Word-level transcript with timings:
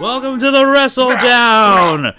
Welcome 0.00 0.38
to 0.38 0.50
the 0.52 0.64
Wrestle 0.66 1.10
Down, 1.10 2.14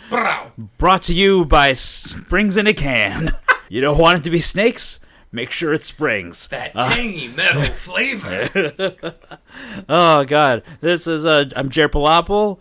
brought 0.77 1.03
to 1.03 1.13
you 1.13 1.45
by 1.45 1.71
Springs 1.73 2.57
in 2.57 2.67
a 2.67 2.73
Can. 2.73 3.31
you 3.69 3.79
don't 3.79 3.97
want 3.97 4.17
it 4.19 4.23
to 4.25 4.29
be 4.29 4.39
snakes? 4.39 4.99
Make 5.31 5.49
sure 5.51 5.71
it's 5.71 5.87
Springs. 5.87 6.47
That 6.47 6.73
tangy 6.73 7.29
metal 7.29 7.61
flavor. 7.63 8.49
Oh 9.87 10.25
God, 10.25 10.63
this 10.81 11.07
is 11.07 11.25
uh, 11.25 11.45
I'm 11.55 11.69
Jere 11.69 11.87
Pilapil, 11.89 12.59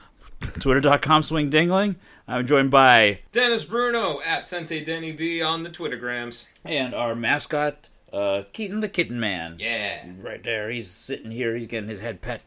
Twitter.com 0.61 1.23
swing 1.23 1.51
dingling. 1.51 1.97
I'm 2.29 2.47
joined 2.47 2.71
by 2.71 3.21
Dennis 3.33 3.65
Bruno 3.65 4.21
at 4.25 4.47
Sensei 4.47 4.83
Denny 4.85 5.13
B 5.13 5.43
on 5.43 5.65
the 5.65 5.71
Twittergrams. 5.71 6.47
and 6.65 6.95
our 6.95 7.15
mascot, 7.15 7.89
uh, 8.13 8.43
Keaton 8.53 8.81
the 8.81 8.89
Kitten 8.89 9.19
Man. 9.19 9.57
Yeah. 9.59 10.07
right 10.21 10.43
there. 10.45 10.71
He's 10.71 10.91
sitting 10.91 11.31
here. 11.31 11.57
He's 11.57 11.67
getting 11.67 11.89
his 11.89 12.01
head 12.01 12.21
pet. 12.21 12.41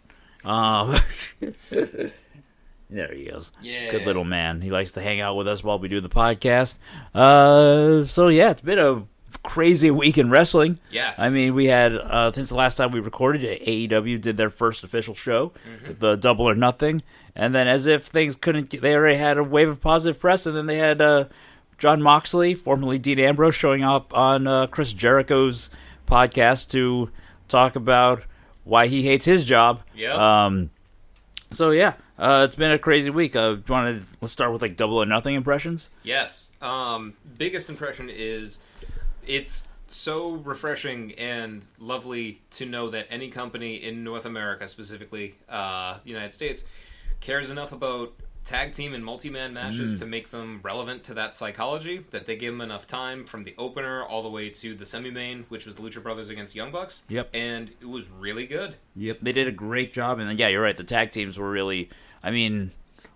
Um, 0.44 0.96
there 2.92 3.14
he 3.14 3.24
is. 3.24 3.52
Yeah. 3.62 3.90
Good 3.90 4.06
little 4.06 4.24
man. 4.26 4.62
He 4.62 4.70
likes 4.70 4.92
to 4.94 5.02
hang 5.02 5.22
out 5.22 5.36
with 5.36 5.48
us 5.48 5.64
while 5.64 5.80
we 5.80 5.88
do 5.88 6.02
the 6.02 6.10
podcast. 6.10 6.78
Uh, 7.16 8.06
so 8.06 8.28
yeah, 8.28 8.52
it's 8.52 8.62
been 8.62 8.80
a 8.80 9.04
crazy 9.44 9.90
week 9.90 10.18
in 10.18 10.30
wrestling. 10.30 10.78
Yes. 10.92 11.20
I 11.20 11.30
mean, 11.30 11.54
we 11.54 11.66
had 11.66 11.96
uh, 11.96 12.32
since 12.34 12.50
the 12.50 12.56
last 12.56 12.76
time 12.76 12.92
we 12.92 13.00
recorded, 13.00 13.42
AEW 13.62 14.22
did 14.22 14.38
their 14.38 14.50
first 14.50 14.84
official 14.84 15.16
show, 15.16 15.54
the 16.00 16.16
Double 16.16 16.48
or 16.48 16.56
Nothing, 16.56 17.02
and 17.36 17.56
then 17.56 17.68
as 17.68 17.88
if 17.88 18.06
things 18.08 18.36
couldn't, 18.36 18.70
get, 18.70 18.82
they 18.82 18.94
already 18.94 19.18
had 19.18 19.38
a 19.38 19.44
wave 19.44 19.70
of 19.70 19.80
positive 19.82 20.20
press, 20.20 20.46
and 20.46 20.56
then 20.56 20.66
they 20.66 20.78
had 20.78 21.02
uh, 21.02 21.26
John 21.78 22.02
Moxley, 22.02 22.54
formerly 22.54 23.00
Dean 23.00 23.20
Ambrose, 23.20 23.56
showing 23.56 23.84
up 23.84 24.14
on 24.14 24.48
uh, 24.48 24.68
Chris 24.68 24.94
Jericho's 24.94 25.70
podcast 26.08 26.70
to 26.72 27.10
talk 27.48 27.76
about 27.76 28.24
why 28.64 28.88
he 28.88 29.04
hates 29.04 29.26
his 29.26 29.46
job. 29.46 29.82
Yep. 29.96 30.16
Um. 30.18 30.70
So 31.52 31.72
yeah, 31.72 31.94
uh, 32.18 32.44
it's 32.46 32.56
been 32.56 32.72
a 32.72 32.80
crazy 32.80 33.10
week. 33.10 33.36
Uh, 33.36 33.56
do 33.56 33.64
you 33.68 33.74
want 33.74 34.00
to 34.00 34.08
let's 34.22 34.32
start 34.32 34.54
with 34.54 34.62
like 34.62 34.78
Double 34.78 34.98
or 34.98 35.06
Nothing 35.06 35.36
impressions? 35.36 35.90
Yes. 36.02 36.50
Um, 36.62 37.14
biggest 37.38 37.70
impression 37.70 38.10
is 38.10 38.62
it's 39.28 39.68
so 39.88 40.36
refreshing 40.36 41.12
and 41.14 41.66
lovely 41.78 42.42
to 42.52 42.66
know 42.66 42.90
that 42.92 43.08
any 43.10 43.30
company 43.30 43.76
in 43.76 44.04
North 44.04 44.26
America, 44.26 44.68
specifically 44.68 45.36
uh, 45.50 45.98
the 46.04 46.10
United 46.10 46.32
States, 46.32 46.64
cares 47.20 47.50
enough 47.50 47.74
about 47.74 48.14
tag 48.44 48.72
team 48.74 48.94
and 48.94 49.06
multi-man 49.06 49.54
matches 49.54 50.00
to 50.00 50.06
make 50.06 50.32
them 50.32 50.60
relevant 50.64 51.04
to 51.04 51.14
that 51.14 51.36
psychology 51.36 52.04
that 52.10 52.26
they 52.26 52.36
give 52.36 52.54
them 52.54 52.62
enough 52.62 52.88
time 52.88 53.24
from 53.26 53.44
the 53.44 53.54
opener 53.58 54.04
all 54.04 54.24
the 54.24 54.30
way 54.30 54.50
to 54.50 54.74
the 54.74 54.86
semi-main 54.86 55.46
which 55.50 55.66
was 55.66 55.76
the 55.76 55.82
lucha 55.82 56.02
brothers 56.02 56.28
against 56.30 56.56
young 56.56 56.72
bucks 56.72 57.02
Yep. 57.08 57.30
and 57.36 57.70
it 57.80 57.88
was 57.88 58.10
really 58.10 58.46
good 58.48 58.76
Yep, 58.96 59.20
they 59.22 59.32
did 59.32 59.48
a 59.48 59.52
great 59.52 59.94
job, 59.94 60.20
and 60.20 60.38
yeah, 60.40 60.48
you're 60.48 60.62
right. 60.62 60.76
The 60.76 60.84
tag 60.84 61.12
teams 61.12 61.38
were 61.40 61.50
really, 61.50 61.90
I 62.24 62.32
mean, 62.32 62.72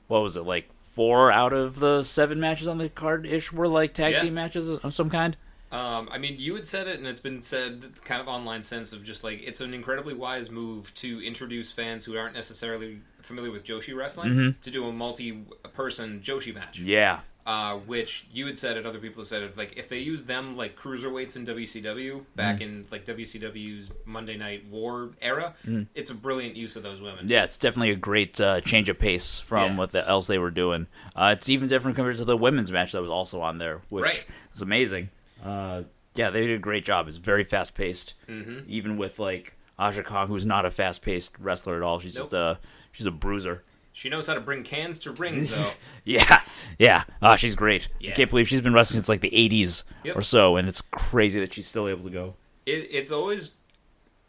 what 0.07 0.21
was 0.21 0.37
it 0.37 0.43
like? 0.43 0.71
Four 0.73 1.29
out 1.31 1.51
of 1.51 1.79
the 1.79 2.03
seven 2.03 2.39
matches 2.39 2.67
on 2.69 2.77
the 2.77 2.87
card 2.87 3.25
ish 3.25 3.51
were 3.51 3.67
like 3.67 3.93
tag 3.93 4.13
Yeah. 4.13 4.19
team 4.19 4.35
matches 4.35 4.69
of 4.69 4.93
some 4.93 5.09
kind. 5.09 5.35
Um, 5.71 6.07
I 6.09 6.17
mean, 6.19 6.35
you 6.39 6.55
had 6.55 6.65
said 6.67 6.87
it, 6.87 6.99
and 6.99 7.05
it's 7.07 7.19
been 7.19 7.41
said 7.41 8.01
kind 8.05 8.21
of 8.21 8.29
online 8.29 8.63
sense 8.63 8.93
of 8.93 9.03
just 9.03 9.21
like 9.25 9.41
it's 9.43 9.59
an 9.59 9.73
incredibly 9.73 10.13
wise 10.13 10.49
move 10.49 10.93
to 10.95 11.19
introduce 11.21 11.71
fans 11.73 12.05
who 12.05 12.15
aren't 12.15 12.33
necessarily 12.35 13.01
familiar 13.25 13.51
with 13.51 13.63
Joshi 13.63 13.95
wrestling 13.95 14.55
to 14.61 14.71
do 14.71 14.85
a 14.87 14.91
multi-person 14.93 16.21
Joshi 16.21 16.53
match. 16.53 16.79
Yeah, 16.79 17.19
Uh, 17.45 17.75
which 17.77 18.25
you 18.33 18.47
had 18.47 18.57
said 18.57 18.75
it, 18.75 18.87
other 18.87 18.97
people 18.97 19.21
have 19.21 19.27
said 19.27 19.43
it. 19.43 19.55
Like 19.55 19.73
if 19.77 19.87
they 19.87 19.99
use 19.99 20.23
them 20.23 20.57
like 20.57 20.75
cruiserweights 20.75 21.35
in 21.35 21.45
WCW 21.45 22.25
back 22.35 22.59
in 22.59 22.85
like 22.91 23.05
WCW's 23.05 23.91
Monday 24.05 24.35
Night 24.35 24.65
War 24.69 25.11
era, 25.21 25.53
it's 25.93 26.09
a 26.09 26.15
brilliant 26.15 26.55
use 26.55 26.75
of 26.75 26.81
those 26.83 26.99
women. 27.01 27.27
yeah, 27.27 27.43
it's 27.43 27.57
definitely 27.59 27.91
a 27.91 27.95
great 27.95 28.41
uh, 28.41 28.61
change 28.61 28.89
of 28.89 28.97
pace 28.97 29.37
from 29.39 29.71
Yeah. 29.73 29.77
what 29.77 29.91
the 29.91 30.07
else 30.09 30.25
they 30.25 30.39
were 30.39 30.49
doing. 30.49 30.87
Uh, 31.15 31.35
it's 31.37 31.47
even 31.49 31.67
different 31.67 31.95
compared 31.95 32.17
to 32.17 32.25
the 32.25 32.35
women's 32.37 32.71
match 32.71 32.93
that 32.93 33.01
was 33.01 33.11
also 33.11 33.41
on 33.41 33.59
there, 33.59 33.81
which 33.89 34.03
Right. 34.03 34.25
was 34.51 34.61
amazing. 34.63 35.09
Uh, 35.43 35.83
yeah, 36.15 36.31
they 36.31 36.47
did 36.47 36.55
a 36.55 36.59
great 36.59 36.83
job. 36.85 37.07
It's 37.07 37.17
very 37.17 37.43
fast 37.43 37.75
paced, 37.75 38.15
mm-hmm. 38.27 38.61
even 38.67 38.97
with 38.97 39.19
like 39.19 39.55
Aja 39.77 40.01
Kong, 40.01 40.29
who's 40.29 40.45
not 40.45 40.65
a 40.65 40.71
fast 40.71 41.03
paced 41.03 41.37
wrestler 41.37 41.75
at 41.75 41.83
all. 41.83 41.99
She's 41.99 42.15
just 42.15 42.33
a 42.33 42.57
she's 42.95 43.05
a 43.05 43.11
bruiser. 43.11 43.63
She 43.93 44.09
knows 44.09 44.27
how 44.27 44.33
to 44.33 44.41
bring 44.41 44.63
cans 44.63 44.99
to 44.99 45.11
rings, 45.11 45.51
though. 45.51 45.71
Yeah, 46.03 46.41
yeah. 46.79 47.03
Ah, 47.21 47.35
she's 47.35 47.55
great. 47.55 47.87
I 48.05 48.11
can't 48.11 48.29
believe 48.29 48.47
she's 48.47 48.61
been 48.61 48.73
wrestling 48.73 48.97
since 48.99 49.09
like 49.09 49.21
the 49.21 49.29
'80s 49.31 49.83
Yep. 50.03 50.15
or 50.17 50.21
so, 50.21 50.55
and 50.57 50.67
it's 50.67 50.81
crazy 50.81 51.39
that 51.39 51.53
she's 51.53 51.67
still 51.67 51.87
able 51.87 52.03
to 52.03 52.09
go. 52.09 52.35
it, 52.65 52.87
it's 52.91 53.11
always 53.11 53.51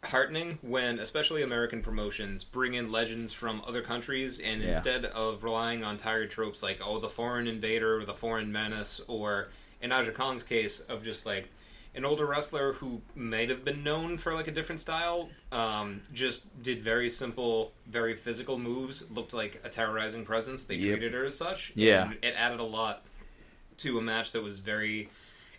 heartening 0.03 0.59
when 0.61 0.99
especially 0.99 1.41
american 1.41 1.81
promotions 1.81 2.43
bring 2.43 2.75
in 2.75 2.91
legends 2.91 3.33
from 3.33 3.61
other 3.67 3.81
countries 3.81 4.39
and 4.39 4.61
Yeah. 4.61 4.67
instead 4.69 5.05
of 5.05 5.43
relying 5.43 5.83
on 5.83 5.97
tired 5.97 6.29
tropes 6.29 6.61
like 6.61 6.79
oh 6.85 6.99
the 6.99 7.09
foreign 7.09 7.47
invader 7.47 7.97
or 7.99 8.05
the 8.05 8.13
foreign 8.13 8.51
menace 8.51 9.01
or 9.07 9.49
in 9.81 9.91
aja 9.91 10.11
kong's 10.11 10.43
case 10.43 10.79
of 10.81 11.03
just 11.03 11.25
like 11.25 11.49
an 11.97 12.05
older 12.05 12.25
wrestler 12.25 12.73
who 12.73 13.01
might 13.15 13.49
have 13.49 13.65
been 13.65 13.83
known 13.83 14.17
for 14.17 14.33
like 14.33 14.47
a 14.47 14.51
different 14.51 14.79
style 14.79 15.29
um, 15.51 16.01
just 16.13 16.61
did 16.63 16.81
very 16.81 17.09
simple 17.09 17.73
very 17.87 18.15
physical 18.15 18.57
moves 18.57 19.03
looked 19.11 19.33
like 19.33 19.59
a 19.63 19.69
terrorizing 19.69 20.23
presence 20.23 20.63
they 20.63 20.75
Yep. 20.75 20.83
treated 20.97 21.13
her 21.13 21.25
as 21.25 21.35
such 21.35 21.71
Yeah. 21.75 22.03
and 22.11 22.17
it 22.23 22.33
added 22.37 22.59
a 22.59 22.63
lot 22.63 23.03
to 23.79 23.97
a 23.97 24.01
match 24.01 24.31
that 24.31 24.41
was 24.41 24.59
very 24.59 25.09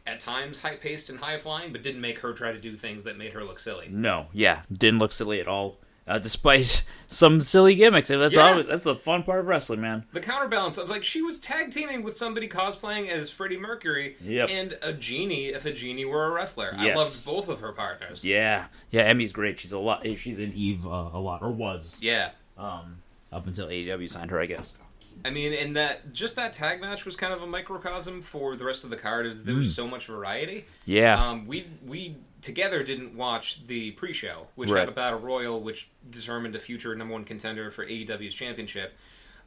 at 0.06 0.20
times 0.20 0.60
high 0.60 0.76
paced 0.76 1.10
and 1.10 1.18
high 1.18 1.36
flying, 1.36 1.70
but 1.70 1.82
didn't 1.82 2.00
make 2.00 2.20
her 2.20 2.32
try 2.32 2.50
to 2.50 2.58
do 2.58 2.74
things 2.76 3.04
that 3.04 3.18
made 3.18 3.34
her 3.34 3.44
look 3.44 3.58
silly. 3.58 3.88
No, 3.90 4.28
yeah, 4.32 4.62
didn't 4.72 5.00
look 5.00 5.12
silly 5.12 5.38
at 5.38 5.46
all, 5.46 5.76
uh, 6.08 6.18
despite 6.18 6.82
some 7.06 7.40
silly 7.40 7.74
gimmicks. 7.74 8.10
And 8.10 8.20
that's 8.20 8.34
Yeah. 8.34 8.48
always, 8.50 8.66
that's 8.66 8.84
the 8.84 8.94
fun 8.94 9.22
part 9.22 9.40
of 9.40 9.46
wrestling, 9.46 9.80
man. 9.80 10.04
The 10.12 10.20
counterbalance 10.20 10.78
of 10.78 10.88
like 10.88 11.04
she 11.04 11.22
was 11.22 11.38
tag 11.38 11.70
teaming 11.70 12.02
with 12.02 12.16
somebody 12.16 12.48
cosplaying 12.48 13.08
as 13.08 13.30
Freddie 13.30 13.58
Mercury 13.58 14.16
Yep. 14.22 14.48
and 14.50 14.78
a 14.82 14.92
genie 14.92 15.46
if 15.48 15.64
a 15.66 15.72
genie 15.72 16.04
were 16.04 16.24
a 16.26 16.30
wrestler. 16.32 16.74
I 16.76 16.94
loved 16.94 17.24
both 17.26 17.48
of 17.48 17.60
her 17.60 17.72
partners. 17.72 18.24
Yeah, 18.24 18.66
yeah. 18.90 19.02
Emi's 19.02 19.32
great. 19.32 19.60
She's 19.60 19.72
a 19.72 19.78
lot. 19.78 20.04
She's 20.16 20.38
in 20.38 20.52
Eve 20.54 20.86
uh, 20.86 21.10
a 21.12 21.18
lot, 21.20 21.42
or 21.42 21.50
was 21.50 21.98
Yeah. 22.00 22.30
um, 22.56 22.98
up 23.32 23.46
until 23.46 23.68
AEW 23.68 24.08
signed 24.08 24.30
her, 24.30 24.40
I 24.40 24.46
guess. 24.46 24.76
I 25.24 25.30
mean, 25.30 25.52
and 25.52 25.74
that 25.76 26.12
just 26.12 26.36
that 26.36 26.52
tag 26.52 26.80
match 26.80 27.04
was 27.04 27.16
kind 27.16 27.32
of 27.32 27.42
a 27.42 27.46
microcosm 27.46 28.22
for 28.22 28.54
the 28.54 28.64
rest 28.64 28.84
of 28.84 28.90
the 28.90 28.96
card. 28.96 29.26
There 29.38 29.56
was 29.56 29.74
so 29.74 29.86
much 29.88 30.06
variety. 30.06 30.64
Yeah, 30.86 31.20
Um, 31.30 31.44
we 31.44 31.64
we 31.84 32.14
together 32.48 32.82
didn't 32.82 33.14
watch 33.14 33.66
the 33.68 33.92
pre-show, 33.92 34.48
which 34.56 34.70
Right. 34.70 34.80
had 34.80 34.88
a 34.88 34.92
battle 34.92 35.20
royal, 35.20 35.60
which 35.60 35.88
determined 36.10 36.56
a 36.56 36.58
future 36.58 36.94
number 36.96 37.12
one 37.14 37.24
contender 37.24 37.70
for 37.70 37.84
AEW's 37.86 38.34
championship. 38.34 38.96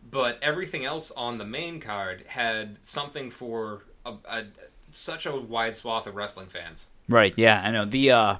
But 0.10 0.40
everything 0.42 0.86
else 0.86 1.12
on 1.12 1.38
the 1.38 1.46
main 1.46 1.80
card 1.80 2.24
had 2.28 2.78
something 2.82 3.30
for 3.30 3.84
a, 4.06 4.14
a, 4.26 4.44
such 4.92 5.26
a 5.26 5.36
wide 5.36 5.76
swath 5.76 6.08
of 6.08 6.16
wrestling 6.16 6.48
fans. 6.48 6.88
right. 7.10 7.34
Yeah, 7.38 7.62
I 7.62 7.72
know. 7.72 7.86
The 7.86 8.12
uh, 8.12 8.36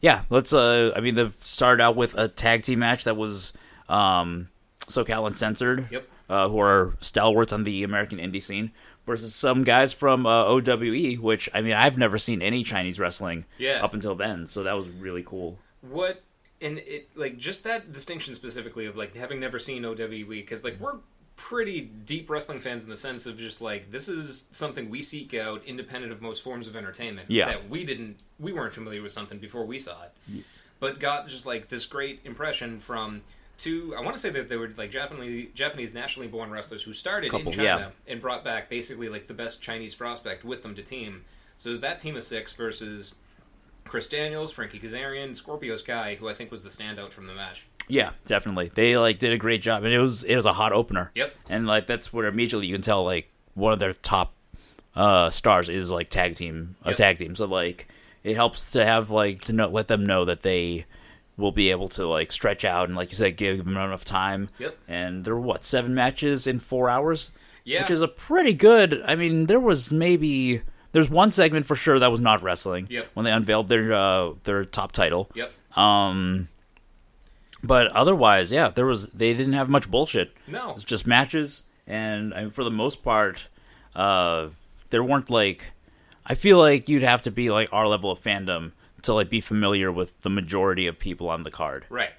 yeah. 0.00 0.22
Let's. 0.30 0.52
Uh, 0.52 0.92
I 0.94 1.00
mean, 1.00 1.14
they 1.14 1.28
started 1.40 1.82
out 1.82 1.96
with 1.96 2.14
a 2.16 2.28
tag 2.28 2.62
team 2.64 2.78
match 2.80 3.04
that 3.04 3.16
was 3.16 3.52
um, 3.88 4.48
SoCal 4.86 5.26
Uncensored. 5.26 5.88
Yep. 5.90 6.08
uh, 6.28 6.48
who 6.48 6.60
are 6.60 6.94
stalwarts 7.00 7.52
on 7.52 7.64
the 7.64 7.82
American 7.82 8.18
indie 8.18 8.40
scene, 8.42 8.70
versus 9.06 9.34
some 9.34 9.64
guys 9.64 9.92
from 9.92 10.26
uh, 10.26 10.44
OWE, 10.44 11.14
which 11.20 11.48
I 11.54 11.60
mean 11.60 11.74
I've 11.74 11.98
never 11.98 12.18
seen 12.18 12.42
any 12.42 12.62
Chinese 12.62 12.98
wrestling 12.98 13.44
Yeah. 13.58 13.80
up 13.84 13.94
until 13.94 14.14
then, 14.14 14.46
so 14.46 14.62
that 14.62 14.74
was 14.76 14.88
really 14.88 15.22
cool. 15.22 15.58
What 15.80 16.22
and 16.60 16.78
it 16.78 17.08
like 17.16 17.38
just 17.38 17.64
that 17.64 17.90
distinction 17.92 18.34
specifically 18.34 18.86
of 18.86 18.96
like 18.96 19.16
having 19.16 19.40
never 19.40 19.58
seen 19.58 19.84
OWE 19.84 20.24
because 20.28 20.62
like 20.64 20.78
we're 20.78 20.96
pretty 21.36 21.80
deep 21.80 22.28
wrestling 22.28 22.60
fans 22.60 22.84
in 22.84 22.90
the 22.90 22.96
sense 22.98 23.24
of 23.24 23.38
just 23.38 23.62
like 23.62 23.90
this 23.90 24.08
is 24.10 24.44
something 24.50 24.90
we 24.90 25.00
seek 25.00 25.32
out 25.32 25.64
independent 25.64 26.12
of 26.12 26.20
most 26.20 26.42
forms 26.44 26.66
of 26.66 26.76
entertainment 26.76 27.30
Yeah. 27.30 27.46
that 27.46 27.70
we 27.70 27.82
didn't 27.84 28.22
we 28.38 28.52
weren't 28.52 28.74
familiar 28.74 29.00
with 29.00 29.12
something 29.12 29.38
before 29.38 29.64
we 29.64 29.78
saw 29.78 29.96
it 30.02 30.44
but 30.80 31.00
got 31.00 31.28
just 31.28 31.46
like 31.46 31.68
this 31.68 31.86
great 31.86 32.20
impression 32.24 32.78
from 32.78 33.22
two 33.60 33.94
I 33.96 34.00
want 34.00 34.16
to 34.16 34.20
say 34.20 34.30
that 34.30 34.48
they 34.48 34.56
were 34.56 34.70
like 34.76 34.90
Japanese 34.90 35.48
Japanese 35.54 35.92
nationally 35.92 36.28
born 36.28 36.50
wrestlers 36.50 36.82
who 36.82 36.92
started 36.92 37.30
Couple, 37.30 37.48
in 37.48 37.52
China 37.52 37.92
yeah. 38.06 38.12
and 38.12 38.20
brought 38.20 38.44
back 38.44 38.68
basically 38.68 39.08
like 39.08 39.26
the 39.26 39.34
best 39.34 39.60
Chinese 39.60 39.94
prospect 39.94 40.44
with 40.44 40.62
them 40.62 40.74
to 40.74 40.82
team 40.82 41.24
so 41.56 41.68
it 41.68 41.72
was 41.72 41.80
that 41.80 41.98
team 41.98 42.16
of 42.16 42.22
six 42.22 42.52
versus 42.54 43.14
Chris 43.84 44.06
Daniels, 44.06 44.52
Frankie 44.52 44.78
Kazarian, 44.78 45.34
Scorpio 45.34 45.76
Sky, 45.76 46.16
who 46.18 46.28
I 46.28 46.32
think 46.32 46.50
was 46.50 46.62
the 46.62 46.68
standout 46.68 47.10
from 47.10 47.26
the 47.26 47.34
match. 47.34 47.66
Yeah, 47.88 48.10
definitely. 48.24 48.70
They 48.72 48.96
like 48.96 49.18
did 49.18 49.32
a 49.32 49.36
great 49.36 49.62
job, 49.62 49.82
and 49.82 49.92
it 49.92 49.98
was 49.98 50.22
it 50.22 50.36
was 50.36 50.46
a 50.46 50.52
hot 50.52 50.72
opener. 50.72 51.10
Yep. 51.14 51.34
and 51.48 51.66
like 51.66 51.86
that's 51.86 52.12
where 52.12 52.26
immediately 52.26 52.66
you 52.68 52.74
can 52.74 52.82
tell 52.82 53.04
like 53.04 53.30
one 53.54 53.72
of 53.72 53.78
their 53.78 53.92
top 53.92 54.32
uh 54.94 55.28
stars 55.28 55.68
is 55.68 55.90
like 55.90 56.08
tag 56.08 56.34
team 56.34 56.76
a 56.84 56.90
Yep. 56.90 56.96
tag 56.96 57.18
team. 57.18 57.34
So 57.34 57.46
like 57.46 57.88
it 58.22 58.36
helps 58.36 58.72
to 58.72 58.84
have 58.84 59.10
like 59.10 59.42
to 59.46 59.52
know 59.52 59.68
let 59.68 59.88
them 59.88 60.04
know 60.04 60.24
that 60.24 60.42
they 60.42 60.86
will 61.40 61.52
be 61.52 61.70
able 61.70 61.88
to 61.88 62.06
like 62.06 62.30
stretch 62.30 62.64
out 62.64 62.88
and 62.88 62.96
like 62.96 63.10
you 63.10 63.16
said 63.16 63.36
give 63.36 63.58
them 63.58 63.76
enough 63.76 64.04
time. 64.04 64.48
Yep. 64.58 64.78
And 64.86 65.24
there 65.24 65.34
were 65.34 65.40
what 65.40 65.64
seven 65.64 65.94
matches 65.94 66.46
in 66.46 66.58
four 66.60 66.88
hours. 66.88 67.30
Yeah. 67.64 67.82
which 67.82 67.90
is 67.90 68.00
a 68.02 68.08
pretty 68.08 68.54
good. 68.54 69.02
I 69.06 69.14
mean, 69.16 69.46
there 69.46 69.60
was 69.60 69.92
maybe 69.92 70.62
there's 70.92 71.10
one 71.10 71.30
segment 71.30 71.66
for 71.66 71.76
sure 71.76 71.98
that 71.98 72.10
was 72.10 72.20
not 72.20 72.42
wrestling. 72.42 72.86
Yep. 72.90 73.10
When 73.14 73.24
they 73.24 73.32
unveiled 73.32 73.68
their 73.68 73.92
uh, 73.92 74.32
their 74.44 74.64
top 74.64 74.92
title. 74.92 75.30
Yep. 75.34 75.52
Um, 75.78 76.48
But 77.62 77.88
otherwise, 77.88 78.50
yeah, 78.50 78.70
there 78.70 78.86
was 78.86 79.10
they 79.12 79.34
didn't 79.34 79.52
have 79.52 79.68
much 79.68 79.90
bullshit. 79.90 80.32
No. 80.46 80.72
It's 80.72 80.84
just 80.84 81.06
matches, 81.06 81.64
and 81.86 82.32
I 82.34 82.40
mean, 82.42 82.50
for 82.50 82.64
the 82.64 82.70
most 82.70 83.04
part, 83.04 83.48
uh, 83.94 84.48
there 84.88 85.04
weren't 85.04 85.28
like. 85.30 85.72
I 86.24 86.34
feel 86.34 86.58
like 86.58 86.88
you'd 86.88 87.02
have 87.02 87.22
to 87.22 87.30
be 87.30 87.50
like 87.50 87.72
our 87.72 87.86
level 87.86 88.10
of 88.10 88.20
fandom 88.22 88.72
to 89.02 89.14
like 89.14 89.30
be 89.30 89.40
familiar 89.40 89.90
with 89.90 90.20
the 90.22 90.30
majority 90.30 90.86
of 90.86 90.98
people 90.98 91.28
on 91.28 91.42
the 91.42 91.50
card. 91.50 91.86
Right. 91.88 92.12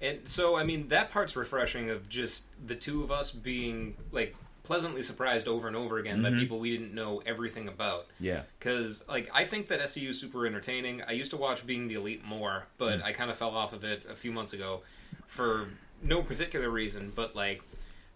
And 0.00 0.28
so, 0.28 0.56
I 0.56 0.64
mean, 0.64 0.88
that 0.88 1.10
part's 1.10 1.34
refreshing 1.34 1.88
of 1.88 2.08
just 2.08 2.46
the 2.66 2.74
two 2.74 3.02
of 3.02 3.10
us 3.10 3.30
being, 3.30 3.96
like, 4.12 4.36
pleasantly 4.62 5.02
surprised 5.02 5.48
over 5.48 5.66
and 5.66 5.76
over 5.76 5.98
again 5.98 6.22
by 6.22 6.28
mm-hmm. 6.30 6.40
people 6.40 6.58
we 6.58 6.70
didn't 6.70 6.94
know 6.94 7.22
everything 7.24 7.68
about. 7.68 8.06
Yeah. 8.20 8.42
Because, 8.58 9.04
like, 9.08 9.30
I 9.32 9.44
think 9.44 9.68
that 9.68 9.80
SCU 9.80 10.10
is 10.10 10.20
super 10.20 10.46
entertaining. 10.46 11.02
I 11.02 11.12
used 11.12 11.30
to 11.30 11.36
watch 11.36 11.66
Being 11.66 11.88
the 11.88 11.94
Elite 11.94 12.24
more, 12.24 12.66
but 12.76 13.00
mm. 13.00 13.04
I 13.04 13.12
kind 13.12 13.30
of 13.30 13.36
fell 13.36 13.50
off 13.50 13.72
of 13.72 13.84
it 13.84 14.02
a 14.08 14.14
few 14.14 14.32
months 14.32 14.52
ago 14.52 14.82
for 15.26 15.68
no 16.02 16.22
particular 16.22 16.68
reason. 16.68 17.12
But, 17.14 17.34
like, 17.34 17.62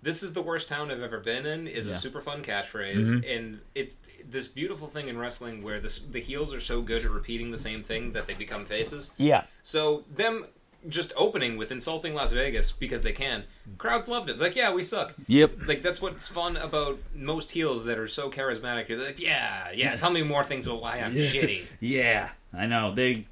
this 0.02 0.22
is 0.22 0.32
the 0.32 0.42
worst 0.42 0.68
town 0.68 0.90
I've 0.90 1.02
ever 1.02 1.18
been 1.18 1.44
in 1.46 1.66
is 1.66 1.86
Yeah. 1.86 1.92
a 1.92 1.96
super 1.96 2.20
fun 2.20 2.42
catchphrase, 2.42 3.24
and 3.28 3.60
it's 3.74 3.96
this 4.28 4.46
beautiful 4.48 4.86
thing 4.88 5.08
in 5.08 5.18
wrestling 5.18 5.62
where 5.62 5.80
this, 5.80 5.98
the 5.98 6.20
heels 6.20 6.54
are 6.54 6.60
so 6.60 6.82
good 6.82 7.04
at 7.04 7.10
repeating 7.10 7.50
the 7.50 7.58
same 7.58 7.82
thing 7.82 8.12
that 8.12 8.26
they 8.26 8.34
become 8.34 8.64
faces. 8.64 9.10
Yeah. 9.16 9.44
So 9.62 10.04
them 10.14 10.46
just 10.88 11.12
opening 11.16 11.56
with 11.56 11.72
insulting 11.72 12.14
Las 12.14 12.30
Vegas 12.30 12.70
because 12.70 13.02
they 13.02 13.10
can, 13.12 13.42
crowds 13.78 14.06
loved 14.06 14.30
it. 14.30 14.38
Like, 14.38 14.54
yeah, 14.54 14.72
we 14.72 14.84
suck. 14.84 15.12
Yep. 15.26 15.66
Like 15.66 15.82
that's 15.82 16.00
what's 16.00 16.28
fun 16.28 16.56
about 16.56 17.00
most 17.12 17.50
heels 17.50 17.84
that 17.86 17.98
are 17.98 18.06
so 18.06 18.30
charismatic. 18.30 18.88
You're 18.88 19.02
like, 19.04 19.18
yeah, 19.20 19.72
yeah. 19.74 19.96
Tell 19.96 20.10
me 20.10 20.22
more 20.22 20.44
things 20.44 20.68
about 20.68 20.80
why 20.80 20.98
I'm 21.00 21.14
shitty. 21.14 21.68
Yeah, 21.80 22.30
I 22.54 22.66
know. 22.66 22.94
They 22.94 23.26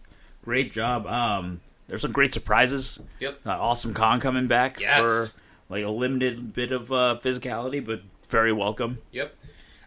great 0.45 0.73
job. 0.73 1.07
Um, 1.07 1.61
there's 1.87 2.03
some 2.03 2.11
great 2.13 2.33
surprises. 2.35 3.01
Yep. 3.21 3.39
Uh, 3.47 3.51
awesome 3.51 3.95
Kong 3.95 4.19
coming 4.19 4.49
back 4.49 4.81
Yes. 4.81 5.01
for 5.33 5.41
like 5.69 5.85
a 5.85 5.89
limited 5.91 6.53
bit 6.53 6.73
of 6.73 6.91
uh, 6.93 7.19
physicality, 7.23 7.85
but 7.85 8.03
very 8.29 8.53
welcome. 8.53 8.99
Yep. 9.13 9.35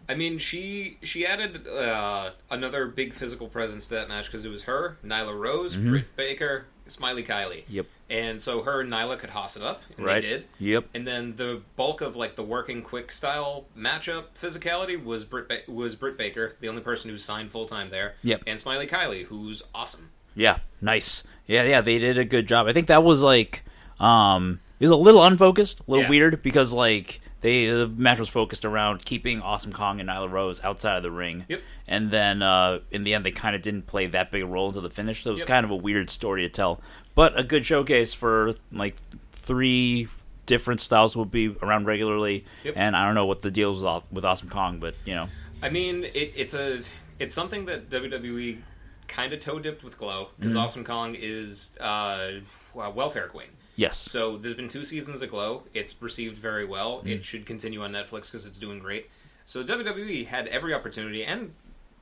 I 0.07 0.15
mean, 0.15 0.39
she 0.39 0.97
she 1.03 1.25
added 1.25 1.67
uh, 1.67 2.31
another 2.49 2.87
big 2.87 3.13
physical 3.13 3.47
presence 3.47 3.87
to 3.89 3.95
that 3.95 4.09
match 4.09 4.25
because 4.25 4.43
it 4.43 4.49
was 4.49 4.63
her, 4.63 4.97
Nyla 5.05 5.37
Rose, 5.39 5.75
Britt 5.75 6.15
Baker, 6.15 6.65
Smiley 6.87 7.23
Kylie. 7.23 7.63
Yep. 7.69 7.85
And 8.09 8.41
so 8.41 8.63
her 8.63 8.81
and 8.81 8.91
Nyla 8.91 9.19
could 9.19 9.29
hoss 9.29 9.55
it 9.55 9.61
up, 9.61 9.83
and 9.97 10.03
Right. 10.07 10.19
they 10.23 10.27
did. 10.29 10.45
Yep. 10.57 10.85
And 10.95 11.05
then 11.05 11.35
the 11.35 11.61
bulk 11.75 12.01
of 12.01 12.15
like 12.15 12.35
the 12.35 12.41
working 12.43 12.81
quick 12.81 13.11
style 13.11 13.65
matchup 13.77 14.29
physicality 14.35 15.01
was 15.01 15.25
Britt 15.25 15.47
ba- 15.47 15.71
was 15.71 15.95
Britt 15.95 16.17
Baker, 16.17 16.55
the 16.59 16.69
only 16.69 16.81
person 16.81 17.11
who's 17.11 17.23
signed 17.23 17.51
full 17.51 17.67
time 17.67 17.91
there. 17.91 18.15
Yep. 18.23 18.43
And 18.47 18.59
Smiley 18.59 18.87
Kylie, 18.87 19.25
who's 19.25 19.61
awesome. 19.75 20.09
Yeah, 20.33 20.57
nice. 20.81 21.23
Yeah, 21.45 21.63
yeah, 21.65 21.81
they 21.81 21.99
did 21.99 22.17
a 22.17 22.25
good 22.25 22.47
job. 22.47 22.65
I 22.65 22.73
think 22.73 22.87
that 22.87 23.03
was 23.03 23.21
like, 23.21 23.63
um, 23.99 24.59
it 24.79 24.83
was 24.83 24.91
a 24.91 24.95
little 24.95 25.23
unfocused, 25.23 25.79
a 25.79 25.83
little 25.87 26.03
Yeah. 26.05 26.09
weird 26.09 26.41
because 26.43 26.73
like 26.73 27.21
they 27.41 27.67
the 27.67 27.87
match 27.87 28.19
was 28.19 28.27
focused 28.29 28.65
around 28.65 29.05
keeping 29.05 29.41
Awesome 29.41 29.71
Kong 29.71 29.99
and 29.99 30.09
Nyla 30.09 30.29
Rose 30.29 30.61
outside 30.63 30.97
of 30.97 31.03
the 31.03 31.11
ring. 31.11 31.45
Yep. 31.47 31.61
And 31.87 32.11
then 32.11 32.41
uh, 32.41 32.79
in 32.91 33.03
the 33.03 33.13
end, 33.13 33.25
they 33.25 33.31
kind 33.31 33.55
of 33.55 33.61
didn't 33.61 33.83
play 33.87 34.07
that 34.07 34.29
big 34.31 34.43
a 34.43 34.45
role 34.45 34.67
into 34.67 34.81
the 34.81 34.89
finish, 34.89 35.23
so 35.23 35.29
it 35.29 35.33
was 35.33 35.39
Yep. 35.41 35.47
kind 35.47 35.63
of 35.65 35.71
a 35.71 35.75
weird 35.75 36.09
story 36.09 36.41
to 36.43 36.49
tell. 36.49 36.81
But 37.15 37.37
a 37.39 37.43
good 37.43 37.65
showcase 37.65 38.13
for 38.13 38.55
like 38.71 38.95
three 39.31 40.07
different 40.45 40.79
styles 40.81 41.15
will 41.15 41.25
be 41.25 41.55
around 41.61 41.85
regularly. 41.85 42.45
Yep. 42.63 42.73
And 42.75 42.95
I 42.95 43.05
don't 43.05 43.15
know 43.15 43.25
what 43.25 43.41
the 43.41 43.51
deal 43.51 43.73
is 43.75 44.03
with 44.11 44.25
Awesome 44.25 44.49
Kong, 44.49 44.79
but 44.79 44.95
you 45.05 45.15
know, 45.15 45.29
I 45.61 45.69
mean, 45.69 46.03
it, 46.05 46.33
it's 46.35 46.53
a 46.53 46.81
it's 47.19 47.33
something 47.33 47.65
that 47.65 47.89
WWE 47.89 48.59
kind 49.07 49.33
of 49.33 49.39
toe 49.39 49.59
dipped 49.59 49.83
with 49.83 49.97
Glow 49.97 50.29
because 50.37 50.53
Mm-hmm. 50.53 50.61
Awesome 50.61 50.83
Kong 50.83 51.15
is 51.17 51.77
uh, 51.79 52.31
welfare 52.73 53.27
queen. 53.27 53.47
Yes, 53.79 53.97
So 53.97 54.37
there's 54.37 54.53
been 54.55 54.69
two 54.69 54.83
seasons 54.83 55.21
of 55.21 55.29
Glow. 55.29 55.63
It's 55.73 55.95
received 56.01 56.37
very 56.37 56.65
well. 56.65 57.01
Mm. 57.01 57.07
It 57.07 57.25
should 57.25 57.45
continue 57.45 57.81
on 57.81 57.91
Netflix 57.91 58.23
because 58.25 58.45
it's 58.45 58.59
doing 58.59 58.79
great. 58.79 59.09
So 59.45 59.63
WWE 59.63 60.27
had 60.27 60.47
every 60.47 60.73
opportunity, 60.73 61.23
and 61.23 61.53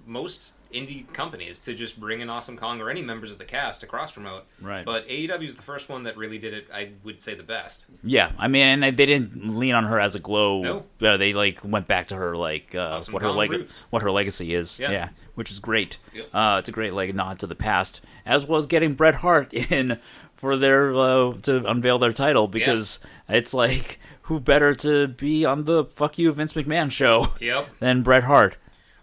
most 0.06 0.52
indie 0.74 1.12
companies, 1.14 1.60
to 1.60 1.74
just 1.74 1.98
bring 1.98 2.20
in 2.20 2.30
Awesome 2.30 2.58
Kong 2.58 2.82
or 2.82 2.90
any 2.90 3.02
members 3.02 3.32
of 3.32 3.38
the 3.38 3.46
cast 3.46 3.80
to 3.82 3.88
cross 3.88 4.12
promote. 4.12 4.44
Right. 4.62 4.84
But 4.84 5.08
AEW 5.08 5.44
is 5.44 5.56
the 5.56 5.62
first 5.62 5.88
one 5.88 6.04
that 6.04 6.18
really 6.18 6.38
did 6.40 6.54
it. 6.54 6.68
I 6.74 6.90
would 7.06 7.22
say 7.22 7.36
the 7.36 7.44
best. 7.44 7.86
Yeah, 8.04 8.32
I 8.38 8.48
mean, 8.50 8.84
and 8.84 8.98
they 8.98 9.06
didn't 9.06 9.58
lean 9.58 9.76
on 9.76 9.86
her 9.86 10.00
as 10.00 10.16
a 10.16 10.20
glow. 10.20 10.62
No. 10.62 10.84
Uh, 11.08 11.16
they 11.18 11.34
like 11.34 11.60
went 11.64 11.88
back 11.88 12.08
to 12.08 12.16
her 12.16 12.36
like 12.36 12.76
uh, 12.76 12.96
Awesome 12.98 13.14
what 13.14 13.24
her 13.24 13.32
leg- 13.32 13.70
what 13.92 14.02
her 14.02 14.12
legacy 14.12 14.54
is. 14.54 14.78
Yeah. 14.80 14.92
Yeah, 14.92 15.10
which 15.36 15.52
is 15.52 15.60
great. 15.60 16.00
Yep. 16.14 16.30
Uh, 16.34 16.56
it's 16.60 16.70
a 16.70 16.74
great 16.74 16.94
like 16.94 17.14
nod 17.16 17.40
to 17.40 17.48
the 17.48 17.56
past, 17.56 18.02
as 18.26 18.46
well 18.46 18.60
as 18.60 18.68
getting 18.68 18.94
Bret 18.94 19.16
Hart 19.16 19.54
in 19.54 20.00
for 20.38 20.56
their 20.58 20.94
uh, 20.96 21.34
to 21.44 21.64
unveil 21.70 22.00
their 22.00 22.14
title 22.14 22.48
because 22.48 23.00
it's 23.28 23.54
like 23.54 24.00
who 24.24 24.40
better 24.40 24.74
to 24.76 25.08
be 25.08 25.46
on 25.46 25.66
the 25.66 25.86
fuck 25.86 26.18
you 26.18 26.32
Vince 26.34 26.54
McMahon 26.54 26.90
show 26.92 27.28
Yep. 27.42 27.70
than 27.80 28.04
Bret 28.04 28.24
Hart. 28.24 28.56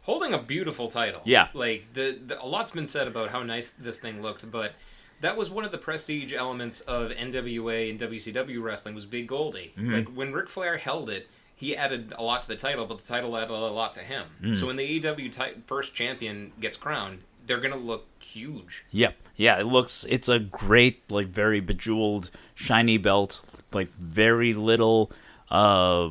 holding 0.04 0.32
a 0.34 0.38
beautiful 0.42 0.88
title. 0.88 1.20
Yeah. 1.24 1.48
like 1.54 1.86
the, 1.94 2.18
the 2.26 2.42
a 2.42 2.46
lot's 2.46 2.70
been 2.72 2.86
said 2.86 3.08
about 3.08 3.30
how 3.30 3.42
nice 3.42 3.70
this 3.70 3.98
thing 3.98 4.20
looked, 4.22 4.50
but 4.50 4.72
that 5.20 5.36
was 5.36 5.48
one 5.48 5.64
of 5.64 5.72
the 5.72 5.78
prestige 5.78 6.34
elements 6.34 6.80
of 6.82 7.10
NWA 7.10 7.88
and 7.90 7.98
WCW 7.98 8.62
wrestling 8.62 8.94
was 8.94 9.06
Big 9.06 9.26
Goldie. 9.26 9.72
Like 9.78 10.08
when 10.08 10.32
Ric 10.34 10.48
Flair 10.50 10.76
held 10.76 11.08
it, 11.08 11.28
he 11.56 11.74
added 11.76 12.12
a 12.18 12.22
lot 12.22 12.42
to 12.42 12.48
the 12.48 12.56
title, 12.56 12.84
but 12.84 12.98
the 12.98 13.04
title 13.04 13.34
added 13.36 13.50
a 13.50 13.54
lot 13.54 13.92
to 13.94 14.00
him. 14.00 14.54
So 14.54 14.66
when 14.66 14.76
the 14.76 15.00
AEW 15.00 15.62
first 15.66 15.94
champion 15.94 16.52
gets 16.60 16.76
crowned, 16.76 17.20
they're 17.46 17.60
gonna 17.60 17.76
look 17.76 18.06
huge. 18.22 18.84
Yep. 18.90 19.16
Yeah, 19.36 19.58
it 19.60 19.64
looks 19.66 20.04
it's 20.08 20.28
a 20.28 20.38
great, 20.38 21.10
like 21.10 21.28
very 21.28 21.60
bejeweled, 21.60 22.30
shiny 22.54 22.98
belt, 22.98 23.40
like 23.72 23.90
very 23.92 24.54
little 24.54 25.10
uh 25.50 26.10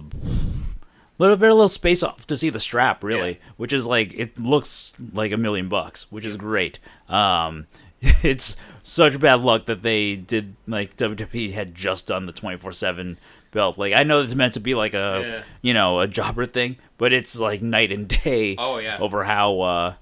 little 1.20 1.36
very 1.36 1.54
little 1.54 1.70
space 1.70 2.04
off 2.04 2.26
to 2.28 2.38
see 2.38 2.50
the 2.50 2.60
strap, 2.60 3.04
really. 3.04 3.32
Yeah. 3.32 3.38
Which 3.58 3.74
is 3.74 3.86
like 3.86 4.14
it 4.14 4.40
looks 4.40 4.92
like 5.14 5.32
a 5.32 5.38
million 5.38 5.70
bucks, 5.70 6.12
which 6.12 6.26
is 6.26 6.38
great. 6.38 6.80
Um 7.10 7.68
it's 8.02 8.58
such 8.84 9.20
bad 9.20 9.40
luck 9.40 9.66
that 9.66 9.82
they 9.82 10.16
did 10.18 10.56
like 10.68 10.98
WWE 10.98 11.54
had 11.54 11.74
just 11.76 12.08
done 12.08 12.26
the 12.26 12.34
twenty 12.34 12.58
four 12.58 12.74
seven 12.74 13.18
belt. 13.52 13.78
Like 13.78 13.94
I 13.96 14.04
know 14.04 14.22
it's 14.22 14.36
meant 14.36 14.54
to 14.56 14.60
be 14.60 14.76
like 14.76 14.94
a 14.94 15.22
Yeah. 15.24 15.44
you 15.62 15.74
know, 15.74 16.00
a 16.00 16.08
jobber 16.08 16.46
thing, 16.46 16.78
but 16.98 17.14
it's 17.14 17.40
like 17.40 17.62
night 17.62 17.92
and 17.92 18.08
day 18.08 18.56
Oh, 18.58 18.78
yeah. 18.80 18.98
over 19.00 19.24
how 19.24 19.62
uh 19.62 19.94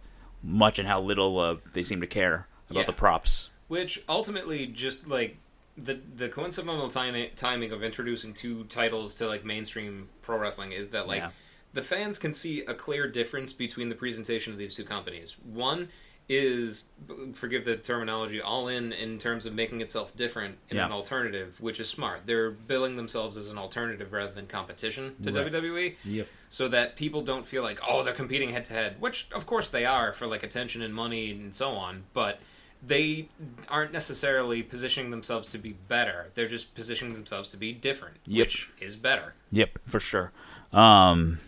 much 0.44 0.80
and 0.80 0.88
how 0.88 1.00
little 1.02 1.40
uh, 1.40 1.56
they 1.74 1.84
seem 1.84 2.02
to 2.02 2.08
care 2.08 2.48
about 2.70 2.82
Yeah. 2.82 2.86
the 2.86 2.94
props. 2.94 3.50
Which 3.68 4.02
ultimately 4.10 4.68
just 4.68 5.08
like 5.08 5.38
the 5.78 6.00
the 6.16 6.28
coincidental 6.30 6.90
ti- 6.90 7.32
timing 7.36 7.72
of 7.72 7.84
introducing 7.84 8.34
two 8.34 8.66
titles 8.66 9.16
to 9.16 9.28
like 9.28 9.46
mainstream 9.46 10.10
pro 10.22 10.38
wrestling 10.38 10.72
is 10.74 10.90
that 10.90 11.08
like 11.08 11.22
Yeah. 11.22 11.30
the 11.74 11.82
fans 11.82 12.20
can 12.20 12.34
see 12.34 12.62
a 12.66 12.74
clear 12.74 13.08
difference 13.08 13.54
between 13.54 13.90
the 13.90 13.96
presentation 13.96 14.52
of 14.52 14.60
these 14.60 14.74
two 14.74 14.84
companies. 14.84 15.38
One 15.44 15.90
is 16.30 16.86
forgive 17.34 17.66
the 17.66 17.76
terminology 17.76 18.40
all 18.42 18.68
in 18.68 18.94
in 18.94 19.18
terms 19.18 19.46
of 19.46 19.54
making 19.54 19.82
itself 19.82 20.16
different 20.16 20.58
in 20.70 20.78
Yeah. 20.78 20.86
an 20.86 20.92
alternative 20.92 21.60
which 21.60 21.80
is 21.80 21.90
smart 21.90 22.22
they're 22.26 22.52
billing 22.52 22.96
themselves 22.96 23.36
as 23.38 23.50
an 23.50 23.58
alternative 23.58 24.14
rather 24.14 24.32
than 24.32 24.48
competition 24.48 25.16
to 25.24 25.32
Right. 25.32 25.52
WWE 25.52 25.96
Yep. 26.06 26.28
So 26.52 26.68
that 26.68 26.96
people 26.98 27.22
don't 27.22 27.48
feel 27.48 27.64
like 27.64 27.80
oh 27.88 28.04
they're 28.04 28.14
competing 28.14 28.50
head 28.52 28.66
to 28.66 28.74
head 28.74 28.96
which 29.00 29.26
of 29.34 29.46
course 29.46 29.70
they 29.70 29.86
are 29.86 30.12
for 30.12 30.28
like 30.28 30.44
attention 30.44 30.82
and 30.82 30.94
money 30.94 31.32
and 31.32 31.56
so 31.56 31.72
on 31.72 32.04
but 32.14 32.40
they 32.86 33.30
aren't 33.70 33.94
necessarily 33.94 34.62
positioning 34.62 35.12
themselves 35.12 35.48
to 35.48 35.58
be 35.58 35.74
better 35.88 36.28
they're 36.34 36.48
just 36.50 36.76
positioning 36.76 37.14
themselves 37.14 37.50
to 37.52 37.58
be 37.58 37.72
different 37.72 38.18
Yep. 38.28 38.46
which 38.46 38.70
is 38.80 38.96
better 38.98 39.34
Yep, 39.52 39.80
for 39.86 40.00
sure. 40.00 40.32
Um, 40.74 41.40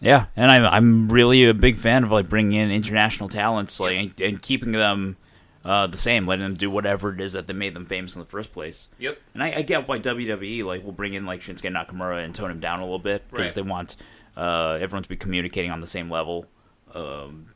yeah, 0.00 0.26
and 0.36 0.50
I'm 0.50 0.64
I'm 0.66 1.08
really 1.08 1.44
a 1.46 1.54
big 1.54 1.76
fan 1.76 2.04
of 2.04 2.10
like 2.12 2.28
bringing 2.28 2.60
in 2.60 2.70
international 2.70 3.28
talents, 3.30 3.80
like 3.80 3.96
and, 3.96 4.20
and 4.20 4.42
keeping 4.42 4.72
them 4.72 5.16
uh, 5.66 5.86
the 5.88 5.96
same, 5.96 6.26
letting 6.26 6.44
them 6.44 6.54
do 6.54 6.70
whatever 6.70 7.12
it 7.12 7.20
is 7.20 7.32
that 7.32 7.46
they 7.48 7.52
made 7.52 7.74
them 7.74 7.84
famous 7.86 8.14
in 8.14 8.20
the 8.20 8.26
first 8.26 8.52
place. 8.52 8.88
yep 8.98 9.18
And 9.34 9.42
I, 9.42 9.54
I 9.56 9.62
get 9.62 9.88
why 9.88 9.98
WWE 9.98 10.64
like 10.64 10.84
will 10.84 10.92
bring 10.92 11.12
in 11.14 11.26
like 11.26 11.40
Shinsuke 11.40 11.72
Nakamura 11.74 12.24
and 12.24 12.34
tone 12.34 12.50
him 12.50 12.60
down 12.60 12.78
a 12.78 12.82
little 12.84 12.98
bit 13.00 13.28
because 13.30 13.46
Right. 13.48 13.54
they 13.56 13.62
want 13.68 13.96
uh, 14.36 14.78
everyone 14.80 15.02
to 15.02 15.08
be 15.08 15.16
communicating 15.16 15.70
on 15.72 15.80
the 15.80 15.86
same 15.86 16.08
level, 16.10 16.46
um, 16.94 17.48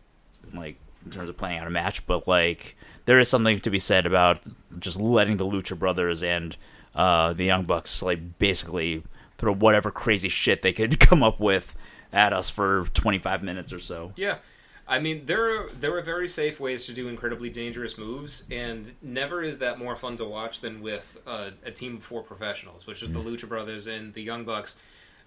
like 0.55 0.76
in 1.05 1.11
terms 1.11 1.29
of 1.29 1.37
planning 1.37 1.59
out 1.61 1.67
a 1.67 1.71
match. 1.71 2.07
But 2.07 2.26
like 2.26 2.76
there 3.05 3.19
is 3.19 3.29
something 3.29 3.61
to 3.61 3.71
be 3.71 3.79
said 3.79 4.07
about 4.07 4.40
just 4.79 5.00
letting 5.00 5.37
the 5.37 5.47
Lucha 5.47 5.79
Brothers 5.79 6.23
and 6.23 6.57
uh, 6.95 7.33
the 7.33 7.45
Young 7.45 7.64
Bucks 7.64 8.02
like 8.02 8.38
basically 8.38 9.05
throw 9.38 9.55
whatever 9.55 9.90
crazy 9.90 10.29
shit 10.29 10.62
they 10.62 10.73
could 10.73 10.99
come 11.09 11.23
up 11.23 11.38
with 11.40 11.75
at 12.12 12.33
us 12.33 12.50
for 12.50 12.85
25 12.93 13.43
minutes 13.43 13.73
or 13.73 13.79
so. 13.79 14.12
Yeah. 14.17 14.38
I 14.91 14.99
mean, 14.99 15.25
there 15.27 15.63
are, 15.65 15.69
there 15.71 15.97
are 15.97 16.03
very 16.03 16.27
safe 16.29 16.59
ways 16.61 16.85
to 16.87 16.93
do 16.93 17.07
incredibly 17.09 17.49
dangerous 17.49 17.97
moves, 17.97 18.43
and 18.51 18.93
never 19.01 19.41
is 19.43 19.59
that 19.61 19.79
more 19.79 19.95
fun 19.95 20.17
to 20.17 20.25
watch 20.25 20.61
than 20.61 20.83
with 20.83 21.17
uh, 21.27 21.51
a 21.65 21.71
team 21.71 21.95
of 21.97 22.03
four 22.03 22.23
professionals, 22.23 22.87
which 22.89 23.01
is 23.03 23.11
the 23.13 23.21
Lucha 23.21 23.49
Brothers 23.49 23.87
and 23.87 24.13
the 24.15 24.23
Young 24.23 24.45
Bucks. 24.45 24.75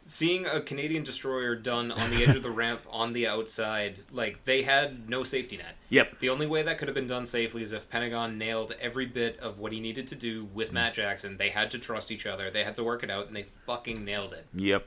seeing 0.05 0.46
a 0.46 0.60
Canadian 0.60 1.01
destroyer 1.01 1.55
done 1.55 1.89
on 1.89 2.10
the 2.10 2.25
edge 2.25 2.36
of 2.36 2.43
the 2.43 2.51
ramp 2.63 2.82
on 2.89 3.13
the 3.13 3.25
outside, 3.25 4.00
like 4.12 4.43
they 4.43 4.63
had 4.63 5.08
no 5.10 5.24
safety 5.24 5.55
net. 5.55 5.75
Yep. 5.89 6.20
The 6.20 6.27
only 6.29 6.46
way 6.46 6.62
that 6.63 6.77
could 6.77 6.89
have 6.89 6.96
been 6.96 7.08
done 7.08 7.25
safely 7.25 7.63
is 7.63 7.72
if 7.72 7.89
Pentagon 7.89 8.38
nailed 8.38 8.75
every 8.82 9.05
bit 9.05 9.39
of 9.39 9.60
what 9.60 9.72
he 9.72 9.79
needed 9.79 10.08
to 10.08 10.15
do 10.15 10.43
with 10.53 10.72
Mm. 10.72 10.74
Matt 10.74 10.93
Jackson. 10.96 11.38
They 11.38 11.50
had 11.51 11.72
to 11.72 11.79
trust 11.79 12.12
each 12.12 12.25
other. 12.25 12.51
They 12.51 12.65
had 12.65 12.75
to 12.75 12.84
work 12.84 13.01
it 13.01 13.10
out, 13.10 13.27
and 13.27 13.36
they 13.36 13.46
fucking 13.65 14.03
nailed 14.03 14.34
it. 14.34 14.46
Yep. 14.53 14.86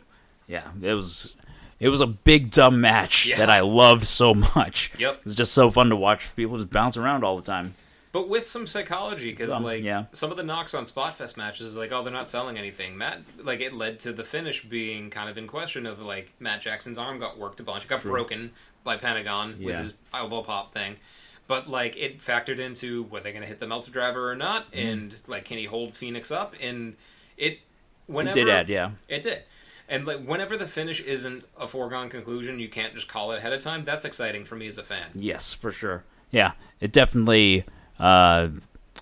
Yeah. 0.48 0.68
It 0.82 0.92
was 0.92 1.34
it 1.80 1.88
was 1.88 2.00
a 2.00 2.06
big 2.06 2.50
dumb 2.50 2.80
match 2.80 3.26
Yeah. 3.26 3.36
that 3.38 3.50
I 3.50 3.60
loved 3.60 4.06
so 4.06 4.34
much. 4.34 4.92
Yep. 4.98 5.14
It 5.18 5.24
was 5.24 5.34
just 5.34 5.52
so 5.52 5.70
fun 5.70 5.88
to 5.90 5.96
watch 5.96 6.34
people 6.36 6.56
just 6.56 6.70
bounce 6.70 6.96
around 6.96 7.24
all 7.24 7.36
the 7.36 7.42
time. 7.42 7.74
But 8.12 8.28
with 8.30 8.46
some 8.46 8.66
psychology, 8.66 9.30
because 9.30 9.50
like 9.50 9.82
yeah. 9.82 10.04
some 10.12 10.30
of 10.30 10.38
the 10.38 10.42
knocks 10.42 10.72
on 10.72 10.84
Spotfest 10.84 11.36
matches, 11.36 11.68
is 11.68 11.76
like 11.76 11.92
oh 11.92 12.02
they're 12.02 12.12
not 12.12 12.30
selling 12.30 12.56
anything. 12.56 12.96
Matt, 12.96 13.20
like 13.42 13.60
it 13.60 13.74
led 13.74 13.98
to 14.00 14.12
the 14.14 14.24
finish 14.24 14.64
being 14.64 15.10
kind 15.10 15.28
of 15.28 15.36
in 15.36 15.46
question 15.46 15.84
of 15.84 16.00
like 16.00 16.32
Matt 16.40 16.62
Jackson's 16.62 16.96
arm 16.96 17.18
got 17.18 17.36
worked 17.38 17.60
a 17.60 17.62
bunch, 17.62 17.84
it 17.84 17.88
got 17.88 18.02
broken 18.02 18.52
by 18.84 18.96
Pentagon 18.96 19.56
with 19.62 19.76
his 19.76 19.94
elbow 20.14 20.42
pop 20.42 20.72
thing. 20.72 20.96
But 21.46 21.68
like 21.68 21.94
it 21.98 22.20
factored 22.20 22.58
into 22.58 23.02
were 23.02 23.20
they 23.20 23.32
going 23.32 23.42
to 23.42 23.48
hit 23.48 23.58
the 23.58 23.66
Meltzer 23.66 23.90
Driver 23.90 24.30
or 24.30 24.34
not, 24.34 24.72
Mm-hmm. 24.72 24.88
and 24.88 25.22
like 25.28 25.44
can 25.44 25.58
he 25.58 25.64
hold 25.66 25.94
Fenix 25.94 26.30
up? 26.30 26.54
And 26.58 26.96
it 27.36 27.60
whenever 28.06 28.38
it 28.38 28.44
did 28.44 28.50
add, 28.50 28.68
yeah. 28.70 28.92
it 29.08 29.22
did. 29.22 29.42
And 29.88 30.06
like 30.06 30.24
whenever 30.24 30.56
the 30.56 30.66
finish 30.66 31.00
isn't 31.00 31.44
a 31.58 31.68
foregone 31.68 32.08
conclusion, 32.08 32.58
you 32.58 32.68
can't 32.68 32.94
just 32.94 33.08
call 33.08 33.32
it 33.32 33.38
ahead 33.38 33.52
of 33.52 33.60
time. 33.62 33.84
That's 33.84 34.04
exciting 34.04 34.44
for 34.44 34.56
me 34.56 34.66
as 34.66 34.78
a 34.78 34.82
fan. 34.82 35.06
Yes, 35.14 35.54
for 35.54 35.70
sure. 35.70 36.04
Yeah. 36.30 36.52
It 36.80 36.92
definitely 36.92 37.64
uh 38.00 38.48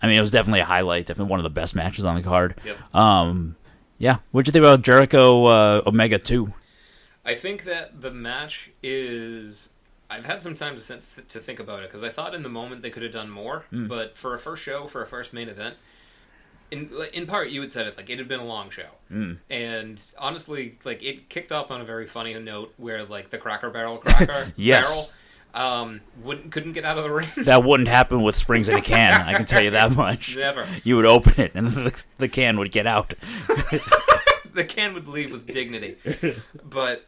I 0.03 0.07
mean 0.07 0.17
it 0.17 0.21
was 0.21 0.31
definitely 0.31 0.61
a 0.61 0.65
highlight, 0.67 1.07
definitely 1.07 1.31
one 1.31 1.41
of 1.41 1.45
the 1.45 1.51
best 1.51 1.75
matches 1.75 2.05
on 2.05 2.15
the 2.17 2.23
card. 2.23 2.55
Yep. 2.65 2.95
Um 2.95 3.57
yeah. 3.99 4.19
What'd 4.33 4.47
you 4.49 4.53
think 4.53 4.63
about 4.65 4.83
Jericho 4.83 5.47
uh, 5.47 5.83
Omega 5.87 6.19
two? 6.19 6.53
I 7.25 7.35
think 7.35 7.65
that 7.65 8.03
the 8.03 8.11
match 8.11 8.71
is. 8.83 9.71
I've 10.11 10.27
had 10.27 10.43
some 10.43 10.55
time 10.55 10.75
to 10.77 10.81
think, 10.83 11.29
to 11.29 11.39
think 11.39 11.59
about 11.59 11.83
it 11.83 11.89
because 11.89 12.03
I 12.03 12.11
thought 12.11 12.35
in 12.35 12.43
the 12.43 12.49
moment 12.51 12.83
they 12.83 12.91
could 12.91 13.03
have 13.03 13.13
done 13.13 13.31
more, 13.31 13.65
Hmm. 13.71 13.87
but 13.87 14.19
for 14.19 14.35
a 14.35 14.39
first 14.39 14.63
show, 14.63 14.87
for 14.87 15.03
a 15.03 15.07
first 15.07 15.33
main 15.33 15.49
event, 15.49 15.77
in 16.71 16.91
in 17.13 17.27
part 17.27 17.51
you 17.51 17.61
had 17.61 17.71
said 17.73 17.87
it 17.87 17.97
like 17.97 18.09
it 18.11 18.19
had 18.19 18.29
been 18.29 18.41
a 18.41 18.45
long 18.45 18.71
show, 18.71 18.89
Hmm. 19.09 19.35
and 19.51 20.01
honestly, 20.19 20.79
like 20.85 21.03
it 21.03 21.29
kicked 21.29 21.53
off 21.53 21.71
on 21.71 21.81
a 21.81 21.85
very 21.85 22.07
funny 22.07 22.35
note 22.35 22.73
where 22.77 23.05
like 23.05 23.31
the 23.31 23.39
Cracker 23.39 23.71
Barrel 23.71 23.99
Cracker 23.99 24.53
Yes. 24.57 24.91
Barrel 24.91 25.11
um 25.55 26.01
wouldn't 26.23 26.51
couldn't 26.51 26.73
get 26.73 26.85
out 26.85 26.99
of 26.99 27.05
the 27.05 27.11
ring. 27.13 27.29
That 27.45 27.63
wouldn't 27.63 27.89
happen 27.89 28.23
with 28.23 28.37
springs 28.37 28.69
in 28.69 28.77
a 28.77 28.83
can, 28.83 29.13
I 29.29 29.35
can 29.35 29.47
tell 29.47 29.63
you 29.63 29.71
that 29.71 29.93
much. 29.97 30.35
Never. 30.37 30.67
You 30.83 30.97
would 30.97 31.07
open 31.07 31.35
it 31.41 31.53
and 31.55 31.69
the, 31.69 32.05
the 32.19 32.29
can 32.29 32.59
would 32.59 32.73
get 32.73 32.87
out. 32.89 33.15
the 34.53 34.65
can 34.65 34.95
would 34.95 35.07
leave 35.09 35.31
with 35.33 35.47
dignity, 35.47 35.97
but 36.65 37.07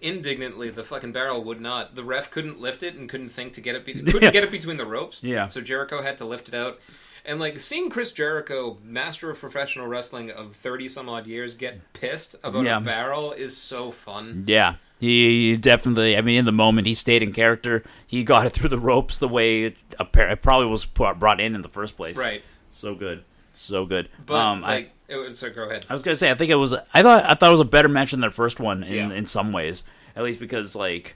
indignantly 0.00 0.70
the 0.70 0.84
fucking 0.84 1.12
barrel 1.12 1.42
would 1.44 1.60
not. 1.60 1.94
The 1.94 2.04
ref 2.04 2.30
couldn't 2.30 2.60
lift 2.60 2.82
it 2.82 2.94
and 2.94 3.08
couldn't 3.08 3.28
think 3.30 3.52
to 3.54 3.60
get 3.60 3.74
it. 3.74 3.84
Be- 3.84 3.94
couldn't 3.94 4.22
Yeah. 4.22 4.30
get 4.30 4.44
it 4.44 4.50
between 4.50 4.76
the 4.76 4.86
ropes. 4.86 5.20
Yeah. 5.22 5.46
So 5.48 5.60
Jericho 5.60 6.02
had 6.02 6.16
to 6.18 6.24
lift 6.24 6.48
it 6.48 6.54
out. 6.54 6.78
And 7.28 7.38
like 7.38 7.60
seeing 7.60 7.90
Chris 7.90 8.10
Jericho, 8.12 8.78
master 8.82 9.28
of 9.30 9.38
professional 9.38 9.86
wrestling 9.86 10.30
of 10.30 10.56
thirty 10.56 10.88
some 10.88 11.08
odd 11.10 11.26
years, 11.26 11.54
get 11.54 11.92
pissed 11.92 12.34
about 12.42 12.64
Yeah. 12.64 12.78
a 12.78 12.80
barrel 12.80 13.32
is 13.32 13.54
so 13.56 13.90
fun. 13.90 14.44
Yeah, 14.46 14.76
he 14.98 15.56
definitely. 15.58 16.16
I 16.16 16.22
mean, 16.22 16.38
in 16.38 16.44
the 16.46 16.52
moment, 16.52 16.86
he 16.86 16.94
stayed 16.94 17.22
in 17.22 17.34
character. 17.34 17.84
He 18.06 18.24
got 18.24 18.46
it 18.46 18.50
through 18.54 18.70
the 18.70 18.78
ropes 18.78 19.18
the 19.18 19.28
way 19.28 19.64
it, 19.64 19.76
it 20.00 20.40
probably 20.42 20.68
was 20.68 20.86
brought 20.86 21.38
in 21.40 21.54
in 21.54 21.60
the 21.60 21.68
first 21.68 21.96
place. 21.98 22.16
Right. 22.16 22.42
So 22.70 22.94
good, 22.94 23.24
so 23.54 23.84
good. 23.84 24.08
But 24.24 24.34
um, 24.38 24.64
I, 24.64 24.68
like, 24.74 24.92
it, 25.08 25.36
so 25.36 25.50
go 25.50 25.64
ahead. 25.64 25.84
I 25.90 25.92
was 25.92 26.02
gonna 26.02 26.16
say, 26.16 26.30
I 26.30 26.34
think 26.34 26.50
it 26.50 26.54
was. 26.56 26.72
I 26.94 27.02
thought 27.02 27.24
I 27.26 27.34
thought 27.34 27.48
it 27.48 27.52
was 27.52 27.60
a 27.60 27.64
better 27.66 27.88
match 27.88 28.12
than 28.12 28.20
their 28.20 28.30
first 28.30 28.58
one 28.58 28.82
in 28.82 28.94
Yeah. 29.10 29.12
in 29.12 29.26
some 29.26 29.52
ways, 29.52 29.84
at 30.16 30.22
least 30.24 30.40
because 30.40 30.74
like. 30.74 31.14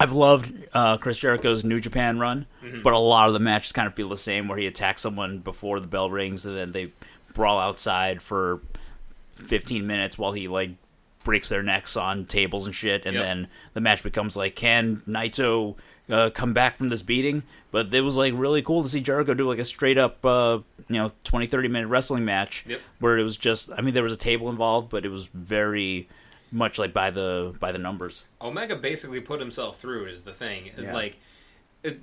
I've 0.00 0.12
loved 0.12 0.52
uh, 0.72 0.96
Chris 0.98 1.18
Jericho's 1.18 1.64
New 1.64 1.80
Japan 1.80 2.18
run, 2.18 2.46
Mm-hmm. 2.62 2.82
but 2.82 2.92
a 2.92 2.98
lot 2.98 3.28
of 3.28 3.34
the 3.34 3.40
matches 3.40 3.72
kind 3.72 3.86
of 3.88 3.94
feel 3.94 4.08
the 4.08 4.16
same, 4.16 4.46
where 4.48 4.58
he 4.58 4.66
attacks 4.66 5.02
someone 5.02 5.38
before 5.38 5.80
the 5.80 5.86
bell 5.86 6.10
rings, 6.10 6.46
and 6.46 6.56
then 6.56 6.72
they 6.72 6.92
brawl 7.34 7.58
outside 7.58 8.20
for 8.22 8.60
15 9.32 9.86
minutes 9.86 10.18
while 10.18 10.32
he 10.32 10.48
like 10.48 10.70
breaks 11.24 11.48
their 11.48 11.62
necks 11.62 11.96
on 11.96 12.24
tables 12.26 12.66
and 12.66 12.74
shit, 12.74 13.04
and 13.06 13.14
Yep. 13.14 13.24
then 13.24 13.48
the 13.74 13.80
match 13.80 14.02
becomes 14.02 14.36
like, 14.36 14.54
can 14.56 15.02
Naito 15.08 15.76
uh, 16.08 16.30
come 16.32 16.52
back 16.52 16.76
from 16.76 16.88
this 16.88 17.02
beating? 17.02 17.42
But 17.70 17.92
it 17.92 18.00
was 18.00 18.16
like 18.16 18.32
really 18.36 18.62
cool 18.62 18.82
to 18.82 18.88
see 18.88 19.00
Jericho 19.00 19.34
do 19.34 19.48
like 19.48 19.58
a 19.58 19.64
straight 19.64 19.98
up, 19.98 20.24
uh, 20.24 20.60
you 20.88 20.96
know, 20.96 21.12
20, 21.24 21.46
30 21.46 21.68
minute 21.68 21.88
wrestling 21.88 22.24
match 22.24 22.64
Yep. 22.66 22.80
where 23.00 23.18
it 23.18 23.24
was 23.24 23.36
just, 23.36 23.70
I 23.76 23.82
mean, 23.82 23.94
there 23.94 24.02
was 24.04 24.12
a 24.12 24.16
table 24.16 24.48
involved, 24.48 24.90
but 24.90 25.04
it 25.04 25.10
was 25.10 25.26
very 25.26 26.08
much 26.50 26.78
like 26.78 26.92
by 26.92 27.10
the 27.10 27.54
by 27.60 27.72
the 27.72 27.78
numbers. 27.78 28.24
Omega 28.40 28.76
basically 28.76 29.20
put 29.20 29.40
himself 29.40 29.80
through 29.80 30.06
is 30.06 30.22
the 30.22 30.32
thing. 30.32 30.70
Yeah. 30.78 30.94
Like 30.94 31.18
it, 31.82 32.00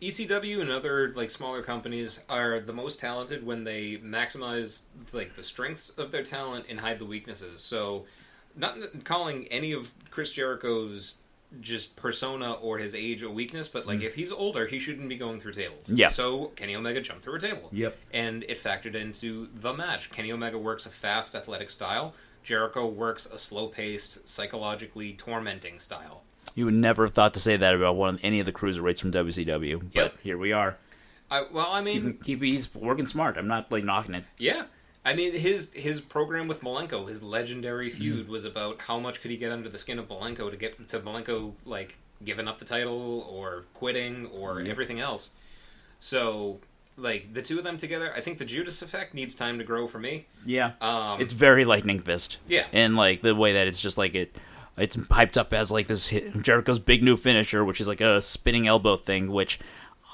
ECW 0.00 0.60
and 0.60 0.70
other 0.70 1.12
like 1.14 1.30
smaller 1.30 1.62
companies 1.62 2.20
are 2.28 2.60
the 2.60 2.72
most 2.72 3.00
talented 3.00 3.44
when 3.44 3.64
they 3.64 3.98
maximize 3.98 4.84
like 5.12 5.34
the 5.34 5.42
strengths 5.42 5.90
of 5.90 6.10
their 6.10 6.22
talent 6.22 6.66
and 6.68 6.80
hide 6.80 6.98
the 6.98 7.04
weaknesses. 7.04 7.60
So 7.60 8.06
not 8.56 8.76
calling 9.04 9.46
any 9.48 9.72
of 9.72 9.92
Chris 10.10 10.32
Jericho's 10.32 11.18
just 11.60 11.96
persona 11.96 12.52
or 12.52 12.78
his 12.78 12.94
age 12.94 13.22
a 13.22 13.30
weakness, 13.30 13.68
but 13.68 13.86
like 13.86 14.02
if 14.02 14.14
he's 14.14 14.30
older, 14.30 14.66
he 14.66 14.78
shouldn't 14.78 15.08
be 15.08 15.16
going 15.16 15.40
through 15.40 15.52
tables. 15.52 15.88
Mm. 15.88 15.98
Yeah. 15.98 16.08
So 16.08 16.46
Kenny 16.56 16.76
Omega 16.76 17.00
jumped 17.00 17.22
through 17.22 17.36
a 17.36 17.40
table. 17.40 17.68
Yep. 17.72 17.98
And 18.12 18.44
it 18.44 18.56
factored 18.58 18.94
into 18.94 19.48
the 19.52 19.74
match. 19.74 20.10
Kenny 20.10 20.32
Omega 20.32 20.58
works 20.58 20.86
a 20.86 20.90
fast, 20.90 21.34
athletic 21.34 21.70
style. 21.70 22.14
Jericho 22.42 22.86
works 22.86 23.26
a 23.26 23.38
slow-paced, 23.38 24.28
psychologically 24.28 25.12
tormenting 25.12 25.78
style. 25.78 26.24
You 26.54 26.64
would 26.64 26.74
never 26.74 27.04
have 27.04 27.12
thought 27.14 27.34
to 27.34 27.40
say 27.40 27.56
that 27.56 27.74
about 27.74 27.96
one 27.96 28.14
of 28.16 28.20
any 28.22 28.40
of 28.40 28.46
the 28.46 28.52
cruiserweights 28.52 29.00
from 29.00 29.12
WCW, 29.12 29.80
but 29.92 29.94
Yep. 29.94 30.14
here 30.22 30.38
we 30.38 30.52
are. 30.52 30.76
I, 31.30 31.44
well, 31.52 31.68
I 31.70 31.80
mean, 31.82 32.14
Keep, 32.14 32.24
keep, 32.24 32.42
he's 32.42 32.74
working 32.74 33.06
smart. 33.06 33.36
I'm 33.36 33.46
not 33.46 33.70
like 33.70 33.84
knocking 33.84 34.14
it. 34.14 34.24
yeah. 34.38 34.64
I 35.02 35.14
mean, 35.14 35.32
his 35.32 35.72
his 35.72 35.98
program 35.98 36.46
with 36.46 36.60
Malenko, 36.60 37.08
his 37.08 37.22
legendary 37.22 37.88
Mm-hmm. 37.88 37.98
feud, 37.98 38.28
was 38.28 38.44
about 38.44 38.82
how 38.82 38.98
much 39.00 39.22
could 39.22 39.30
he 39.30 39.38
get 39.38 39.50
under 39.50 39.70
the 39.70 39.78
skin 39.78 39.98
of 39.98 40.08
Malenko 40.08 40.50
to 40.50 40.58
get 40.58 40.88
to 40.88 41.00
Malenko 41.00 41.52
like 41.64 41.96
giving 42.22 42.46
up 42.46 42.58
the 42.58 42.66
title 42.66 43.26
or 43.30 43.64
quitting 43.72 44.26
or 44.26 44.60
everything 44.60 45.00
else. 45.00 45.30
So, 46.00 46.60
like 46.96 47.32
the 47.32 47.42
two 47.42 47.58
of 47.58 47.64
them 47.64 47.76
together, 47.76 48.12
I 48.14 48.20
think 48.20 48.38
the 48.38 48.44
Judas 48.44 48.82
effect 48.82 49.14
needs 49.14 49.34
time 49.34 49.58
to 49.58 49.64
grow 49.64 49.86
for 49.88 49.98
me. 49.98 50.26
Yeah, 50.44 50.72
Um, 50.80 51.20
it's 51.20 51.32
very 51.32 51.64
lightning 51.64 52.00
fist. 52.00 52.38
Yeah. 52.48 52.66
and 52.72 52.96
like 52.96 53.22
the 53.22 53.34
way 53.34 53.52
that 53.54 53.66
it's 53.66 53.80
just 53.80 53.96
like 53.98 54.14
it, 54.14 54.36
it's 54.76 54.96
hyped 54.96 55.36
up 55.36 55.52
as 55.52 55.70
like 55.70 55.86
this 55.86 56.08
hit, 56.08 56.42
Jericho's 56.42 56.78
big 56.78 57.02
new 57.02 57.16
finisher, 57.16 57.64
which 57.64 57.80
is 57.80 57.88
like 57.88 58.00
a 58.00 58.20
spinning 58.22 58.66
elbow 58.66 58.96
thing, 58.96 59.30
which 59.30 59.58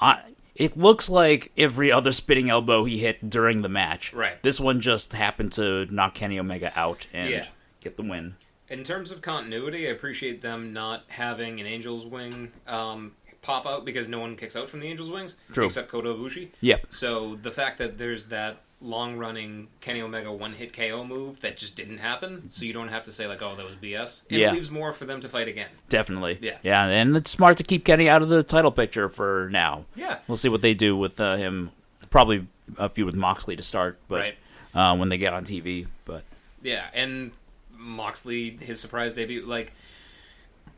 I. 0.01 0.21
It 0.55 0.75
looks 0.75 1.07
like 1.07 1.51
every 1.55 1.91
other 1.91 2.11
spinning 2.11 2.49
elbow 2.49 2.83
he 2.85 2.97
hit 2.97 3.29
during 3.29 3.61
the 3.61 3.69
match. 3.69 4.11
Right. 4.11 4.41
This 4.41 4.59
one 4.59 4.81
just 4.81 5.13
happened 5.13 5.51
to 5.53 5.85
knock 5.91 6.15
Kenny 6.15 6.39
Omega 6.39 6.73
out 6.75 7.05
and 7.13 7.29
Yeah. 7.29 7.45
get 7.79 7.95
the 7.95 8.01
win. 8.01 8.37
In 8.67 8.83
terms 8.83 9.11
of 9.11 9.21
continuity, 9.21 9.87
I 9.87 9.91
appreciate 9.91 10.41
them 10.41 10.73
not 10.73 11.03
having 11.09 11.61
an 11.61 11.67
Angel's 11.67 12.07
Wing 12.07 12.51
um, 12.65 13.11
pop 13.47 13.65
out 13.65 13.85
because 13.85 14.07
no 14.07 14.19
one 14.19 14.35
kicks 14.35 14.55
out 14.55 14.69
from 14.69 14.81
the 14.81 14.87
Angel's 14.89 15.09
Wings 15.09 15.35
True. 15.53 15.65
except 15.65 15.87
Kota 15.89 16.09
Ibushi. 16.09 16.49
Yep. 16.61 16.87
So 16.91 17.35
the 17.41 17.49
fact 17.51 17.77
that 17.79 17.97
there's 17.97 18.25
that 18.25 18.57
long 18.79 19.17
running 19.17 19.69
Kenny 19.81 20.01
Omega 20.01 20.31
one 20.31 20.53
hit 20.53 20.71
KO 20.71 21.03
move 21.03 21.39
that 21.39 21.57
just 21.57 21.75
didn't 21.75 21.97
happen, 21.97 22.47
so 22.49 22.63
you 22.65 22.73
don't 22.73 22.89
have 22.89 23.03
to 23.05 23.11
say 23.11 23.25
like, 23.25 23.41
"Oh, 23.41 23.55
that 23.55 23.65
was 23.65 23.75
BS." 23.75 24.21
It 24.29 24.39
Yeah. 24.39 24.51
leaves 24.51 24.69
more 24.69 24.93
for 24.93 25.05
them 25.05 25.19
to 25.21 25.29
fight 25.29 25.47
again. 25.47 25.69
Definitely. 25.89 26.37
Yeah. 26.41 26.57
Yeah, 26.61 26.85
and 26.85 27.17
it's 27.17 27.31
smart 27.31 27.57
to 27.57 27.63
keep 27.63 27.85
Kenny 27.85 28.07
out 28.07 28.21
of 28.21 28.29
the 28.29 28.43
title 28.43 28.71
picture 28.71 29.09
for 29.09 29.49
now. 29.51 29.85
Yeah. 29.95 30.19
We'll 30.27 30.37
see 30.37 30.49
what 30.49 30.61
they 30.61 30.75
do 30.75 30.95
with 30.95 31.19
uh, 31.19 31.37
him. 31.37 31.71
Probably 32.11 32.45
a 32.77 32.89
few 32.89 33.05
with 33.05 33.15
Moxley 33.15 33.55
to 33.55 33.63
start, 33.63 33.97
but 34.07 34.19
Right. 34.19 34.37
uh, 34.75 34.95
when 34.95 35.09
they 35.09 35.17
get 35.17 35.33
on 35.33 35.43
TV. 35.45 35.87
But 36.05 36.23
Yeah, 36.61 36.85
and 36.93 37.31
Moxley, 37.75 38.57
his 38.61 38.79
surprise 38.79 39.13
debut, 39.13 39.45
like 39.45 39.73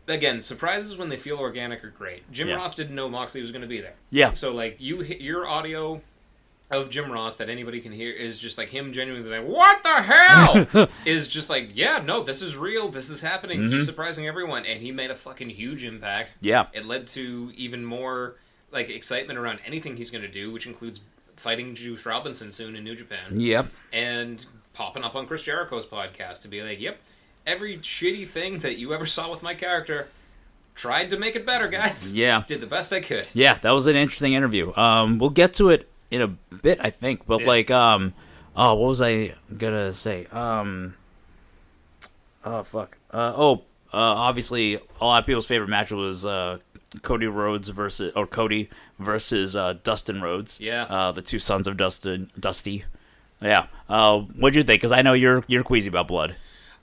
again, 0.10 0.42
surprises 0.42 0.98
when 0.98 1.10
they 1.10 1.18
feel 1.18 1.38
organic 1.38 1.84
are 1.84 1.89
great. 1.89 2.30
Jim 2.32 2.48
Yeah. 2.50 2.56
Ross 2.56 2.75
didn't 2.75 2.96
know 2.96 3.08
Moxley 3.10 3.42
was 3.42 3.51
going 3.51 3.62
to 3.62 3.68
be 3.68 3.82
there. 3.82 3.94
yeah, 4.10 4.34
So 4.34 4.54
like 4.54 4.78
you 4.80 5.04
your 5.04 5.48
audio 5.48 6.01
of 6.72 6.92
Jim 6.92 7.12
Ross 7.12 7.36
that 7.38 7.50
anybody 7.50 7.80
can 7.80 7.92
hear 7.92 8.12
is 8.12 8.38
just 8.38 8.58
like 8.58 8.70
him 8.70 8.94
genuinely 8.94 9.28
like, 9.28 9.44
"What 9.48 9.82
the 9.82 10.01
hell?" 10.04 10.88
is 11.06 11.28
just 11.28 11.50
like, 11.50 11.72
"Yeah, 11.74 12.01
no, 12.06 12.22
this 12.22 12.42
is 12.44 12.56
real. 12.56 12.89
This 12.89 13.10
is 13.10 13.22
happening. 13.22 13.60
Mm-hmm. 13.62 13.72
He's 13.74 13.86
surprising 13.86 14.28
everyone 14.28 14.66
and 14.66 14.82
he 14.82 14.92
made 14.92 15.10
a 15.12 15.16
fucking 15.16 15.50
huge 15.50 15.84
impact." 15.84 16.36
yeah, 16.42 16.68
It 16.74 16.86
led 16.86 17.08
to 17.08 17.51
even 17.56 17.86
more 17.86 18.36
like 18.72 18.89
excitement 18.89 19.39
around 19.39 19.60
anything 19.66 19.98
he's 19.98 20.12
going 20.12 20.22
to 20.22 20.28
do, 20.32 20.51
which 20.51 20.68
includes 20.68 21.00
fighting 21.36 21.74
Juice 21.74 22.06
Robinson 22.06 22.51
soon 22.51 22.75
in 22.75 22.84
New 22.84 22.96
Japan 22.96 23.39
yep, 23.39 23.68
and 23.92 24.46
popping 24.74 25.04
up 25.04 25.16
on 25.16 25.25
Chris 25.25 25.42
Jericho's 25.44 25.88
podcast 25.88 26.42
to 26.44 26.48
be 26.48 26.62
like, 26.62 26.80
"Yep, 26.80 27.00
every 27.50 27.77
shitty 27.79 28.27
thing 28.27 28.60
that 28.60 28.77
you 28.77 28.94
ever 28.94 29.06
saw 29.06 29.29
with 29.29 29.41
my 29.44 29.53
character, 29.53 30.08
tried 30.75 31.10
to 31.10 31.18
make 31.18 31.36
it 31.36 31.46
better, 31.46 31.68
guys. 31.68 32.13
Yeah. 32.15 32.44
did 32.48 32.62
the 32.62 32.68
best 32.68 32.94
I 32.94 33.01
could." 33.01 33.27
yeah. 33.34 33.58
That 33.62 33.72
was 33.72 33.88
an 33.88 33.96
interesting 33.96 34.34
interview. 34.34 34.74
Um, 34.75 35.18
we'll 35.20 35.29
get 35.32 35.53
to 35.56 35.70
it 35.70 35.89
in 36.12 36.22
a 36.22 36.27
bit, 36.27 36.79
I 36.82 36.89
think. 36.91 37.25
But 37.25 37.41
Yeah. 37.41 37.48
like, 37.48 37.72
um, 37.72 38.13
oh, 38.56 38.75
what 38.75 38.88
was 38.88 39.01
I 39.01 39.34
gonna 39.58 39.91
say? 39.94 40.25
Um, 40.32 40.96
Oh 42.46 42.63
fuck. 42.63 42.98
Uh, 43.12 43.34
oh, 43.36 43.56
uh, 43.94 43.98
obviously, 43.98 44.75
a 44.75 45.03
lot 45.06 45.20
of 45.20 45.25
people's 45.25 45.46
favorite 45.46 45.68
match 45.70 45.91
was 45.91 46.25
uh, 46.25 46.60
Cody 47.01 47.27
Rhodes 47.27 47.70
versus 47.70 48.13
or 48.15 48.25
Cody 48.25 48.70
versus 48.98 49.56
uh, 49.56 49.74
Dustin 49.84 50.22
Rhodes. 50.22 50.60
Yeah. 50.62 50.84
Uh, 50.84 51.12
the 51.12 51.22
two 51.22 51.39
sons 51.39 51.68
of 51.68 51.75
Dustin 51.77 52.29
Dusty. 52.39 52.86
Yeah. 53.41 53.68
Uh, 53.89 54.20
what'd 54.20 54.56
you 54.56 54.63
think? 54.63 54.79
Because 54.79 54.91
I 54.94 55.01
know 55.01 55.13
you're 55.13 55.44
you're 55.48 55.63
queasy 55.63 55.89
about 55.89 56.08
blood. 56.08 56.36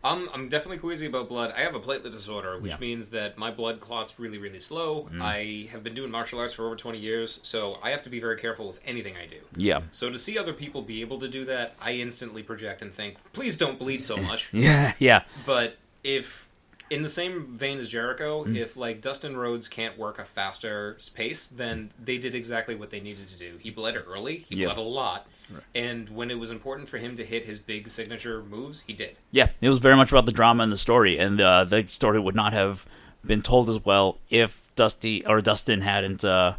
I'm, 0.07 0.29
I'm 0.33 0.49
definitely 0.49 0.79
queasy 0.79 1.07
about 1.07 1.29
blood. 1.29 1.53
I 1.57 1.61
have 1.61 1.75
a 1.75 1.81
platelet 1.81 2.11
disorder, 2.13 2.59
which 2.59 2.73
Yeah. 2.73 2.79
means 2.79 3.09
that 3.11 3.37
my 3.37 3.51
blood 3.51 3.81
clots 3.81 4.15
really, 4.19 4.39
really 4.39 4.61
slow. 4.61 5.09
Mm. 5.13 5.21
I 5.21 5.69
have 5.73 5.83
been 5.83 5.95
doing 5.95 6.11
martial 6.11 6.39
arts 6.39 6.55
for 6.55 6.65
over 6.67 6.77
20 6.77 6.99
years, 6.99 7.41
so 7.43 7.79
I 7.83 7.91
have 7.91 8.03
to 8.03 8.11
be 8.11 8.21
very 8.21 8.39
careful 8.39 8.67
with 8.69 8.81
anything 8.85 9.15
I 9.17 9.27
do. 9.27 9.39
Yeah. 9.57 9.81
So 9.91 10.11
to 10.11 10.19
see 10.19 10.39
other 10.39 10.53
people 10.53 10.83
be 10.83 11.01
able 11.01 11.19
to 11.19 11.29
do 11.29 11.45
that, 11.47 11.75
I 11.81 11.93
instantly 11.93 12.43
project 12.43 12.83
and 12.83 12.93
think, 12.95 13.19
please 13.33 13.57
don't 13.57 13.79
bleed 13.79 14.05
so 14.05 14.17
much. 14.31 14.49
Yeah. 14.53 14.93
Yeah. 14.99 15.23
But 15.45 15.77
if, 16.05 16.46
in 16.91 17.03
the 17.03 17.09
same 17.09 17.57
vein 17.57 17.79
as 17.79 17.89
Jericho, 17.89 18.45
Mm. 18.45 18.57
if 18.57 18.77
like 18.77 19.01
Dustin 19.01 19.37
Rhodes 19.37 19.69
can't 19.69 19.99
work 19.99 20.19
a 20.19 20.25
faster 20.25 20.99
pace, 21.15 21.47
then 21.47 21.91
they 22.03 22.19
did 22.19 22.35
exactly 22.35 22.75
what 22.75 22.91
they 22.91 23.01
needed 23.01 23.29
to 23.29 23.37
do. 23.39 23.59
He 23.61 23.71
bled 23.71 23.97
early, 23.97 24.45
he 24.49 24.57
Yeah. 24.57 24.67
bled 24.67 24.79
a 24.79 24.81
lot, 24.83 25.27
and 25.75 26.09
when 26.11 26.31
it 26.31 26.39
was 26.39 26.51
important 26.51 26.89
for 26.89 26.99
him 26.99 27.17
to 27.17 27.25
hit 27.25 27.45
his 27.45 27.59
big 27.59 27.89
signature 27.89 28.43
moves, 28.43 28.85
he 28.87 28.93
did. 28.93 29.17
Yeah, 29.33 29.49
it 29.61 29.69
was 29.69 29.79
very 29.79 29.97
much 29.97 30.11
about 30.13 30.27
the 30.27 30.33
drama 30.33 30.63
and 30.63 30.73
the 30.73 30.77
story, 30.79 31.19
and 31.19 31.41
uh, 31.41 31.65
the 31.65 31.87
story 31.89 32.21
would 32.21 32.37
not 32.37 32.53
have 32.53 32.87
been 33.25 33.43
told 33.43 33.69
as 33.69 33.85
well 33.85 34.19
if 34.31 34.71
Dusty 34.77 35.27
or 35.27 35.41
Dustin 35.41 35.81
hadn't 35.81 36.25
uh, 36.25 36.55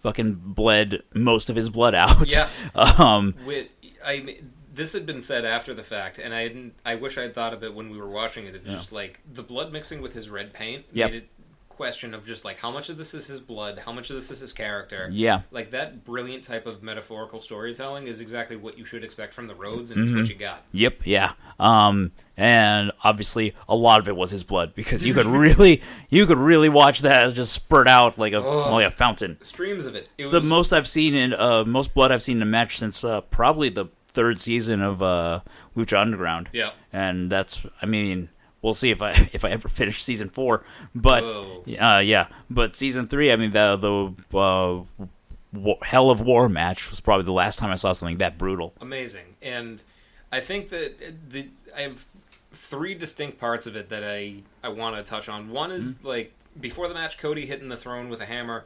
fucking 0.00 0.34
bled 0.44 1.02
most 1.14 1.48
of 1.50 1.56
his 1.56 1.68
blood 1.68 1.94
out. 1.94 2.30
Yeah. 2.32 2.48
um, 2.98 3.34
With 3.46 3.68
I, 4.04 4.38
this 4.72 4.92
had 4.92 5.04
been 5.06 5.20
said 5.22 5.44
after 5.44 5.74
the 5.74 5.82
fact, 5.82 6.18
and 6.18 6.32
I 6.34 6.48
didn't. 6.48 6.74
I 6.86 6.94
wish 6.94 7.18
I 7.18 7.22
had 7.22 7.34
thought 7.34 7.52
of 7.52 7.62
it 7.64 7.74
when 7.74 7.90
we 7.90 7.98
were 7.98 8.08
watching 8.10 8.46
it. 8.46 8.54
It 8.54 8.64
was 8.64 8.74
just 8.74 8.92
like 8.92 9.20
the 9.30 9.42
blood 9.42 9.72
mixing 9.72 10.00
with 10.00 10.12
his 10.14 10.28
red 10.30 10.52
paint 10.52 10.84
Yep. 10.92 11.10
made 11.10 11.16
it 11.22 11.28
question 11.68 12.12
of 12.12 12.26
just 12.26 12.44
like 12.44 12.58
how 12.58 12.70
much 12.70 12.90
of 12.90 12.98
this 12.98 13.14
is 13.14 13.26
his 13.26 13.40
blood, 13.40 13.78
how 13.86 13.90
much 13.92 14.10
of 14.10 14.16
this 14.16 14.30
is 14.30 14.38
his 14.40 14.52
character. 14.52 15.08
yeah, 15.10 15.42
Like 15.50 15.70
that 15.70 16.04
brilliant 16.04 16.44
type 16.44 16.66
of 16.66 16.82
metaphorical 16.82 17.40
storytelling 17.40 18.06
is 18.06 18.20
exactly 18.20 18.54
what 18.54 18.76
you 18.76 18.84
should 18.84 19.02
expect 19.02 19.32
from 19.32 19.46
the 19.46 19.54
Rhodes, 19.54 19.90
and 19.90 20.02
it's 20.02 20.10
Mm-hmm. 20.10 20.20
what 20.20 20.28
you 20.28 20.34
got. 20.34 20.62
yep, 20.72 20.98
yeah. 21.06 21.32
Um, 21.58 22.12
and 22.36 22.92
obviously, 23.02 23.54
a 23.66 23.74
lot 23.74 23.98
of 23.98 24.08
it 24.08 24.16
was 24.16 24.30
his 24.30 24.44
blood 24.44 24.74
because 24.74 25.02
you 25.02 25.14
could 25.14 25.24
really, 25.46 25.80
you 26.10 26.26
could 26.26 26.36
really 26.38 26.68
watch 26.68 27.00
that 27.00 27.32
just 27.34 27.52
spurt 27.54 27.88
out 27.88 28.18
like 28.18 28.34
a 28.34 28.42
Oh. 28.44 28.72
like 28.74 28.86
a 28.86 28.90
fountain. 28.90 29.38
Streams 29.42 29.86
of 29.86 29.94
it. 29.94 30.04
It 30.18 30.24
It's 30.24 30.32
was 30.32 30.42
the 30.42 30.48
most 30.48 30.74
I've 30.74 30.88
seen 30.88 31.14
in 31.14 31.32
uh, 31.32 31.64
most 31.64 31.94
blood 31.94 32.12
I've 32.12 32.22
seen 32.22 32.36
in 32.38 32.42
a 32.42 32.46
match 32.46 32.76
since 32.76 33.02
uh, 33.04 33.22
probably 33.22 33.70
the 33.70 33.86
third 34.12 34.38
season 34.38 34.80
of 34.82 35.02
uh, 35.02 35.40
Lucha 35.76 36.00
Underground. 36.00 36.48
Yeah. 36.52 36.70
and 36.92 37.30
that's 37.30 37.64
I 37.80 37.86
mean 37.86 38.28
we'll 38.62 38.74
see 38.74 38.90
if 38.90 39.00
I 39.02 39.10
if 39.32 39.44
I 39.44 39.50
ever 39.50 39.68
finish 39.68 40.02
season 40.02 40.28
four, 40.28 40.64
but 40.94 41.22
uh, 41.24 41.98
yeah, 41.98 42.26
but 42.50 42.74
season 42.76 43.06
three 43.08 43.32
I 43.32 43.36
mean 43.36 43.52
the 43.52 44.14
the 44.30 44.38
uh, 44.38 45.74
Hell 45.82 46.10
of 46.10 46.20
War 46.20 46.48
match 46.48 46.90
was 46.90 47.00
probably 47.00 47.24
the 47.24 47.32
last 47.32 47.58
time 47.58 47.70
I 47.70 47.74
saw 47.74 47.92
something 47.92 48.18
that 48.18 48.38
brutal. 48.38 48.72
amazing 48.80 49.36
and 49.42 49.82
i 50.32 50.38
think 50.38 50.68
that 50.68 50.94
the 51.30 51.48
i 51.76 51.80
have 51.80 52.04
three 52.52 52.94
distinct 52.94 53.38
parts 53.40 53.66
of 53.66 53.74
it 53.74 53.88
that 53.88 54.04
i 54.04 54.34
i 54.62 54.68
want 54.68 54.94
to 54.96 55.02
touch 55.02 55.28
on 55.28 55.50
one 55.50 55.72
is 55.72 55.94
Mm-hmm. 55.94 56.06
like 56.06 56.32
before 56.60 56.86
the 56.86 56.94
match 56.94 57.18
cody 57.18 57.46
hitting 57.46 57.68
the 57.68 57.76
throne 57.76 58.08
with 58.08 58.20
a 58.20 58.26
hammer 58.26 58.64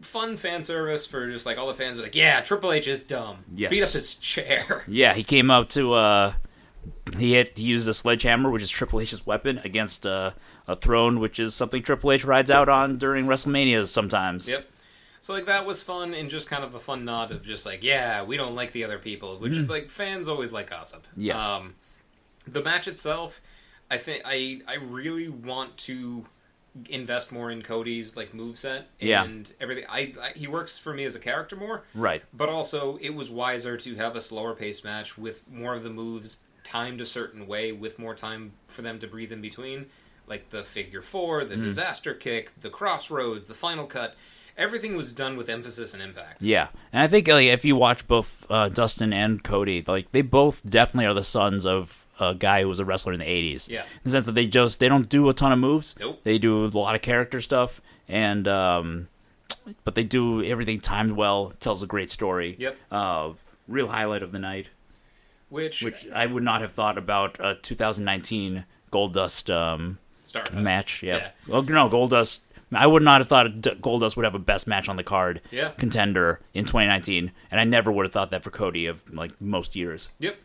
fun 0.00 0.36
fan 0.36 0.62
service 0.62 1.06
for 1.06 1.30
just 1.30 1.46
like 1.46 1.56
all 1.56 1.66
the 1.66 1.74
fans 1.74 1.98
are 1.98 2.02
like 2.02 2.14
yeah 2.14 2.40
triple 2.40 2.72
h 2.72 2.86
is 2.86 3.00
dumb 3.00 3.38
Yes. 3.54 3.70
beat 3.70 3.82
up 3.82 3.90
his 3.90 4.14
chair 4.16 4.84
Yeah, 4.88 5.14
he 5.14 5.22
came 5.24 5.50
out 5.50 5.70
to 5.70 5.94
uh, 5.94 6.34
he 7.16 7.34
hit 7.34 7.56
he 7.56 7.64
used 7.64 7.88
a 7.88 7.94
sledgehammer, 7.94 8.50
which 8.50 8.62
is 8.62 8.68
Triple 8.70 9.00
H's 9.00 9.24
weapon, 9.24 9.58
against 9.58 10.06
uh, 10.06 10.32
a 10.68 10.76
throne, 10.76 11.18
which 11.20 11.38
is 11.38 11.54
something 11.54 11.82
Triple 11.82 12.12
H 12.12 12.24
rides 12.24 12.50
out 12.50 12.68
on 12.68 12.98
during 12.98 13.26
WrestleManias 13.26 13.86
sometimes. 13.86 14.48
yep 14.48 14.68
so 15.22 15.32
like 15.32 15.46
that 15.46 15.64
was 15.64 15.80
fun 15.82 16.12
and 16.12 16.28
just 16.28 16.48
kind 16.50 16.62
of 16.64 16.74
a 16.74 16.78
fun 16.80 17.06
nod 17.06 17.30
of 17.32 17.42
just 17.42 17.64
like 17.64 17.82
yeah 17.82 18.22
we 18.22 18.36
don't 18.36 18.54
like 18.54 18.72
the 18.72 18.84
other 18.84 18.98
people 18.98 19.38
which 19.38 19.52
is 19.54 19.70
like 19.70 19.88
fans 19.88 20.28
always 20.28 20.52
like 20.52 20.68
gossip 20.68 21.02
Mm. 21.16 21.22
Yeah. 21.24 21.56
um 21.56 21.74
the 22.46 22.62
match 22.62 22.86
itself 22.86 23.40
i 23.90 23.96
think 23.96 24.20
i 24.26 24.60
i 24.68 24.74
really 24.74 25.30
want 25.30 25.78
to 25.78 26.26
invest 26.88 27.30
more 27.30 27.50
in 27.52 27.62
cody's 27.62 28.16
like 28.16 28.32
moveset 28.32 28.84
Yeah. 28.98 29.22
and 29.24 29.52
everything 29.60 29.84
I, 29.88 30.12
I 30.20 30.30
he 30.34 30.48
works 30.48 30.76
for 30.76 30.92
me 30.92 31.04
as 31.04 31.14
a 31.14 31.20
character 31.20 31.54
more 31.56 31.84
Right. 31.94 32.22
but 32.32 32.48
also 32.48 32.96
it 33.00 33.14
was 33.14 33.30
wiser 33.30 33.76
to 33.76 33.94
have 33.94 34.16
a 34.16 34.20
slower 34.20 34.54
pace 34.54 34.82
match 34.82 35.16
with 35.16 35.48
more 35.50 35.74
of 35.74 35.84
the 35.84 35.90
moves 35.90 36.38
timed 36.64 37.00
a 37.00 37.06
certain 37.06 37.46
way 37.46 37.70
with 37.70 37.98
more 37.98 38.14
time 38.14 38.52
for 38.66 38.82
them 38.82 38.98
to 38.98 39.06
breathe 39.06 39.30
in 39.30 39.40
between 39.40 39.86
like 40.26 40.48
the 40.50 40.64
figure 40.64 41.02
four 41.02 41.42
Mm. 41.42 41.48
the 41.50 41.56
disaster 41.56 42.12
kick 42.12 42.50
the 42.60 42.70
crossroads 42.70 43.46
the 43.46 43.54
final 43.54 43.86
cut 43.86 44.16
everything 44.56 44.96
was 44.96 45.12
done 45.12 45.36
with 45.36 45.48
emphasis 45.48 45.94
and 45.94 46.02
impact 46.02 46.42
Yeah, 46.42 46.68
and 46.92 47.02
I 47.02 47.06
think 47.06 47.28
like 47.28 47.46
if 47.46 47.64
you 47.64 47.76
watch 47.76 48.06
both 48.08 48.46
uh, 48.50 48.68
Dustin 48.68 49.12
and 49.12 49.42
Cody, 49.44 49.82
like 49.86 50.10
they 50.12 50.22
both 50.22 50.62
definitely 50.68 51.06
are 51.06 51.14
the 51.14 51.24
sons 51.24 51.66
of 51.66 52.03
a 52.20 52.34
guy 52.34 52.62
who 52.62 52.68
was 52.68 52.78
a 52.78 52.84
wrestler 52.84 53.12
in 53.12 53.18
the 53.20 53.24
'80s. 53.26 53.68
Yeah. 53.68 53.82
in 53.82 53.86
the 54.04 54.10
sense 54.10 54.26
that 54.26 54.34
they 54.34 54.46
just 54.46 54.80
they 54.80 54.88
don't 54.88 55.08
do 55.08 55.28
a 55.28 55.34
ton 55.34 55.52
of 55.52 55.58
moves. 55.58 55.94
Nope. 55.98 56.20
They 56.22 56.38
do 56.38 56.64
a 56.64 56.68
lot 56.68 56.94
of 56.94 57.02
character 57.02 57.40
stuff, 57.40 57.80
and 58.08 58.46
um, 58.48 59.08
but 59.84 59.94
they 59.94 60.04
do 60.04 60.42
everything 60.44 60.80
timed 60.80 61.12
well. 61.12 61.52
Tells 61.60 61.82
a 61.82 61.86
great 61.86 62.10
story. 62.10 62.56
Yep. 62.58 62.76
Uh, 62.90 63.30
real 63.68 63.88
highlight 63.88 64.22
of 64.22 64.30
the 64.32 64.38
night, 64.38 64.68
which, 65.48 65.82
which 65.82 66.06
I 66.14 66.26
would 66.26 66.42
not 66.42 66.60
have 66.60 66.72
thought 66.72 66.98
about 66.98 67.38
a 67.40 67.54
2019 67.62 68.64
Goldust 68.92 69.52
um, 69.54 69.98
Stardust. 70.24 70.54
match. 70.54 71.02
Yeah. 71.02 71.16
Yeah. 71.16 71.30
Well, 71.48 71.62
no, 71.62 71.88
Goldust. 71.88 72.40
I 72.72 72.86
would 72.88 73.02
not 73.02 73.20
have 73.20 73.28
thought 73.28 73.46
Goldust 73.60 74.16
would 74.16 74.24
have 74.24 74.34
a 74.34 74.38
best 74.40 74.66
match 74.66 74.88
on 74.88 74.96
the 74.96 75.04
card 75.04 75.40
Yeah. 75.52 75.68
contender 75.78 76.40
in 76.54 76.64
2019, 76.64 77.30
and 77.50 77.60
I 77.60 77.64
never 77.64 77.92
would 77.92 78.04
have 78.04 78.12
thought 78.12 78.30
that 78.32 78.42
for 78.42 78.50
Cody 78.50 78.86
of 78.86 79.14
like 79.14 79.40
most 79.40 79.76
years. 79.76 80.08
Yep. 80.18 80.36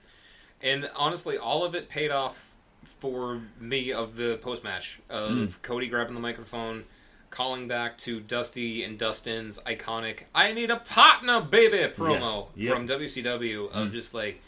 And 0.62 0.90
honestly, 0.96 1.38
all 1.38 1.64
of 1.64 1.76
it 1.76 1.90
paid 1.90 2.12
off 2.12 2.54
for 3.00 3.42
me 3.60 3.92
of 3.94 4.16
the 4.16 4.38
post 4.42 4.64
match 4.64 5.00
of 5.10 5.30
Hmm. 5.32 5.46
Cody 5.62 5.88
grabbing 5.88 6.14
the 6.16 6.20
microphone, 6.20 6.84
calling 7.30 7.68
back 7.68 7.98
to 8.00 8.20
Dusty 8.20 8.84
and 8.84 8.98
Dustin's 8.98 9.60
iconic 9.60 10.24
"I 10.36 10.52
need 10.52 10.70
a 10.72 10.78
partner, 10.78 11.42
baby" 11.42 11.78
promo 11.94 12.48
Yeah. 12.56 12.70
Yep. 12.70 12.74
from 12.74 12.88
WCW 12.88 13.70
of 13.72 13.92
just 13.92 14.14
like. 14.14 14.42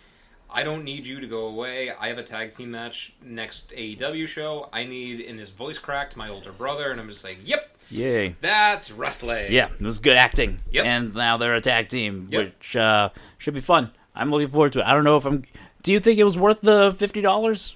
I 0.54 0.64
don't 0.64 0.84
need 0.84 1.08
you 1.08 1.22
to 1.22 1.28
go 1.28 1.48
away. 1.48 1.92
I 1.98 2.10
have 2.10 2.18
a 2.18 2.24
tag 2.24 2.52
team 2.52 2.72
match 2.72 3.14
next 3.24 3.72
AEW 3.72 4.28
show. 4.28 4.68
I 4.74 4.84
need, 4.84 5.22
in 5.22 5.38
his 5.38 5.50
voice 5.50 5.80
cracked, 5.80 6.18
my 6.18 6.28
older 6.28 6.52
brother, 6.52 6.92
and 6.92 7.00
I'm 7.00 7.08
just 7.08 7.24
like, 7.24 7.38
yep, 7.46 7.74
Yay! 7.90 8.36
that's 8.42 8.92
wrestling. 8.92 9.50
Yeah, 9.54 9.70
it 9.72 9.80
was 9.82 10.00
good 10.00 10.18
acting. 10.18 10.60
Yep. 10.72 10.86
And 10.86 11.16
now 11.16 11.38
they're 11.38 11.56
a 11.56 11.62
tag 11.62 11.88
team, 11.88 12.28
Yep. 12.32 12.44
which 12.44 12.76
uh, 12.76 13.12
should 13.38 13.54
be 13.54 13.62
fun. 13.62 13.92
I'm 14.14 14.30
looking 14.30 14.50
forward 14.50 14.74
to 14.74 14.80
it. 14.82 14.86
I 14.88 14.94
don't 14.94 15.06
know 15.06 15.16
if 15.16 15.24
I'm. 15.26 15.44
Do 15.82 15.92
you 15.92 16.00
think 16.00 16.20
it 16.20 16.24
was 16.24 16.38
worth 16.38 16.62
the 16.62 16.94
fifty 16.98 17.22
dollars? 17.22 17.76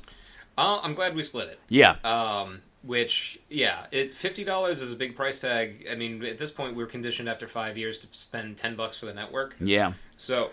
Uh, 0.57 0.79
I'm 0.81 0.93
glad 0.93 1.15
we 1.15 1.23
split 1.23 1.49
it. 1.49 1.59
Yeah. 1.67 1.95
Um, 2.03 2.61
which, 2.83 3.39
yeah, 3.49 3.87
it 3.91 4.13
fifty 4.13 4.43
dollars 4.43 4.81
is 4.81 4.91
a 4.91 4.95
big 4.95 5.15
price 5.15 5.39
tag. 5.39 5.87
I 5.91 5.95
mean, 5.95 6.23
at 6.23 6.37
this 6.37 6.51
point, 6.51 6.75
we're 6.75 6.85
conditioned 6.85 7.27
after 7.27 7.47
five 7.47 7.77
years 7.77 7.97
to 7.99 8.07
spend 8.11 8.57
ten 8.57 8.75
bucks 8.75 8.97
for 8.97 9.05
the 9.05 9.13
network. 9.13 9.55
yeah. 9.59 9.93
So, 10.17 10.51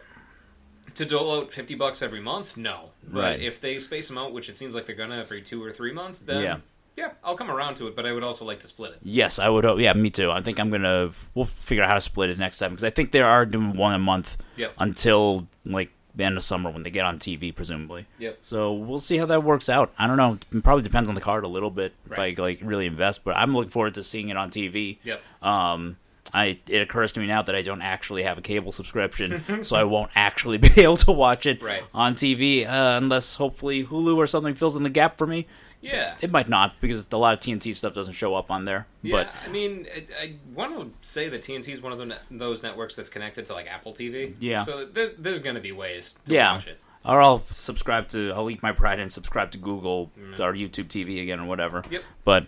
to 0.95 1.05
dole 1.05 1.37
out 1.41 1.53
fifty 1.53 1.75
bucks 1.75 2.03
every 2.03 2.21
month, 2.21 2.57
no. 2.57 2.91
But 3.07 3.23
Right. 3.23 3.41
if 3.41 3.61
they 3.61 3.79
space 3.79 4.09
them 4.09 4.19
out, 4.19 4.33
which 4.33 4.49
it 4.49 4.57
seems 4.57 4.75
like 4.75 4.87
they're 4.87 4.97
gonna 4.97 5.19
every 5.21 5.43
two 5.43 5.63
or 5.63 5.71
three 5.73 5.93
months, 5.93 6.21
then 6.21 6.43
Yeah. 6.43 6.57
yeah, 6.97 7.13
I'll 7.23 7.37
come 7.37 7.51
around 7.51 7.77
to 7.77 7.87
it. 7.87 7.95
But 7.95 8.07
I 8.07 8.13
would 8.13 8.25
also 8.25 8.45
like 8.45 8.61
to 8.61 8.67
split 8.67 8.93
it. 8.93 8.99
Yes, 9.03 9.39
I 9.39 9.49
would 9.49 9.65
hope. 9.65 9.79
Yeah, 9.79 9.93
me 9.93 10.11
too. 10.11 10.31
I 10.31 10.41
think 10.43 10.59
I'm 10.59 10.71
gonna. 10.71 11.11
We'll 11.35 11.45
figure 11.47 11.85
out 11.85 11.89
how 11.91 11.95
to 11.97 12.01
split 12.01 12.31
it 12.31 12.39
next 12.39 12.59
time 12.59 12.71
because 12.71 12.85
I 12.85 12.91
think 12.91 13.13
they 13.13 13.21
are 13.21 13.47
doing 13.47 13.77
one 13.77 13.95
a 13.95 13.99
month 13.99 14.43
Yep. 14.57 14.73
until 14.79 15.47
like 15.65 15.91
the 16.15 16.25
end 16.25 16.37
of 16.37 16.43
summer 16.43 16.71
when 16.71 16.83
they 16.83 16.91
get 16.91 17.05
on 17.07 17.19
TV, 17.19 17.55
presumably. 17.55 18.07
Yep. 18.19 18.39
So 18.43 18.73
we'll 18.75 18.99
see 18.99 19.17
how 19.17 19.27
that 19.27 19.43
works 19.43 19.69
out. 19.69 19.93
I 19.99 20.07
don't 20.07 20.17
know. 20.19 20.39
It 20.53 20.63
probably 20.63 20.83
depends 20.83 21.09
on 21.09 21.15
the 21.15 21.21
card 21.23 21.45
a 21.45 21.49
little 21.49 21.71
bit 21.71 21.95
Right. 22.07 22.33
if 22.35 22.39
I 22.39 22.43
like 22.43 22.61
really 22.63 22.87
invest, 22.87 23.25
but 23.25 23.37
I'm 23.37 23.55
looking 23.55 23.71
forward 23.71 23.95
to 23.95 24.03
seeing 24.03 24.29
it 24.29 24.37
on 24.37 24.51
TV. 24.51 24.99
Yep. 25.05 25.23
Um, 25.43 25.97
I 26.35 26.59
it 26.69 26.81
occurs 26.83 27.13
to 27.13 27.21
me 27.21 27.27
now 27.27 27.43
that 27.43 27.55
I 27.55 27.63
don't 27.63 27.83
actually 27.83 28.23
have 28.23 28.39
a 28.39 28.43
cable 28.43 28.73
subscription, 28.73 29.65
so 29.65 29.75
I 29.77 29.85
won't 29.85 30.11
actually 30.15 30.57
be 30.59 30.69
able 30.83 30.97
to 30.99 31.13
watch 31.13 31.47
it 31.47 31.63
Right. 31.63 31.83
on 31.93 32.15
TV 32.15 32.65
uh, 32.67 32.97
unless 32.97 33.35
hopefully 33.35 33.85
Hulu 33.85 34.17
or 34.17 34.27
something 34.27 34.55
fills 34.55 34.77
in 34.77 34.83
the 34.83 34.91
gap 34.91 35.19
for 35.19 35.27
me. 35.27 35.47
Yeah. 35.83 36.15
It 36.23 36.31
might 36.31 36.49
not 36.49 36.81
because 36.81 37.07
a 37.11 37.17
lot 37.19 37.35
of 37.35 37.41
TNT 37.41 37.75
stuff 37.75 37.93
doesn't 37.93 38.15
show 38.15 38.35
up 38.37 38.51
on 38.51 38.65
there. 38.65 38.87
Yeah, 39.03 39.17
But 39.25 39.35
I 39.45 39.53
mean, 39.53 39.87
I, 39.95 40.23
I 40.23 40.35
want 40.55 40.75
to 40.77 40.93
say 41.09 41.29
that 41.29 41.43
TNT 41.43 41.69
is 41.71 41.83
one 41.83 41.93
of 41.93 41.99
the 41.99 42.07
ne- 42.07 42.19
those 42.31 42.63
networks 42.63 42.95
that's 42.97 43.09
connected 43.11 43.45
to 43.47 43.53
like 43.53 43.67
Apple 43.67 43.93
TV. 43.93 44.35
Yeah. 44.39 44.63
So 44.65 44.87
there, 44.87 45.11
there's 45.19 45.41
going 45.41 45.57
to 45.57 45.61
be 45.61 45.73
ways 45.73 46.15
to 46.27 46.33
yeah, 46.35 46.53
watch 46.55 46.69
it. 46.69 46.79
or 47.05 47.21
I'll 47.21 47.41
subscribe 47.41 48.07
to 48.09 48.33
I'll 48.33 48.49
eat 48.49 48.63
my 48.63 48.73
pride 48.73 49.01
and 49.01 49.13
subscribe 49.13 49.51
to 49.51 49.59
Google 49.59 50.13
mm. 50.19 50.39
or 50.39 50.53
YouTube 50.55 50.87
TV 50.87 51.21
again 51.21 51.41
or 51.41 51.47
whatever. 51.47 51.83
Yep. 51.91 52.05
But 52.25 52.47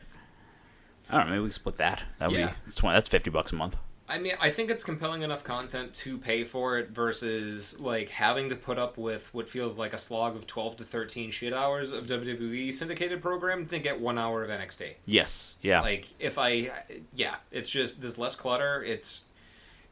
I 1.10 1.18
don't 1.18 1.26
know. 1.26 1.32
Maybe 1.32 1.40
we 1.42 1.48
can 1.48 1.52
split 1.52 1.76
that. 1.78 2.04
That 2.20 2.30
would 2.30 2.38
Yeah. 2.38 2.54
be 2.66 2.72
20, 2.72 2.94
that's 2.96 3.08
fifty 3.08 3.30
bucks 3.30 3.52
a 3.52 3.56
month. 3.56 3.76
I 4.06 4.18
mean, 4.18 4.34
I 4.38 4.50
think 4.50 4.70
it's 4.70 4.84
compelling 4.84 5.22
enough 5.22 5.44
content 5.44 5.94
to 5.94 6.18
pay 6.18 6.44
for 6.44 6.78
it 6.78 6.90
versus 6.90 7.80
like 7.80 8.10
having 8.10 8.50
to 8.50 8.56
put 8.56 8.78
up 8.78 8.98
with 8.98 9.32
what 9.32 9.48
feels 9.48 9.78
like 9.78 9.94
a 9.94 9.98
slog 9.98 10.36
of 10.36 10.46
12 10.46 10.76
to 10.78 10.84
13 10.84 11.30
shit 11.30 11.54
hours 11.54 11.90
of 11.90 12.06
WWE 12.06 12.70
syndicated 12.72 13.22
program 13.22 13.64
to 13.66 13.78
get 13.78 14.00
1 14.00 14.18
hour 14.18 14.44
of 14.44 14.50
NXT. 14.50 14.96
Yes. 15.06 15.54
Yeah. 15.62 15.80
Like 15.80 16.08
if 16.18 16.36
I 16.38 16.70
yeah, 17.14 17.36
it's 17.50 17.70
just 17.70 18.00
there's 18.00 18.18
less 18.18 18.36
clutter. 18.36 18.82
It's 18.82 19.24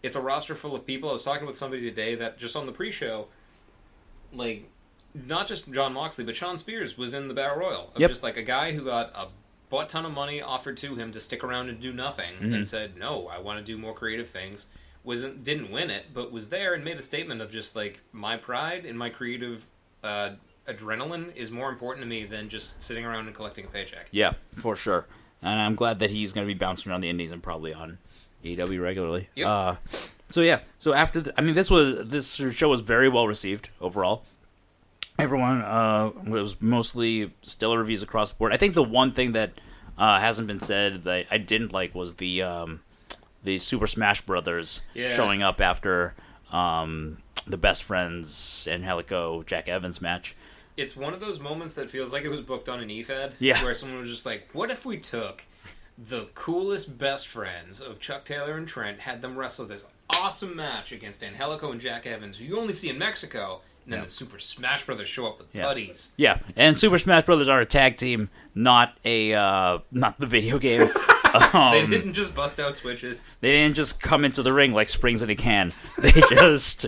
it's 0.02 0.14
a 0.14 0.20
roster 0.20 0.54
full 0.54 0.74
of 0.74 0.84
people. 0.86 1.08
I 1.08 1.12
was 1.12 1.24
talking 1.24 1.46
with 1.46 1.56
somebody 1.56 1.82
today 1.82 2.14
that 2.16 2.38
just 2.38 2.54
on 2.54 2.66
the 2.66 2.72
pre-show 2.72 3.28
like 4.34 4.68
not 5.14 5.46
just 5.46 5.70
John 5.72 5.94
Moxley, 5.94 6.24
but 6.24 6.36
Shawn 6.36 6.58
Spears 6.58 6.98
was 6.98 7.14
in 7.14 7.28
the 7.28 7.34
Battle 7.34 7.58
Royal. 7.58 7.92
Of 7.94 8.00
Yep. 8.00 8.10
Just 8.10 8.22
like 8.22 8.36
a 8.36 8.42
guy 8.42 8.72
who 8.72 8.84
got 8.84 9.10
a 9.14 9.28
butt 9.72 9.88
ton 9.88 10.04
of 10.06 10.12
money 10.12 10.40
offered 10.40 10.76
to 10.76 10.94
him 10.94 11.10
to 11.12 11.18
stick 11.18 11.42
around 11.42 11.68
and 11.68 11.80
do 11.80 11.92
nothing, 11.92 12.34
Mm-hmm. 12.36 12.54
and 12.54 12.68
said, 12.68 12.96
"No, 12.96 13.26
I 13.26 13.38
want 13.40 13.58
to 13.58 13.64
do 13.64 13.76
more 13.76 13.94
creative 13.94 14.28
things." 14.28 14.66
wasn't 15.04 15.42
didn't 15.42 15.68
win 15.68 15.90
it, 15.90 16.04
but 16.14 16.30
was 16.30 16.48
there 16.50 16.74
and 16.74 16.84
made 16.84 16.96
a 16.96 17.02
statement 17.02 17.40
of 17.40 17.50
just 17.50 17.74
like 17.74 17.98
my 18.12 18.36
pride 18.36 18.84
and 18.86 18.96
my 18.96 19.08
creative 19.10 19.66
uh, 20.04 20.30
adrenaline 20.68 21.34
is 21.34 21.50
more 21.50 21.68
important 21.70 22.04
to 22.04 22.08
me 22.08 22.24
than 22.24 22.48
just 22.48 22.80
sitting 22.80 23.04
around 23.04 23.26
and 23.26 23.34
collecting 23.34 23.64
a 23.64 23.68
paycheck. 23.68 24.06
Yeah, 24.12 24.34
for 24.54 24.76
sure. 24.76 25.06
And 25.42 25.60
I'm 25.60 25.74
glad 25.74 25.98
that 25.98 26.12
he's 26.12 26.32
going 26.32 26.46
to 26.46 26.54
be 26.54 26.56
bouncing 26.56 26.92
around 26.92 27.00
the 27.00 27.08
Indies 27.10 27.32
and 27.32 27.42
probably 27.42 27.74
on 27.74 27.98
AEW 28.44 28.80
regularly. 28.80 29.28
Yep. 29.34 29.46
Uh, 29.48 29.74
so 30.28 30.40
yeah, 30.40 30.60
so 30.78 30.94
after 30.94 31.20
the, 31.20 31.32
I 31.36 31.40
mean, 31.42 31.56
this 31.56 31.68
was 31.68 32.06
this 32.06 32.36
show 32.54 32.68
was 32.68 32.80
very 32.80 33.08
well 33.08 33.26
received 33.26 33.70
overall. 33.80 34.22
Everyone 35.18 35.60
uh, 35.60 36.10
was 36.26 36.60
mostly 36.60 37.32
stellar 37.42 37.78
reviews 37.78 38.02
across 38.02 38.30
the 38.32 38.36
board. 38.36 38.52
I 38.52 38.56
think 38.56 38.74
the 38.74 38.82
one 38.82 39.12
thing 39.12 39.32
that 39.32 39.52
uh, 39.98 40.18
hasn't 40.18 40.48
been 40.48 40.58
said 40.58 41.04
that 41.04 41.26
I 41.30 41.38
didn't 41.38 41.72
like 41.72 41.94
was 41.94 42.14
the 42.16 42.42
um, 42.42 42.80
the 43.44 43.58
Super 43.58 43.86
Smash 43.86 44.22
Brothers 44.22 44.82
Yeah. 44.94 45.14
showing 45.14 45.42
up 45.42 45.60
after 45.60 46.14
um, 46.50 47.18
the 47.46 47.56
Best 47.58 47.82
Friends 47.84 48.66
and 48.70 48.82
Angelico 48.84 49.42
Jack 49.42 49.68
Evans 49.68 50.00
match. 50.00 50.34
It's 50.76 50.96
one 50.96 51.12
of 51.12 51.20
those 51.20 51.38
moments 51.38 51.74
that 51.74 51.90
feels 51.90 52.12
like 52.12 52.24
it 52.24 52.30
was 52.30 52.40
booked 52.40 52.68
on 52.68 52.80
an 52.80 52.90
E 52.90 53.04
EFED. 53.04 53.34
Yeah. 53.38 53.62
Where 53.62 53.74
someone 53.74 54.00
was 54.00 54.10
just 54.10 54.24
like, 54.26 54.48
what 54.52 54.70
if 54.70 54.86
we 54.86 54.96
took 54.96 55.44
the 55.98 56.28
coolest 56.34 56.96
best 56.98 57.28
friends 57.28 57.80
of 57.80 58.00
Chuck 58.00 58.24
Taylor 58.24 58.56
and 58.56 58.66
Trent, 58.66 59.00
had 59.00 59.20
them 59.20 59.36
wrestle 59.36 59.66
this 59.66 59.84
awesome 60.20 60.56
match 60.56 60.90
against 60.90 61.22
Angelico 61.22 61.70
and 61.70 61.80
Jack 61.80 62.06
Evans, 62.06 62.38
who 62.38 62.44
you 62.46 62.58
only 62.58 62.72
see 62.72 62.88
in 62.88 62.98
Mexico, 62.98 63.60
and 63.84 63.92
then 63.92 64.02
the 64.02 64.08
Super 64.08 64.38
Smash 64.38 64.86
Brothers 64.86 65.08
show 65.08 65.26
up 65.26 65.38
with 65.38 65.48
Yeah. 65.54 65.62
buddies. 65.62 66.12
Yeah, 66.16 66.38
and 66.56 66.76
Super 66.76 66.98
Smash 66.98 67.24
Brothers 67.24 67.48
are 67.48 67.60
a 67.60 67.66
tag 67.66 67.96
team, 67.96 68.30
not 68.54 68.96
a 69.04 69.34
uh, 69.34 69.78
not 69.90 70.18
the 70.18 70.26
video 70.26 70.58
game. 70.58 70.82
um, 71.52 71.72
They 71.72 71.86
didn't 71.86 72.14
just 72.14 72.34
bust 72.34 72.58
out 72.60 72.74
switches. 72.74 73.22
they 73.40 73.52
didn't 73.52 73.74
just 73.76 74.00
come 74.00 74.24
into 74.24 74.42
the 74.42 74.52
ring 74.52 74.72
like 74.72 74.88
springs 74.88 75.22
in 75.22 75.30
a 75.30 75.34
can. 75.36 75.72
They 76.02 76.12
just 76.30 76.86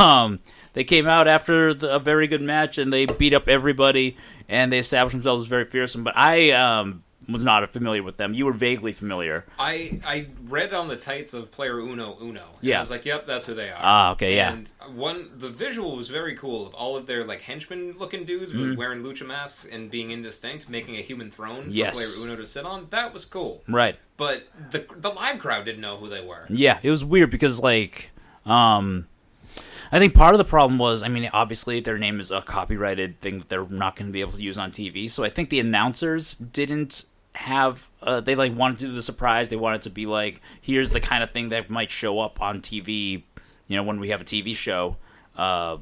um, 0.00 0.40
they 0.72 0.82
came 0.84 1.06
out 1.06 1.28
after 1.28 1.72
the, 1.72 1.94
a 1.94 1.98
very 2.00 2.26
good 2.26 2.42
match 2.42 2.78
and 2.78 2.92
they 2.92 3.06
beat 3.06 3.32
up 3.34 3.46
everybody 3.48 4.16
and 4.48 4.72
they 4.72 4.78
established 4.78 5.14
themselves 5.14 5.42
as 5.44 5.48
very 5.48 5.64
fearsome. 5.64 6.02
But 6.04 6.16
I 6.16 6.50
um, 6.50 7.03
was 7.28 7.44
not 7.44 7.68
familiar 7.70 8.02
with 8.02 8.16
them. 8.16 8.34
You 8.34 8.46
were 8.46 8.52
vaguely 8.52 8.92
familiar. 8.92 9.44
I 9.58 10.00
I 10.06 10.26
read 10.44 10.74
on 10.74 10.88
the 10.88 10.96
tights 10.96 11.34
of 11.34 11.50
player 11.52 11.78
Uno 11.78 12.16
Uno. 12.20 12.42
Yeah. 12.60 12.76
I 12.76 12.80
was 12.80 12.90
like, 12.90 13.04
yep, 13.04 13.26
that's 13.26 13.46
who 13.46 13.54
they 13.54 13.70
are. 13.70 13.78
Ah, 13.78 14.12
okay, 14.12 14.36
yeah. 14.36 14.52
And 14.52 14.70
one 14.94 15.30
the 15.36 15.48
visual 15.50 15.96
was 15.96 16.08
very 16.08 16.34
cool 16.34 16.66
of 16.66 16.74
all 16.74 16.96
of 16.96 17.06
their 17.06 17.24
like 17.24 17.42
henchmen 17.42 17.96
looking 17.98 18.24
dudes 18.24 18.52
with 18.54 18.76
wearing 18.76 19.02
lucha 19.02 19.26
masks 19.26 19.64
and 19.64 19.90
being 19.90 20.10
indistinct, 20.10 20.68
making 20.68 20.96
a 20.96 21.00
human 21.02 21.30
throne 21.30 21.66
Yes. 21.68 21.98
for 21.98 22.06
player 22.18 22.26
Uno 22.26 22.36
to 22.40 22.46
sit 22.46 22.64
on. 22.64 22.86
That 22.90 23.12
was 23.12 23.24
cool. 23.24 23.62
Right. 23.68 23.96
But 24.16 24.44
the 24.70 24.86
the 24.96 25.10
live 25.10 25.38
crowd 25.38 25.64
didn't 25.64 25.80
know 25.80 25.96
who 25.96 26.08
they 26.08 26.20
were. 26.24 26.46
Yeah, 26.48 26.78
it 26.82 26.90
was 26.90 27.04
weird 27.04 27.30
because 27.30 27.60
like 27.60 28.10
um 28.46 29.06
I 29.92 29.98
think 29.98 30.14
part 30.14 30.34
of 30.34 30.38
the 30.38 30.44
problem 30.44 30.78
was 30.78 31.02
I 31.02 31.08
mean 31.08 31.28
obviously 31.32 31.80
their 31.80 31.98
name 31.98 32.18
is 32.20 32.30
a 32.30 32.42
copyrighted 32.42 33.20
thing 33.20 33.38
that 33.38 33.48
they're 33.48 33.66
not 33.68 33.96
going 33.96 34.06
to 34.08 34.12
be 34.12 34.20
able 34.20 34.32
to 34.32 34.42
use 34.42 34.58
on 34.58 34.70
TV. 34.72 35.10
So 35.10 35.22
I 35.24 35.28
think 35.30 35.50
the 35.50 35.60
announcers 35.60 36.34
didn't 36.34 37.04
have 37.34 37.90
uh, 38.02 38.20
they 38.20 38.34
like 38.34 38.56
wanted 38.56 38.78
to 38.80 38.86
do 38.86 38.92
the 38.92 39.02
surprise. 39.02 39.48
They 39.48 39.56
wanted 39.56 39.82
to 39.82 39.90
be 39.90 40.06
like 40.06 40.40
here's 40.60 40.90
the 40.90 41.00
kind 41.00 41.22
of 41.22 41.30
thing 41.30 41.48
that 41.50 41.70
might 41.70 41.90
show 41.90 42.20
up 42.20 42.40
on 42.40 42.60
TV, 42.60 43.24
you 43.68 43.76
know, 43.76 43.82
when 43.82 44.00
we 44.00 44.10
have 44.10 44.20
a 44.20 44.24
TV 44.24 44.54
show. 44.54 44.96
Uh 45.36 45.78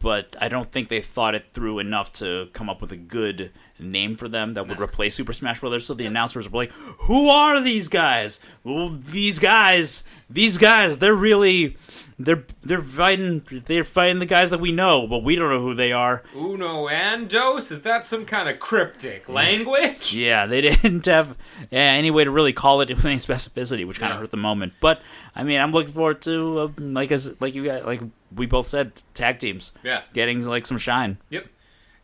but 0.00 0.34
I 0.40 0.48
don't 0.48 0.70
think 0.72 0.88
they 0.88 1.00
thought 1.00 1.34
it 1.34 1.50
through 1.50 1.78
enough 1.78 2.12
to 2.14 2.48
come 2.52 2.68
up 2.68 2.80
with 2.80 2.92
a 2.92 2.96
good 2.96 3.52
name 3.78 4.16
for 4.16 4.28
them 4.28 4.54
that 4.54 4.66
would 4.68 4.80
replace 4.80 5.14
Super 5.14 5.32
Smash 5.32 5.60
Brothers. 5.60 5.86
So 5.86 5.94
the 5.94 6.06
announcers 6.06 6.50
were 6.50 6.58
like, 6.60 6.72
"Who 7.02 7.28
are 7.28 7.60
these 7.62 7.88
guys? 7.88 8.40
Well, 8.64 8.88
these 8.90 9.38
guys, 9.38 10.02
these 10.30 10.56
guys, 10.58 10.98
they're 10.98 11.14
really, 11.14 11.76
they're 12.18 12.44
they're 12.62 12.80
fighting, 12.82 13.42
they're 13.66 13.84
fighting 13.84 14.18
the 14.18 14.26
guys 14.26 14.50
that 14.50 14.60
we 14.60 14.72
know, 14.72 15.06
but 15.06 15.22
we 15.22 15.36
don't 15.36 15.50
know 15.50 15.60
who 15.60 15.74
they 15.74 15.92
are." 15.92 16.22
Uno 16.34 16.88
and 16.88 17.28
dos? 17.28 17.70
Is 17.70 17.82
that 17.82 18.06
some 18.06 18.24
kind 18.24 18.48
of 18.48 18.58
cryptic 18.58 19.28
language? 19.28 20.14
Yeah, 20.14 20.46
they 20.46 20.60
didn't 20.70 21.04
have 21.06 21.36
yeah, 21.70 21.78
any 21.92 22.10
way 22.10 22.24
to 22.24 22.30
really 22.30 22.52
call 22.54 22.80
it 22.80 22.88
with 22.94 23.04
any 23.04 23.16
specificity, 23.16 23.86
which 23.86 24.00
kind 24.00 24.12
of 24.12 24.16
Yeah. 24.16 24.20
hurt 24.22 24.30
the 24.30 24.36
moment. 24.38 24.72
But 24.80 25.02
I 25.34 25.42
mean, 25.44 25.60
I'm 25.60 25.72
looking 25.72 25.92
forward 25.92 26.22
to 26.22 26.58
uh, 26.60 26.68
like 26.78 27.12
as 27.12 27.38
like 27.40 27.54
you 27.54 27.64
got 27.64 27.84
like 27.84 28.00
we 28.34 28.46
both 28.46 28.66
said, 28.66 28.92
tag 29.14 29.38
teams 29.38 29.72
Yeah. 29.82 30.02
getting 30.12 30.44
like 30.44 30.66
some 30.66 30.78
shine. 30.78 31.18
Yep. 31.30 31.46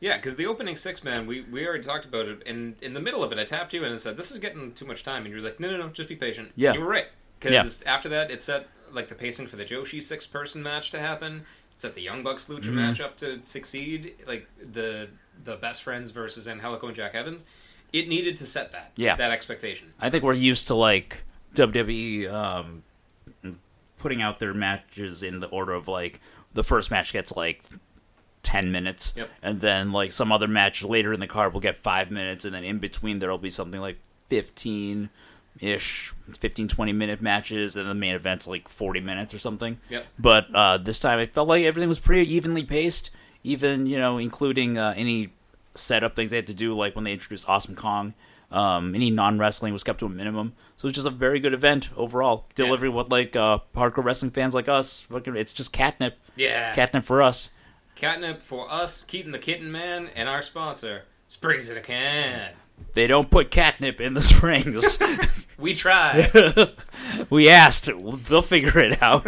Yeah, 0.01 0.17
because 0.17 0.35
the 0.37 0.47
opening 0.47 0.75
six 0.77 1.05
man, 1.05 1.27
we, 1.29 1.43
we 1.43 1.65
already 1.67 1.85
talked 1.85 2.05
about 2.05 2.27
it, 2.27 2.43
and 2.47 2.75
in 2.83 2.93
the 2.93 3.01
middle 3.01 3.23
of 3.23 3.31
it, 3.31 3.39
I 3.39 3.45
tapped 3.45 3.73
you 3.73 3.85
and 3.85 4.01
said, 4.01 4.17
"This 4.17 4.33
is 4.33 4.39
getting 4.39 4.73
too 4.73 4.85
much 4.85 5.05
time," 5.05 5.25
and 5.25 5.33
you're 5.33 5.41
like, 5.43 5.61
"No, 5.61 5.71
no, 5.71 5.77
no, 5.77 5.89
just 5.91 6.09
be 6.09 6.17
patient." 6.17 6.51
Yeah. 6.57 6.73
you 6.73 6.81
were 6.81 6.87
right. 6.89 7.07
Because 7.39 7.83
after 7.85 8.09
that, 8.09 8.31
it 8.31 8.43
set 8.43 8.69
like 8.93 9.09
the 9.09 9.15
pacing 9.15 9.47
for 9.47 9.55
the 9.57 9.65
Joshi 9.65 10.03
six 10.03 10.27
person 10.27 10.61
match 10.63 10.91
to 10.91 10.99
happen. 10.99 11.45
It 11.75 11.81
set 11.81 11.95
the 11.95 12.03
Young 12.03 12.23
Bucks 12.25 12.47
lucha 12.47 12.63
Mm-hmm. 12.65 12.75
match 12.77 13.01
up 13.01 13.17
to 13.19 13.45
succeed. 13.45 14.15
Like 14.27 14.49
the 14.61 15.09
the 15.45 15.57
best 15.57 15.83
friends 15.85 16.11
versus 16.11 16.47
Angelico 16.49 16.89
and 16.89 16.97
Jack 16.97 17.15
Evans. 17.15 17.45
It 17.93 18.09
needed 18.09 18.37
to 18.39 18.47
set 18.47 18.73
that 18.73 18.91
Yeah. 18.97 19.15
that 19.17 19.31
expectation. 19.31 19.93
I 20.01 20.11
think 20.11 20.25
we're 20.25 20.33
used 20.35 20.67
to 20.69 20.75
like 20.75 21.23
WWE 21.55 22.29
um, 22.33 22.83
putting 24.03 24.21
out 24.21 24.39
their 24.41 24.53
matches 24.53 25.23
in 25.23 25.41
the 25.41 25.47
order 25.49 25.73
of 25.73 25.89
like 25.89 26.21
the 26.53 26.65
first 26.65 26.91
match 26.91 27.13
gets 27.13 27.35
like 27.37 27.63
10 28.43 28.73
minutes 28.73 29.15
Yep. 29.17 29.31
and 29.43 29.61
then 29.61 29.93
like 29.93 30.11
some 30.13 30.33
other 30.33 30.49
match 30.49 30.83
later 30.85 31.13
in 31.13 31.21
the 31.21 31.27
card 31.29 31.53
will 31.53 31.61
get 31.61 31.77
5 31.77 32.11
minutes 32.11 32.45
and 32.45 32.53
then 32.55 32.65
in 32.65 32.79
between 32.81 33.21
there'll 33.21 33.39
be 33.39 33.51
something 33.51 33.81
like 33.81 33.99
15 34.29 35.09
ish 35.61 36.13
15 36.41 36.67
20 36.67 36.93
minute 36.93 37.21
matches 37.21 37.77
and 37.77 37.89
the 37.89 37.95
main 37.95 38.15
event's 38.15 38.49
like 38.49 38.69
40 38.69 39.01
minutes 39.01 39.33
or 39.35 39.39
something 39.39 39.79
Yep. 39.91 40.07
but 40.19 40.47
uh, 40.55 40.79
this 40.79 40.99
time 40.99 41.21
it 41.21 41.33
felt 41.33 41.47
like 41.47 41.63
everything 41.65 41.89
was 41.89 42.01
pretty 42.01 42.35
evenly 42.35 42.65
paced 42.65 43.11
even 43.45 43.87
you 43.87 43.99
know 43.99 44.19
including 44.19 44.77
uh, 44.79 44.95
any 44.97 45.33
setup 45.75 46.17
things 46.17 46.31
they 46.31 46.37
had 46.37 46.47
to 46.49 46.55
do 46.55 46.77
like 46.77 46.95
when 46.97 47.05
they 47.05 47.13
introduced 47.13 47.49
awesome 47.49 47.75
kong 47.77 48.15
um, 48.53 48.95
any 48.95 49.11
non-wrestling 49.11 49.73
was 49.73 49.85
kept 49.85 50.01
to 50.01 50.07
a 50.07 50.09
minimum. 50.09 50.55
So 50.77 50.87
it 50.87 50.91
was 50.91 50.95
just 50.95 51.07
a 51.07 51.11
very 51.11 51.41
good 51.41 51.55
event 51.55 51.91
overall. 51.97 52.47
Delivering 52.55 52.93
what 52.93 53.09
like 53.11 53.35
uh, 53.37 53.59
hardcore 53.75 54.05
wrestling 54.05 54.31
fans 54.31 54.55
like 54.55 54.69
us. 54.69 55.07
It's 55.11 55.53
just 55.53 55.73
catnip. 55.73 56.19
Yeah, 56.37 56.69
it's 56.69 56.77
catnip 56.77 57.05
for 57.05 57.23
us. 57.23 57.51
Catnip 57.95 58.43
for 58.43 58.71
us, 58.71 59.05
Keaton 59.05 59.33
the 59.33 59.39
Kitten 59.39 59.71
Man, 59.71 60.09
and 60.17 60.29
our 60.29 60.43
sponsor, 60.43 61.05
Springs 61.29 61.69
in 61.69 61.77
a 61.77 61.81
Can. 61.81 62.51
they 62.95 63.07
don't 63.07 63.31
put 63.31 63.51
catnip 63.51 64.01
in 64.01 64.15
the 64.15 64.21
springs. 64.33 64.99
We 65.59 65.75
tried. 65.75 66.33
we 67.31 67.49
asked. 67.49 67.85
They'll 67.87 68.43
figure 68.43 68.81
it 68.81 69.01
out. 69.01 69.25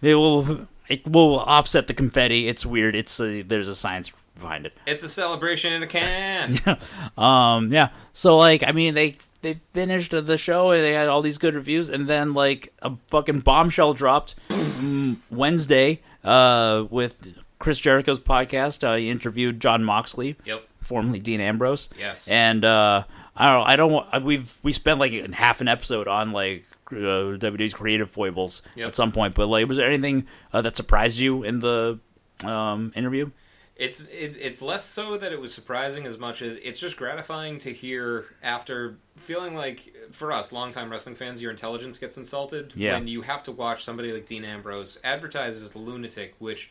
It 0.00 0.14
will 0.14 0.66
it 0.88 1.06
will 1.06 1.40
offset 1.40 1.88
the 1.88 1.92
confetti. 1.94 2.48
It's 2.48 2.64
weird. 2.64 2.96
It's 2.96 3.20
a, 3.20 3.42
there's 3.42 3.68
a 3.68 3.74
science 3.74 4.10
behind 4.38 4.66
it 4.66 4.72
it's 4.86 5.02
a 5.02 5.08
celebration 5.08 5.72
in 5.72 5.82
a 5.82 5.86
can. 5.86 6.56
Um, 7.16 7.72
yeah. 7.72 7.88
So 8.12 8.36
like, 8.36 8.62
I 8.62 8.72
mean, 8.72 8.94
they 8.94 9.18
they 9.42 9.54
finished 9.54 10.10
the 10.12 10.38
show 10.38 10.70
and 10.70 10.82
they 10.82 10.92
had 10.92 11.08
all 11.08 11.22
these 11.22 11.38
good 11.38 11.54
reviews, 11.54 11.90
and 11.90 12.06
then 12.08 12.34
like 12.34 12.72
a 12.82 12.92
fucking 13.08 13.40
bombshell 13.40 13.94
dropped 13.94 14.34
mm, 14.48 15.16
Wednesday 15.30 16.00
uh, 16.24 16.84
with 16.90 17.42
Chris 17.58 17.78
Jericho's 17.78 18.20
podcast. 18.20 18.84
Uh, 18.86 18.94
he 18.96 19.10
interviewed 19.10 19.60
John 19.60 19.82
Moxley, 19.84 20.36
Yep. 20.44 20.62
formerly 20.78 21.20
Dean 21.20 21.40
Ambrose. 21.40 21.88
Yes. 21.98 22.28
And 22.28 22.64
uh, 22.64 23.04
I 23.36 23.52
don't. 23.52 23.66
I 23.66 23.76
don't. 23.76 24.24
We've 24.24 24.56
we 24.62 24.72
spent 24.72 24.98
like 25.00 25.12
half 25.32 25.60
an 25.60 25.68
episode 25.68 26.08
on 26.08 26.32
like. 26.32 26.64
Uh, 26.90 27.36
WWE's 27.36 27.74
creative 27.74 28.10
foibles 28.10 28.62
Yep. 28.74 28.88
at 28.88 28.96
some 28.96 29.12
point, 29.12 29.34
but 29.34 29.46
like, 29.46 29.68
was 29.68 29.76
there 29.76 29.86
anything 29.90 30.26
uh, 30.54 30.62
that 30.62 30.74
surprised 30.74 31.18
you 31.18 31.42
in 31.42 31.60
the 31.60 31.98
um, 32.42 32.92
interview? 32.96 33.30
It's 33.78 34.02
it, 34.06 34.36
it's 34.40 34.60
less 34.60 34.84
so 34.84 35.16
that 35.18 35.32
it 35.32 35.40
was 35.40 35.54
surprising 35.54 36.04
as 36.04 36.18
much 36.18 36.42
as 36.42 36.56
it's 36.56 36.80
just 36.80 36.96
gratifying 36.96 37.58
to 37.60 37.72
hear 37.72 38.26
after 38.42 38.96
feeling 39.16 39.54
like 39.54 39.94
for 40.10 40.32
us 40.32 40.50
longtime 40.52 40.90
wrestling 40.90 41.14
fans 41.14 41.40
your 41.40 41.52
intelligence 41.52 41.96
gets 41.96 42.16
insulted 42.16 42.72
Yeah. 42.74 42.94
when 42.94 43.06
you 43.06 43.22
have 43.22 43.42
to 43.44 43.52
watch 43.52 43.84
somebody 43.84 44.12
like 44.12 44.26
Dean 44.26 44.44
Ambrose 44.44 44.98
advertised 45.04 45.62
as 45.62 45.70
the 45.70 45.78
lunatic 45.78 46.34
which 46.40 46.70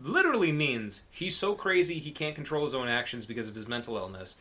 literally 0.00 0.52
means 0.52 1.02
he's 1.10 1.36
so 1.36 1.54
crazy 1.54 1.94
he 1.98 2.10
can't 2.12 2.34
control 2.34 2.64
his 2.64 2.74
own 2.74 2.88
actions 2.88 3.26
because 3.26 3.48
of 3.48 3.54
his 3.56 3.66
mental 3.66 3.96
illness. 3.96 4.36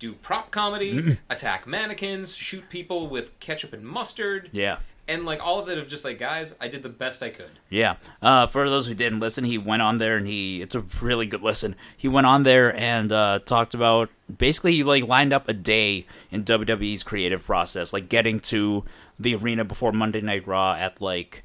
Do 0.00 0.12
prop 0.14 0.50
comedy, 0.50 1.18
attack 1.30 1.66
mannequins, 1.68 2.34
shoot 2.34 2.68
people 2.68 3.06
with 3.08 3.38
ketchup 3.38 3.72
and 3.72 3.84
mustard, 3.84 4.50
Yeah. 4.52 4.78
And 5.06 5.24
like 5.24 5.40
all 5.42 5.58
of 5.60 5.68
it 5.68 5.78
of 5.78 5.88
just 5.88 6.04
like 6.04 6.18
guys, 6.18 6.54
I 6.60 6.68
did 6.68 6.82
the 6.82 6.88
best 6.88 7.22
I 7.22 7.30
could. 7.30 7.50
Yeah. 7.68 7.96
Uh, 8.22 8.46
for 8.46 8.68
those 8.68 8.86
who 8.86 8.94
didn't 8.94 9.20
listen, 9.20 9.44
he 9.44 9.58
went 9.58 9.82
on 9.82 9.98
there 9.98 10.16
and 10.16 10.26
he 10.26 10.62
it's 10.62 10.74
a 10.74 10.80
really 11.00 11.26
good 11.26 11.42
listen. 11.42 11.76
He 11.96 12.08
went 12.08 12.26
on 12.26 12.42
there 12.42 12.74
and 12.74 13.12
uh, 13.12 13.40
talked 13.40 13.74
about 13.74 14.10
basically 14.34 14.72
he 14.72 14.84
like 14.84 15.06
lined 15.06 15.32
up 15.32 15.48
a 15.48 15.52
day 15.52 16.06
in 16.30 16.44
WWE's 16.44 17.02
creative 17.02 17.44
process, 17.44 17.92
like 17.92 18.08
getting 18.08 18.40
to 18.40 18.84
the 19.18 19.34
arena 19.34 19.64
before 19.64 19.92
Monday 19.92 20.20
Night 20.20 20.46
Raw 20.46 20.74
at 20.74 21.00
like 21.00 21.44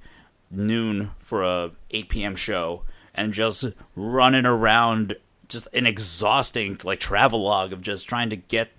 noon 0.52 1.12
for 1.20 1.44
a 1.44 1.72
8 1.92 2.10
p.m. 2.10 2.36
show 2.36 2.84
and 3.14 3.34
just 3.34 3.66
running 3.96 4.46
around 4.46 5.16
just 5.48 5.68
an 5.74 5.86
exhausting 5.86 6.80
like 6.84 7.00
travel 7.00 7.44
log 7.44 7.74
of 7.74 7.82
just 7.82 8.08
trying 8.08 8.30
to 8.30 8.36
get 8.36 8.70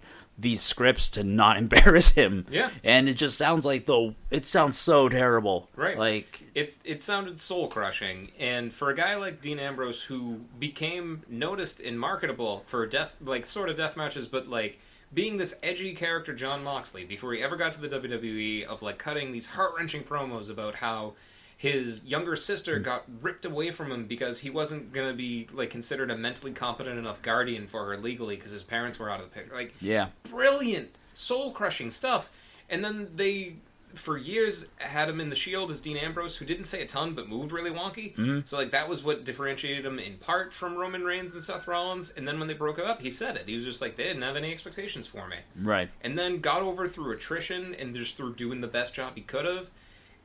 these 0.41 0.63
scripts 0.63 1.11
to 1.11 1.25
not 1.25 1.57
embarrass 1.65 2.11
him. 2.13 2.47
Yeah. 2.51 2.71
And 2.83 3.09
it 3.09 3.15
just 3.15 3.37
sounds 3.39 3.65
like 3.65 3.87
the 3.87 4.15
it 4.31 4.45
sounds 4.45 4.79
so 4.79 5.09
terrible. 5.09 5.69
Right. 5.77 5.99
Like 5.99 6.43
It's 6.55 6.79
it 6.85 7.03
sounded 7.03 7.39
soul 7.39 7.69
crushing, 7.69 8.33
and 8.39 8.73
for 8.73 8.91
a 8.91 8.95
guy 8.95 9.17
like 9.17 9.41
Dean 9.41 9.59
Ambrose 9.59 10.03
who 10.03 10.41
became 10.59 11.23
noticed 11.29 11.81
and 11.81 11.99
marketable 11.99 12.65
for 12.67 12.87
death, 12.87 13.17
like 13.21 13.45
sort 13.47 13.69
of 13.69 13.77
death 13.77 13.97
matches, 13.97 14.27
but 14.27 14.49
like 14.49 14.79
being 15.13 15.39
this 15.39 15.59
edgy 15.63 15.93
character, 15.93 16.33
John 16.35 16.63
Moxley, 16.63 17.05
before 17.05 17.33
he 17.33 17.43
ever 17.43 17.57
got 17.57 17.73
to 17.75 17.81
the 17.81 17.89
WWE, 17.89 18.65
of 18.65 18.81
like 18.83 18.99
cutting 18.99 19.33
these 19.33 19.49
heart 19.49 19.73
wrenching 19.77 20.05
promos 20.05 20.51
about 20.51 20.77
how 20.77 21.15
his 21.61 22.03
younger 22.07 22.37
sister 22.37 22.79
got 22.79 23.05
ripped 23.21 23.45
away 23.45 23.71
from 23.71 23.93
him 23.93 24.07
because 24.07 24.39
he 24.39 24.49
wasn't 24.49 24.95
gonna 24.95 25.13
be 25.13 25.47
like 25.53 25.69
considered 25.69 26.11
a 26.11 26.17
mentally 26.17 26.53
competent 26.53 26.99
enough 26.99 27.21
guardian 27.21 27.67
for 27.67 27.85
her 27.85 27.99
legally 27.99 28.35
because 28.35 28.51
his 28.51 28.63
parents 28.63 28.99
were 28.99 29.11
out 29.11 29.21
of 29.21 29.29
the 29.29 29.35
picture. 29.35 29.55
Like 29.55 29.75
yeah. 29.79 30.07
brilliant, 30.23 30.89
soul 31.13 31.53
crushing 31.53 31.91
stuff. 31.91 32.31
And 32.71 32.83
then 32.83 33.11
they, 33.15 33.57
for 33.95 34.17
years, 34.17 34.69
had 34.79 35.11
him 35.11 35.21
in 35.21 35.29
the 35.29 35.37
Shield 35.37 35.71
as 35.71 35.83
Dean 35.83 35.99
Ambrose, 35.99 36.39
who 36.39 36.47
didn't 36.47 36.65
say 36.65 36.81
a 36.81 36.87
ton 36.87 37.13
but 37.13 37.29
moved 37.29 37.53
really 37.53 37.71
wonky. 37.71 38.15
Mm-hmm. 38.15 38.39
So 38.47 38.57
like 38.57 38.71
that 38.71 38.89
was 38.89 39.05
what 39.05 39.27
differentiated 39.27 39.85
him 39.85 39.99
in 39.99 40.17
part 40.17 40.55
from 40.55 40.79
Roman 40.79 41.05
Reigns 41.05 41.35
and 41.35 41.45
Seth 41.45 41.69
Rollins. 41.69 42.09
And 42.09 42.27
then 42.27 42.39
when 42.39 42.49
they 42.49 42.55
broke 42.55 42.79
up, 42.79 43.03
he 43.03 43.11
said 43.11 43.37
it. 43.37 43.47
He 43.47 43.55
was 43.55 43.67
just 43.67 43.83
like, 43.83 43.97
they 43.97 44.05
didn't 44.05 44.23
have 44.23 44.37
any 44.37 44.51
expectations 44.51 45.07
for 45.07 45.29
me. 45.29 45.37
Right. 45.61 45.91
And 46.01 46.19
then 46.19 46.41
got 46.41 46.63
over 46.63 46.89
through 46.89 47.13
attrition 47.13 47.75
and 47.75 47.95
just 47.95 48.17
through 48.17 48.37
doing 48.37 48.63
the 48.63 48.67
best 48.67 48.95
job 48.95 49.13
he 49.15 49.21
could 49.21 49.45
have. 49.45 49.69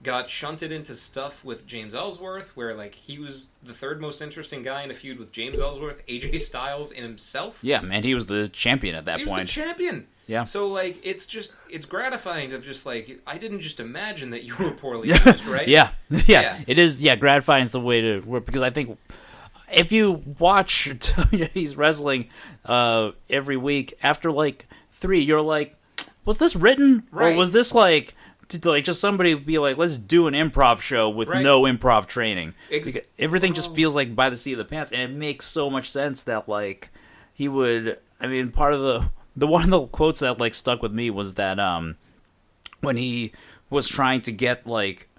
Got 0.06 0.30
shunted 0.30 0.72
into 0.72 0.96
stuff 0.96 1.44
with 1.44 1.66
James 1.66 1.96
Ellsworth, 1.96 2.56
where 2.56 2.76
like 2.76 2.94
he 2.94 3.18
was 3.18 3.50
the 3.64 3.74
third 3.74 4.00
most 4.00 4.22
interesting 4.22 4.62
guy 4.62 4.84
in 4.84 4.92
a 4.92 4.94
feud 4.94 5.18
with 5.18 5.32
James 5.32 5.60
Ellsworth, 5.60 6.06
AJ 6.06 6.40
Styles, 6.42 6.92
and 6.92 7.02
himself. 7.02 7.60
Yeah, 7.64 7.82
man, 7.82 8.04
he 8.04 8.14
was 8.14 8.28
the 8.28 8.48
champion 8.48 8.94
at 8.94 9.06
that 9.06 9.18
He 9.18 9.24
was 9.26 9.32
point. 9.32 9.48
the 9.48 9.52
champion. 9.52 10.06
Yeah. 10.28 10.44
So 10.44 10.68
like 10.68 11.00
it's 11.04 11.26
just 11.26 11.56
it's 11.72 11.86
gratifying 11.88 12.52
to 12.52 12.60
just 12.60 12.86
like 12.86 13.20
I 13.26 13.40
didn't 13.40 13.62
just 13.62 13.80
imagine 13.80 14.30
that 14.30 14.44
you 14.44 14.56
were 14.60 14.70
poorly 14.72 15.08
used, 15.26 15.48
right? 15.48 15.68
yeah. 15.68 15.90
yeah, 16.10 16.20
Yeah. 16.28 16.62
It 16.68 16.78
is. 16.78 17.02
Yeah, 17.02 17.16
gratifying 17.16 17.64
is 17.66 17.72
the 17.72 17.80
way 17.80 18.02
to 18.02 18.20
work 18.22 18.46
because 18.46 18.62
I 18.62 18.70
think 18.70 19.00
if 19.74 19.92
you 19.92 20.22
watch 20.38 20.88
WWE's 21.00 21.76
wrestling 21.76 22.30
uh, 22.64 23.12
every 23.28 23.58
week, 23.58 23.96
after 24.04 24.32
like 24.32 24.68
three, 24.92 25.22
you're 25.22 25.42
like, 25.42 25.76
was 26.26 26.38
this 26.38 26.56
written 26.56 27.04
Right. 27.12 27.34
or 27.34 27.38
was 27.38 27.52
this 27.54 27.74
like? 27.74 28.14
Did, 28.48 28.66
like 28.66 28.84
just 28.84 29.00
somebody 29.02 29.34
be 29.36 29.58
like, 29.60 29.78
let's 29.78 29.98
do 29.98 30.28
an 30.28 30.34
improv 30.34 30.80
show 30.82 31.10
with 31.10 31.28
Right. 31.30 31.42
no 31.44 31.64
improv 31.64 32.06
training. 32.08 32.54
Ex- 32.72 32.92
Because 32.92 33.08
everything 33.18 33.54
just 33.54 33.74
feels 33.76 33.96
like 33.96 34.16
by 34.16 34.30
the 34.30 34.38
seat 34.38 34.54
of 34.54 34.58
the 34.60 34.66
pants, 34.66 34.92
and 34.92 35.02
it 35.02 35.12
makes 35.12 35.46
so 35.46 35.70
much 35.70 35.90
sense 35.90 36.24
that 36.24 36.48
like 36.48 36.90
he 37.34 37.48
would. 37.48 37.98
I 38.20 38.28
mean, 38.28 38.52
part 38.52 38.74
of 38.74 38.82
the 38.82 39.10
the 39.36 39.48
one 39.48 39.64
of 39.64 39.70
the 39.70 39.82
quotes 39.88 40.20
that 40.22 40.40
like 40.40 40.54
stuck 40.54 40.82
with 40.82 40.92
me 40.94 41.10
was 41.10 41.34
that 41.36 41.60
um 41.60 41.96
when 42.82 42.98
he 42.98 43.34
was 43.70 43.88
trying 43.88 44.22
to 44.22 44.32
get 44.32 44.66
like 44.68 45.10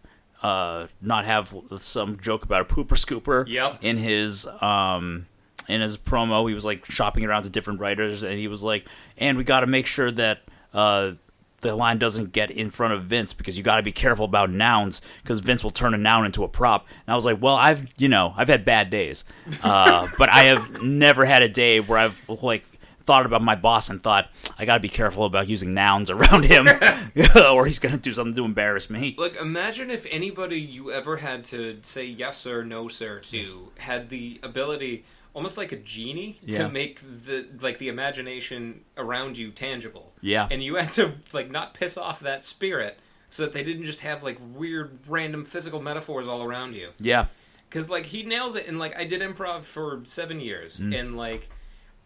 uh 0.42 0.86
not 1.02 1.24
have 1.24 1.54
some 1.78 2.18
joke 2.20 2.44
about 2.44 2.62
a 2.62 2.64
pooper 2.64 2.90
scooper 2.96 3.46
Yep. 3.48 3.78
in 3.82 3.98
his 3.98 4.46
um 4.60 5.26
in 5.68 5.80
his 5.80 5.98
promo 5.98 6.46
he 6.48 6.54
was 6.54 6.64
like 6.64 6.84
shopping 6.86 7.24
around 7.24 7.42
to 7.42 7.50
different 7.50 7.80
writers 7.80 8.22
and 8.22 8.34
he 8.38 8.46
was 8.48 8.62
like 8.62 8.86
and 9.18 9.36
we 9.36 9.44
got 9.44 9.60
to 9.60 9.66
make 9.66 9.86
sure 9.86 10.10
that 10.12 10.42
uh 10.72 11.12
the 11.60 11.74
line 11.74 11.98
doesn't 11.98 12.32
get 12.32 12.50
in 12.50 12.70
front 12.70 12.94
of 12.94 13.04
Vince 13.04 13.32
because 13.32 13.56
you 13.56 13.64
got 13.64 13.76
to 13.76 13.82
be 13.82 13.92
careful 13.92 14.24
about 14.24 14.50
nouns 14.50 15.00
because 15.22 15.40
Vince 15.40 15.62
will 15.62 15.70
turn 15.70 15.94
a 15.94 15.98
noun 15.98 16.26
into 16.26 16.44
a 16.44 16.48
prop. 16.48 16.86
And 16.88 17.12
I 17.12 17.14
was 17.14 17.24
like, 17.24 17.40
well, 17.40 17.56
I've 17.56 17.86
you 17.96 18.08
know 18.08 18.34
I've 18.36 18.48
had 18.48 18.64
bad 18.64 18.90
days, 18.90 19.24
uh, 19.62 20.08
but 20.18 20.28
I 20.28 20.44
have 20.44 20.82
never 20.82 21.24
had 21.24 21.42
a 21.42 21.48
day 21.48 21.80
where 21.80 21.98
I've 21.98 22.28
like 22.28 22.64
thought 23.06 23.24
about 23.24 23.40
my 23.40 23.54
boss 23.54 23.88
and 23.88 24.02
thought 24.02 24.28
I 24.58 24.64
got 24.64 24.74
to 24.74 24.80
be 24.80 24.88
careful 24.88 25.24
about 25.24 25.46
using 25.48 25.72
nouns 25.74 26.10
around 26.10 26.44
him 26.44 26.66
or 27.52 27.64
he's 27.64 27.78
gonna 27.78 27.98
do 27.98 28.12
something 28.12 28.34
to 28.34 28.44
embarrass 28.44 28.90
me. 28.90 29.14
Like 29.16 29.36
imagine 29.36 29.90
if 29.90 30.06
anybody 30.10 30.60
you 30.60 30.90
ever 30.90 31.18
had 31.18 31.44
to 31.44 31.78
say 31.82 32.04
yes 32.04 32.38
sir, 32.38 32.64
no 32.64 32.88
sir 32.88 33.20
to 33.20 33.70
had 33.78 34.10
the 34.10 34.40
ability 34.42 35.04
almost 35.36 35.56
like 35.56 35.70
a 35.70 35.76
genie 35.76 36.40
Yeah. 36.42 36.58
to 36.58 36.68
make 36.68 37.00
the 37.00 37.46
like 37.60 37.78
the 37.78 37.88
imagination 37.88 38.80
around 38.96 39.36
you 39.36 39.52
tangible. 39.52 40.14
Yeah. 40.20 40.48
And 40.50 40.64
you 40.64 40.76
had 40.76 40.90
to 40.92 41.12
like 41.32 41.50
not 41.50 41.74
piss 41.74 41.96
off 41.96 42.18
that 42.20 42.42
spirit 42.42 42.98
so 43.30 43.42
that 43.44 43.52
they 43.52 43.62
didn't 43.62 43.84
just 43.84 44.00
have 44.00 44.22
like 44.24 44.38
weird 44.40 44.98
random 45.06 45.44
physical 45.44 45.80
metaphors 45.80 46.26
all 46.26 46.42
around 46.42 46.74
you. 46.74 46.88
Yeah, 46.98 47.26
because 47.68 47.90
like 47.90 48.06
he 48.06 48.22
nails 48.22 48.56
it 48.56 48.66
and 48.66 48.78
like 48.78 48.96
i 48.96 49.04
did 49.04 49.20
improv 49.20 49.64
for 49.64 50.00
seven 50.04 50.40
years 50.40 50.80
mm. 50.80 50.98
and 50.98 51.16
like 51.16 51.50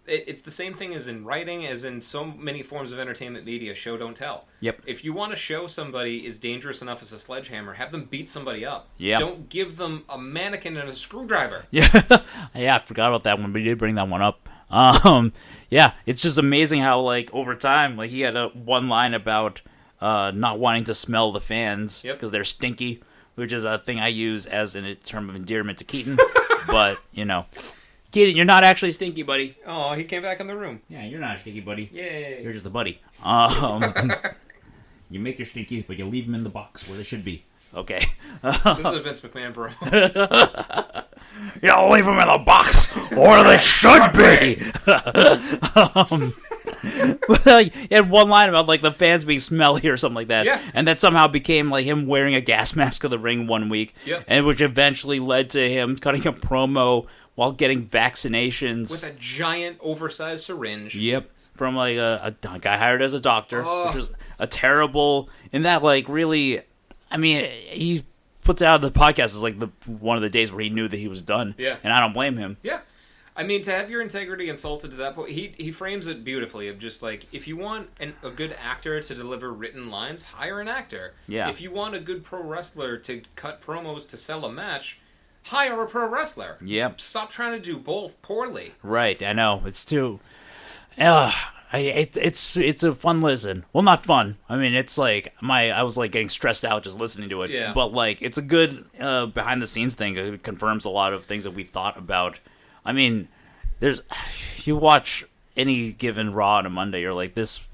it, 0.06 0.24
it's 0.26 0.40
the 0.40 0.50
same 0.50 0.74
thing 0.74 0.94
as 0.94 1.08
in 1.08 1.24
writing 1.24 1.66
as 1.66 1.84
in 1.84 2.00
so 2.00 2.24
many 2.24 2.62
forms 2.62 2.92
of 2.92 2.98
entertainment 2.98 3.44
media 3.44 3.74
show 3.74 3.96
don't 3.96 4.16
tell 4.16 4.46
Yep. 4.60 4.82
if 4.86 5.04
you 5.04 5.12
want 5.12 5.30
to 5.32 5.36
show 5.36 5.66
somebody 5.66 6.26
is 6.26 6.38
dangerous 6.38 6.82
enough 6.82 7.02
as 7.02 7.12
a 7.12 7.18
sledgehammer 7.18 7.74
have 7.74 7.92
them 7.92 8.04
beat 8.04 8.28
somebody 8.30 8.64
up 8.64 8.88
Yeah. 8.98 9.18
don't 9.18 9.48
give 9.48 9.76
them 9.76 10.04
a 10.08 10.18
mannequin 10.18 10.76
and 10.76 10.88
a 10.88 10.92
screwdriver 10.92 11.66
Yeah, 11.70 11.88
yeah, 12.54 12.76
I 12.76 12.86
forgot 12.86 13.08
about 13.08 13.24
that 13.24 13.38
one, 13.38 13.52
but 13.52 13.58
he 13.60 13.64
did 13.64 13.78
bring 13.78 13.94
that 13.96 14.08
one 14.08 14.22
up. 14.22 14.48
Um, 14.70 15.32
yeah, 15.68 15.92
it's 16.06 16.20
just 16.20 16.38
amazing 16.38 16.80
how 16.80 17.00
like 17.00 17.28
over 17.34 17.54
time, 17.56 17.96
like 17.96 18.10
he 18.10 18.20
had 18.20 18.36
a 18.36 18.48
one 18.48 18.88
line 18.88 19.14
about 19.14 19.62
uh, 20.00 20.30
not 20.34 20.58
wanting 20.60 20.84
to 20.84 20.94
smell 20.94 21.32
the 21.32 21.40
fans 21.40 22.02
Yep. 22.04 22.16
because 22.16 22.30
they're 22.30 22.44
stinky, 22.44 23.02
which 23.34 23.52
is 23.52 23.64
a 23.64 23.78
thing 23.78 23.98
I 23.98 24.08
use 24.08 24.46
as 24.46 24.76
a 24.76 24.94
term 24.94 25.28
of 25.28 25.34
endearment 25.36 25.78
to 25.78 25.84
Keaton. 25.84 26.16
but 26.68 26.98
you 27.12 27.24
know, 27.24 27.46
Keaton, 28.12 28.34
you're 28.36 28.44
not 28.44 28.64
actually 28.64 28.90
stinky, 28.92 29.22
buddy. 29.22 29.56
oh 29.66 29.92
he 29.94 30.04
came 30.04 30.22
back 30.22 30.40
in 30.40 30.46
the 30.46 30.56
room 30.56 30.80
Yeah, 30.88 31.04
you're 31.04 31.20
not 31.20 31.36
a 31.36 31.38
stinky, 31.38 31.60
buddy. 31.60 31.88
yay 31.92 32.40
You're 32.42 32.52
just 32.52 32.66
a 32.66 32.70
buddy. 32.70 33.00
Um, 33.24 33.84
you 35.10 35.20
make 35.20 35.38
your 35.38 35.46
stinkies, 35.46 35.86
but 35.86 35.98
you 35.98 36.06
leave 36.06 36.26
them 36.26 36.34
in 36.34 36.42
the 36.44 36.50
box 36.50 36.88
where 36.88 36.96
they 36.96 37.04
should 37.04 37.24
be. 37.24 37.44
Okay. 37.72 38.00
this 38.42 38.56
is 38.78 38.84
a 38.94 39.00
vince 39.00 39.20
mcmahon 39.20 39.52
promo 39.54 39.70
You 41.62 41.92
leave 41.92 42.04
them 42.04 42.18
in 42.18 42.26
the 42.28 42.42
box 42.44 42.86
where 43.12 43.44
they 43.44 43.58
should 43.58 44.12
be. 44.12 44.60
um, 46.10 46.32
he 47.88 47.94
had 47.94 48.10
one 48.10 48.28
line 48.28 48.48
about 48.48 48.66
like 48.66 48.82
the 48.82 48.90
fans 48.90 49.24
being 49.24 49.38
smelly 49.40 49.86
or 49.88 49.96
something 49.96 50.16
like 50.16 50.28
that, 50.28 50.46
Yeah. 50.46 50.60
and 50.74 50.88
that 50.88 51.00
somehow 51.00 51.26
became 51.28 51.70
like 51.70 51.84
him 51.86 52.06
wearing 52.08 52.34
a 52.34 52.40
gas 52.40 52.74
mask 52.74 53.04
of 53.04 53.10
the 53.12 53.18
ring 53.18 53.46
one 53.46 53.68
week, 53.68 53.94
Yep. 54.04 54.24
and 54.26 54.46
which 54.46 54.60
eventually 54.60 55.20
led 55.20 55.50
to 55.50 55.60
him 55.70 55.96
cutting 55.96 56.26
a 56.26 56.32
promo 56.32 57.06
while 57.40 57.52
getting 57.52 57.86
vaccinations. 57.86 58.90
with 58.90 59.02
a 59.02 59.12
giant 59.12 59.78
oversized 59.80 60.44
syringe 60.44 60.94
Yep. 60.94 61.30
From 61.54 61.74
like 61.74 61.96
a, 61.96 62.34
a 62.44 62.58
guy 62.58 62.76
hired 62.76 63.00
as 63.00 63.14
a 63.14 63.20
doctor, 63.20 63.64
Oh. 63.64 63.86
which 63.86 63.94
was 63.94 64.12
a 64.38 64.46
terrible. 64.46 65.30
In 65.52 65.62
that, 65.62 65.82
like, 65.82 66.06
really, 66.08 66.60
I 67.10 67.16
mean, 67.16 67.44
he 67.70 68.04
puts 68.44 68.60
out 68.62 68.82
of 68.82 68.92
the 68.92 68.98
podcast 68.98 69.24
as 69.24 69.42
like 69.42 69.58
the 69.58 69.68
one 69.86 70.16
of 70.16 70.22
the 70.22 70.30
days 70.30 70.52
where 70.52 70.60
he 70.62 70.68
knew 70.70 70.86
that 70.88 70.96
he 70.96 71.08
was 71.08 71.22
done. 71.22 71.54
Yeah. 71.58 71.76
And 71.82 71.92
I 71.92 72.00
don't 72.00 72.12
blame 72.12 72.36
him. 72.36 72.56
Yeah. 72.62 72.80
I 73.36 73.42
mean, 73.42 73.62
to 73.62 73.70
have 73.72 73.90
your 73.90 74.02
integrity 74.02 74.48
insulted 74.50 74.90
to 74.90 74.96
that 74.98 75.14
point, 75.14 75.30
he 75.30 75.54
he 75.56 75.70
frames 75.72 76.06
it 76.06 76.24
beautifully. 76.24 76.68
Of 76.68 76.78
just 76.78 77.02
like, 77.02 77.26
if 77.32 77.46
you 77.48 77.56
want 77.56 77.88
an, 78.00 78.14
a 78.22 78.30
good 78.30 78.54
actor 78.62 79.00
to 79.00 79.14
deliver 79.14 79.50
written 79.52 79.90
lines, 79.90 80.22
hire 80.22 80.60
an 80.60 80.68
actor. 80.68 81.14
Yeah. 81.26 81.48
If 81.48 81.60
you 81.60 81.70
want 81.70 81.94
a 81.94 82.00
good 82.00 82.22
pro 82.22 82.42
wrestler 82.42 82.96
to 82.98 83.22
cut 83.36 83.60
promos 83.62 84.08
to 84.10 84.16
sell 84.16 84.44
a 84.46 84.52
match, 84.52 84.98
hire 85.44 85.82
a 85.82 85.86
pro 85.86 86.08
wrestler. 86.08 86.58
Yep. 86.62 87.00
Stop 87.00 87.30
trying 87.30 87.52
to 87.52 87.60
do 87.60 87.78
both 87.78 88.20
poorly. 88.22 88.74
Right. 88.82 89.22
I 89.22 89.32
know. 89.32 89.62
It's 89.66 89.84
too. 89.84 90.20
Uh, 90.98 91.32
I, 91.72 91.78
it, 91.78 92.16
it's 92.16 92.56
it's 92.56 92.82
a 92.82 92.94
fun 92.94 93.20
listen. 93.20 93.64
Well, 93.72 93.82
not 93.82 94.04
fun. 94.04 94.36
I 94.48 94.56
mean, 94.56 94.74
it's 94.74 94.98
like 94.98 95.34
my 95.40 95.70
I 95.70 95.82
was 95.82 95.96
like 95.96 96.12
getting 96.12 96.28
stressed 96.28 96.64
out 96.64 96.82
just 96.84 96.98
listening 96.98 97.28
to 97.30 97.42
it. 97.42 97.50
Yeah. 97.50 97.72
But 97.72 97.92
like, 97.92 98.22
it's 98.22 98.38
a 98.38 98.42
good 98.42 98.84
uh, 98.98 99.26
behind 99.26 99.62
the 99.62 99.66
scenes 99.66 99.94
thing. 99.94 100.16
It 100.16 100.42
confirms 100.42 100.84
a 100.84 100.90
lot 100.90 101.12
of 101.12 101.24
things 101.24 101.44
that 101.44 101.52
we 101.52 101.62
thought 101.64 101.96
about. 101.96 102.40
I 102.84 102.92
mean, 102.92 103.28
there's 103.78 104.02
you 104.64 104.76
watch 104.76 105.24
any 105.56 105.92
given 105.92 106.32
Raw 106.32 106.56
on 106.56 106.66
a 106.66 106.70
Monday, 106.70 107.00
you're 107.00 107.14
like 107.14 107.34
this. 107.34 107.64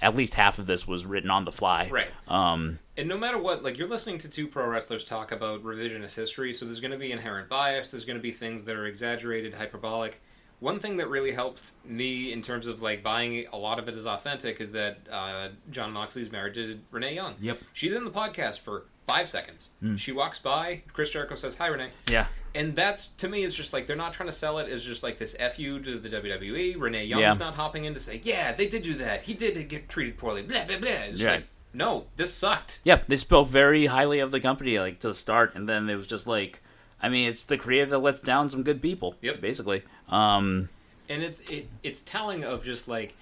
At 0.00 0.14
least 0.14 0.34
half 0.34 0.58
of 0.58 0.66
this 0.66 0.86
was 0.86 1.06
written 1.06 1.30
on 1.30 1.44
the 1.44 1.52
fly. 1.52 1.88
Right. 1.90 2.08
Um. 2.28 2.78
And 2.96 3.08
no 3.08 3.18
matter 3.18 3.38
what, 3.38 3.62
like 3.62 3.78
you're 3.78 3.88
listening 3.88 4.18
to 4.18 4.28
two 4.28 4.46
pro 4.46 4.66
wrestlers 4.68 5.04
talk 5.04 5.32
about 5.32 5.62
revisionist 5.62 6.14
history, 6.14 6.52
so 6.52 6.64
there's 6.64 6.80
going 6.80 6.92
to 6.92 6.98
be 6.98 7.12
inherent 7.12 7.48
bias. 7.48 7.90
There's 7.90 8.04
going 8.04 8.18
to 8.18 8.22
be 8.22 8.30
things 8.32 8.64
that 8.64 8.76
are 8.76 8.86
exaggerated, 8.86 9.54
hyperbolic. 9.54 10.20
One 10.60 10.80
thing 10.80 10.96
that 10.96 11.08
really 11.08 11.32
helped 11.32 11.72
me 11.84 12.32
in 12.32 12.40
terms 12.40 12.66
of 12.66 12.80
like 12.80 13.02
buying 13.02 13.46
a 13.52 13.56
lot 13.58 13.78
of 13.78 13.88
it 13.88 13.94
as 13.94 14.06
authentic 14.06 14.60
is 14.60 14.72
that 14.72 15.00
uh, 15.10 15.48
John 15.70 15.92
Moxley's 15.92 16.32
married 16.32 16.54
to 16.54 16.80
Renee 16.90 17.14
Young. 17.14 17.34
Yep. 17.40 17.60
She's 17.74 17.92
in 17.92 18.04
the 18.04 18.10
podcast 18.10 18.60
for 18.60 18.84
five 19.06 19.28
seconds. 19.28 19.70
She 19.96 20.12
walks 20.12 20.38
by. 20.38 20.82
Chris 20.92 21.10
Jericho 21.10 21.34
says, 21.34 21.56
"Hi, 21.56 21.66
Renee." 21.66 21.90
Yeah. 22.10 22.26
And 22.56 22.74
that's 22.74 23.06
to 23.18 23.28
me 23.28 23.44
it's 23.44 23.54
just 23.54 23.72
like 23.72 23.86
they're 23.86 23.94
not 23.96 24.12
trying 24.14 24.28
to 24.28 24.32
sell 24.34 24.58
it 24.58 24.68
as 24.68 24.82
just 24.84 25.02
like 25.02 25.18
this 25.18 25.36
fu 25.54 25.78
to 25.78 25.98
the 25.98 26.08
WWE. 26.08 26.74
Renee 26.80 27.04
Young's 27.04 27.20
Yeah. 27.20 27.32
not 27.38 27.54
hopping 27.54 27.84
in 27.84 27.94
to 27.94 28.00
say, 28.00 28.20
"Yeah, 28.24 28.52
they 28.52 28.66
did 28.66 28.82
do 28.82 28.94
that. 28.94 29.22
He 29.22 29.34
did 29.34 29.68
get 29.68 29.88
treated 29.88 30.16
poorly." 30.16 30.42
Blah 30.42 30.64
blah 30.64 30.78
blah. 30.78 30.88
It's 30.90 31.20
Yeah. 31.20 31.32
like, 31.32 31.44
no, 31.74 32.06
this 32.16 32.32
sucked. 32.32 32.80
Yeah, 32.82 33.02
they 33.06 33.16
spoke 33.16 33.48
very 33.48 33.86
highly 33.86 34.18
of 34.20 34.30
the 34.32 34.40
company 34.40 34.78
like 34.80 35.00
to 35.00 35.12
start, 35.14 35.54
and 35.54 35.68
then 35.68 35.88
it 35.90 35.96
was 35.96 36.06
just 36.06 36.26
like, 36.26 36.60
I 37.02 37.10
mean, 37.10 37.28
it's 37.28 37.44
the 37.44 37.58
creative 37.58 37.90
that 37.90 37.98
lets 37.98 38.20
down 38.20 38.48
some 38.48 38.62
good 38.62 38.80
people. 38.80 39.16
Yep. 39.20 39.40
basically. 39.42 39.82
Um, 40.08 40.70
and 41.08 41.22
it's 41.22 41.40
it, 41.50 41.68
it's 41.82 42.00
telling 42.00 42.42
of 42.42 42.64
just 42.64 42.88
like 42.88 43.14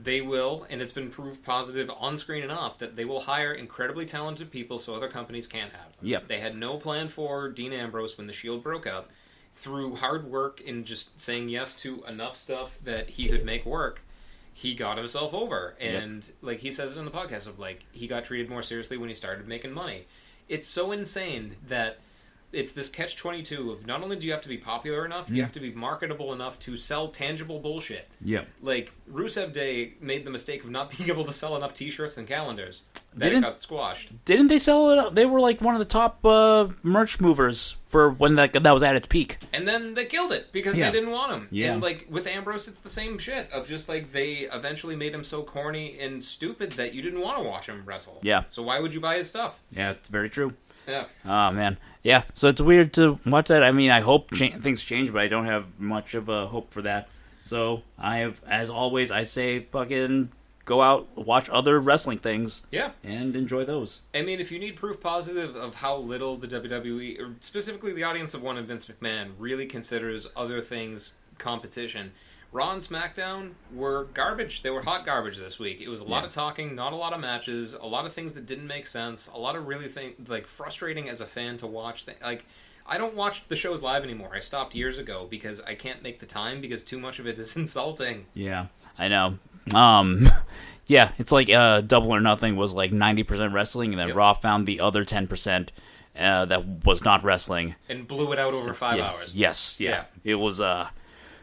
they 0.00 0.20
will 0.20 0.66
and 0.70 0.80
it's 0.80 0.92
been 0.92 1.10
proved 1.10 1.44
positive 1.44 1.90
on 1.98 2.16
screen 2.16 2.42
enough 2.42 2.78
that 2.78 2.96
they 2.96 3.04
will 3.04 3.20
hire 3.20 3.52
incredibly 3.52 4.06
talented 4.06 4.50
people 4.50 4.78
so 4.78 4.94
other 4.94 5.08
companies 5.08 5.46
can't 5.46 5.72
have 5.72 5.96
them. 5.98 6.08
Yep. 6.08 6.28
they 6.28 6.38
had 6.40 6.56
no 6.56 6.78
plan 6.78 7.08
for 7.08 7.48
dean 7.50 7.72
ambrose 7.72 8.16
when 8.16 8.26
the 8.26 8.32
shield 8.32 8.62
broke 8.62 8.86
up 8.86 9.10
through 9.54 9.96
hard 9.96 10.30
work 10.30 10.62
and 10.66 10.86
just 10.86 11.20
saying 11.20 11.50
yes 11.50 11.74
to 11.74 12.02
enough 12.08 12.36
stuff 12.36 12.78
that 12.82 13.10
he 13.10 13.28
could 13.28 13.44
make 13.44 13.66
work 13.66 14.00
he 14.54 14.74
got 14.74 14.96
himself 14.96 15.34
over 15.34 15.74
and 15.78 16.32
like 16.40 16.60
he 16.60 16.70
says 16.70 16.96
it 16.96 16.98
in 16.98 17.04
the 17.04 17.10
podcast 17.10 17.46
of 17.46 17.58
like 17.58 17.84
he 17.92 18.06
got 18.06 18.24
treated 18.24 18.48
more 18.48 18.62
seriously 18.62 18.96
when 18.96 19.10
he 19.10 19.14
started 19.14 19.46
making 19.46 19.72
money 19.72 20.06
it's 20.48 20.68
so 20.68 20.90
insane 20.90 21.56
that 21.66 21.98
it's 22.52 22.72
this 22.72 22.88
catch 22.88 23.16
22 23.16 23.70
of 23.70 23.86
not 23.86 24.02
only 24.02 24.16
do 24.16 24.26
you 24.26 24.32
have 24.32 24.42
to 24.42 24.48
be 24.48 24.58
popular 24.58 25.04
enough 25.06 25.30
you 25.30 25.42
have 25.42 25.52
to 25.52 25.60
be 25.60 25.72
marketable 25.72 26.32
enough 26.32 26.58
to 26.58 26.76
sell 26.76 27.08
tangible 27.08 27.58
bullshit 27.60 28.08
yeah. 28.20 28.44
like 28.60 28.92
Rusev 29.10 29.52
Day 29.52 29.94
made 30.00 30.24
the 30.24 30.30
mistake 30.30 30.64
of 30.64 30.70
not 30.70 30.90
being 30.96 31.08
able 31.10 31.24
to 31.24 31.32
sell 31.32 31.56
enough 31.56 31.74
T-shirts 31.74 32.16
and 32.16 32.26
calendars. 32.26 32.82
That 33.14 33.28
Didn't- 33.28 33.42
got 33.42 33.58
squashed. 33.58 34.24
Didn't 34.24 34.46
they 34.48 34.58
sell 34.58 34.90
it? 35.08 35.14
They 35.14 35.26
were 35.26 35.40
like 35.40 35.60
one 35.60 35.74
of 35.74 35.78
the 35.80 35.84
top 35.84 36.24
uh, 36.24 36.68
merch 36.82 37.20
movers 37.20 37.76
for 37.88 38.10
when 38.10 38.36
that 38.36 38.54
that 38.54 38.72
was 38.72 38.82
at 38.82 38.96
its 38.96 39.06
peak. 39.06 39.36
And 39.52 39.68
then 39.68 39.92
they 39.94 40.06
killed 40.06 40.32
it 40.32 40.50
because 40.50 40.78
Yeah. 40.78 40.90
they 40.90 40.98
didn't 40.98 41.12
want 41.12 41.32
him. 41.32 41.46
Yeah. 41.50 41.74
And 41.74 41.82
like 41.82 42.06
with 42.08 42.26
Ambrose, 42.26 42.68
it's 42.68 42.78
the 42.78 42.88
same 42.88 43.18
shit 43.18 43.50
of 43.52 43.68
just 43.68 43.88
like 43.88 44.12
they 44.12 44.48
eventually 44.52 44.96
made 44.96 45.14
him 45.14 45.24
so 45.24 45.42
corny 45.42 45.98
and 46.00 46.24
stupid 46.24 46.72
that 46.72 46.94
you 46.94 47.02
didn't 47.02 47.20
want 47.20 47.42
to 47.42 47.48
watch 47.48 47.66
him 47.66 47.82
wrestle. 47.84 48.18
Yeah. 48.22 48.44
So 48.48 48.62
why 48.62 48.80
would 48.80 48.94
you 48.94 49.00
buy 49.00 49.16
his 49.18 49.28
stuff? 49.28 49.60
Yeah, 49.70 49.90
it's 49.90 50.08
very 50.08 50.30
true. 50.30 50.54
Yeah. 50.88 51.04
Oh 51.24 51.50
man, 51.52 51.78
yeah. 52.02 52.22
So 52.34 52.48
it's 52.48 52.60
weird 52.60 52.92
to 52.94 53.18
watch 53.26 53.48
that. 53.48 53.62
I 53.62 53.72
mean, 53.72 53.90
I 53.90 54.00
hope 54.00 54.32
cha- 54.32 54.58
things 54.58 54.82
change, 54.82 55.12
but 55.12 55.22
I 55.22 55.28
don't 55.28 55.46
have 55.46 55.78
much 55.78 56.14
of 56.14 56.28
a 56.28 56.46
hope 56.46 56.72
for 56.72 56.82
that. 56.82 57.08
So 57.44 57.82
I 57.98 58.18
have, 58.18 58.40
as 58.46 58.70
always, 58.70 59.10
I 59.10 59.22
say, 59.24 59.60
fucking 59.60 60.30
go 60.64 60.80
out, 60.80 61.08
watch 61.16 61.48
other 61.50 61.80
wrestling 61.80 62.18
things, 62.18 62.62
Yeah. 62.70 62.92
and 63.02 63.34
enjoy 63.34 63.64
those. 63.64 64.02
I 64.14 64.22
mean, 64.22 64.38
if 64.38 64.52
you 64.52 64.60
need 64.60 64.76
proof 64.76 65.00
positive 65.00 65.56
of 65.56 65.74
how 65.76 65.96
little 65.96 66.36
the 66.36 66.46
WWE, 66.46 67.18
or 67.20 67.34
specifically 67.40 67.92
the 67.92 68.04
audience 68.04 68.32
of 68.32 68.42
one 68.42 68.56
and 68.56 68.68
Vince 68.68 68.86
McMahon, 68.86 69.32
really 69.40 69.66
considers 69.66 70.28
other 70.36 70.60
things 70.60 71.14
competition, 71.38 72.12
Raw 72.52 72.70
and 72.72 72.82
SmackDown 72.82 73.52
were 73.74 74.04
garbage. 74.12 74.60
They 74.62 74.68
were 74.70 74.82
hot 74.82 75.06
garbage 75.06 75.38
this 75.38 75.58
week. 75.58 75.80
It 75.80 75.88
was 75.88 76.00
a 76.02 76.04
lot 76.04 76.20
Yeah. 76.20 76.26
of 76.26 76.32
talking, 76.32 76.74
not 76.74 76.92
a 76.92 76.96
lot 76.96 77.14
of 77.14 77.20
matches, 77.20 77.72
a 77.72 77.86
lot 77.86 78.04
of 78.04 78.12
things 78.12 78.34
that 78.34 78.44
didn't 78.44 78.66
make 78.66 78.86
sense, 78.86 79.26
a 79.32 79.38
lot 79.38 79.56
of 79.56 79.66
really 79.66 79.88
thing 79.88 80.14
like 80.28 80.46
frustrating 80.46 81.08
as 81.08 81.20
a 81.22 81.26
fan 81.26 81.56
to 81.58 81.66
watch. 81.66 82.04
Th- 82.04 82.18
like, 82.22 82.44
I 82.86 82.98
don't 82.98 83.14
watch 83.16 83.44
the 83.48 83.56
shows 83.56 83.80
live 83.80 84.04
anymore. 84.04 84.32
I 84.34 84.40
stopped 84.40 84.74
years 84.74 84.98
ago 84.98 85.26
because 85.30 85.60
I 85.62 85.74
can't 85.74 86.02
make 86.02 86.18
the 86.18 86.26
time 86.26 86.60
because 86.60 86.82
too 86.82 86.98
much 86.98 87.18
of 87.18 87.26
it 87.26 87.38
is 87.38 87.56
insulting. 87.56 88.26
Yeah, 88.34 88.66
I 88.98 89.08
know. 89.08 89.38
Um, 89.72 90.28
yeah, 90.86 91.12
it's 91.16 91.32
like 91.32 91.48
uh, 91.48 91.80
Double 91.80 92.10
or 92.14 92.20
Nothing 92.20 92.56
was 92.56 92.74
like 92.74 92.92
ninety 92.92 93.22
percent 93.22 93.54
wrestling, 93.54 93.92
and 93.92 93.98
then 94.00 94.08
Yep. 94.08 94.16
Raw 94.16 94.32
found 94.34 94.66
the 94.66 94.80
other 94.80 95.04
ten 95.06 95.26
percent 95.26 95.72
uh, 96.18 96.44
that 96.44 96.84
was 96.84 97.02
not 97.02 97.24
wrestling. 97.24 97.76
And 97.88 98.06
blew 98.06 98.30
it 98.32 98.38
out 98.38 98.52
over 98.52 98.74
five 98.74 98.98
Yeah, 98.98 99.08
hours. 99.08 99.34
Yes, 99.34 99.80
yeah. 99.80 99.90
Yeah. 99.90 100.04
It 100.32 100.34
was 100.34 100.60
uh 100.60 100.90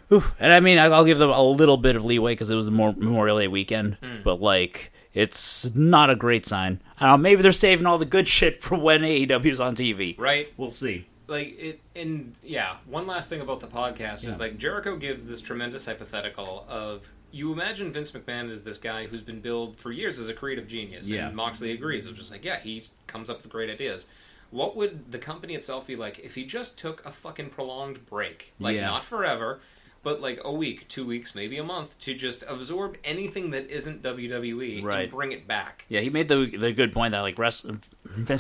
whew. 0.10 0.24
and 0.40 0.52
I 0.54 0.60
mean 0.60 0.78
I'll 0.78 1.06
give 1.06 1.18
them 1.20 1.30
a 1.30 1.42
little 1.42 1.78
bit 1.78 1.96
of 1.96 2.04
leeway 2.04 2.34
because 2.34 2.50
it 2.50 2.56
was 2.56 2.68
a 2.68 2.72
more 2.72 2.94
Memorial 2.94 3.40
Day 3.40 3.48
weekend, 3.48 3.98
Hmm. 4.04 4.18
but 4.24 4.42
like 4.42 4.92
it's 5.14 5.74
not 5.74 6.10
a 6.10 6.16
great 6.16 6.46
sign. 6.46 6.82
I 7.00 7.08
don't 7.08 7.20
know, 7.20 7.24
maybe 7.24 7.42
they're 7.42 7.52
saving 7.52 7.86
all 7.88 7.98
the 7.98 8.06
good 8.06 8.28
shit 8.38 8.62
for 8.62 8.78
when 8.78 9.02
AEW's 9.02 9.60
on 9.60 9.76
TV. 9.76 10.16
Right? 10.20 10.52
We'll 10.58 10.70
see. 10.72 11.08
like 11.28 11.58
it 11.60 11.80
and 11.96 12.36
yeah 12.44 12.78
one 12.88 13.06
last 13.08 13.30
thing 13.30 13.40
about 13.42 13.60
the 13.60 13.68
podcast 13.68 14.28
is 14.28 14.40
like 14.40 14.58
jericho 14.58 14.96
gives 14.96 15.24
this 15.26 15.42
tremendous 15.42 15.86
hypothetical 15.86 16.66
of 16.68 17.12
you 17.32 17.54
imagine 17.54 17.94
vince 17.94 18.12
mcmahon 18.14 18.50
is 18.50 18.64
this 18.64 18.80
guy 18.80 19.06
who's 19.06 19.22
been 19.22 19.40
billed 19.40 19.78
for 19.78 19.92
years 19.92 20.18
as 20.18 20.28
a 20.28 20.34
creative 20.34 20.68
genius 20.68 21.08
Yeah. 21.08 21.28
and 21.28 21.36
moxley 21.36 21.70
agrees 21.72 22.08
of 22.08 22.16
just 22.16 22.32
like 22.32 22.44
yeah 22.44 22.58
he 22.60 22.82
comes 23.06 23.30
up 23.30 23.38
with 23.44 23.48
great 23.52 23.70
ideas 23.70 24.08
what 24.50 24.76
would 24.76 25.12
the 25.12 25.20
company 25.20 25.54
itself 25.54 25.86
be 25.86 25.96
like 25.96 26.18
if 26.18 26.34
he 26.34 26.46
just 26.46 26.80
took 26.80 27.06
a 27.06 27.12
fucking 27.12 27.52
prolonged 27.52 28.08
break 28.08 28.54
like 28.60 28.76
Yeah. 28.76 28.88
not 28.88 29.04
forever 29.04 29.60
but 30.04 30.22
like 30.22 30.40
a 30.46 30.52
week 30.54 30.88
two 30.88 31.06
weeks 31.06 31.36
maybe 31.36 31.58
a 31.58 31.64
month 31.64 31.98
to 32.00 32.14
just 32.14 32.44
absorb 32.48 32.98
anything 33.04 33.52
that 33.52 33.70
isn't 33.70 34.02
wwe 34.02 34.84
Right. 34.84 35.02
and 35.04 35.12
bring 35.12 35.32
it 35.32 35.48
back 35.48 35.86
Yeah, 35.90 36.00
he 36.02 36.10
made 36.10 36.28
the 36.28 36.46
the 36.58 36.72
good 36.74 36.92
point 36.94 37.12
that 37.12 37.22
like 37.22 37.38
Vince 37.38 37.64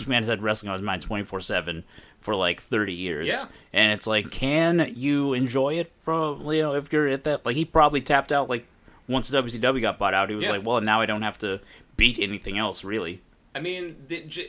McMahon 0.04 0.20
has 0.20 0.28
had 0.28 0.42
wrestling 0.42 0.70
on 0.72 0.80
his 0.80 0.86
mind 0.86 1.02
twenty 1.02 1.26
four 1.26 1.42
seven 1.42 1.84
for 2.20 2.36
like 2.36 2.62
thirty 2.62 2.94
years. 2.94 3.28
Yeah. 3.28 3.46
and 3.74 3.92
it's 3.94 4.06
like, 4.08 4.30
can 4.32 4.86
you 4.96 5.34
enjoy 5.34 5.76
it 5.76 5.92
from 6.02 6.46
you 6.48 6.62
know 6.62 6.76
if 6.76 6.92
you're 6.94 7.08
at 7.08 7.24
that 7.26 7.46
like 7.46 7.56
he 7.56 7.66
probably 7.66 8.02
tapped 8.02 8.32
out 8.32 8.50
like 8.50 8.66
once 9.08 9.32
WCW 9.32 9.82
got 9.82 9.98
bought 9.98 10.14
out. 10.14 10.30
He 10.30 10.36
was 10.36 10.46
Yeah. 10.46 10.52
like, 10.52 10.66
well, 10.66 10.82
now 10.82 11.02
I 11.02 11.08
don't 11.08 11.24
have 11.24 11.40
to 11.40 11.60
beat 11.98 12.20
anything 12.20 12.58
else 12.60 12.84
really. 12.84 13.22
I 13.56 13.60
mean, 13.60 13.96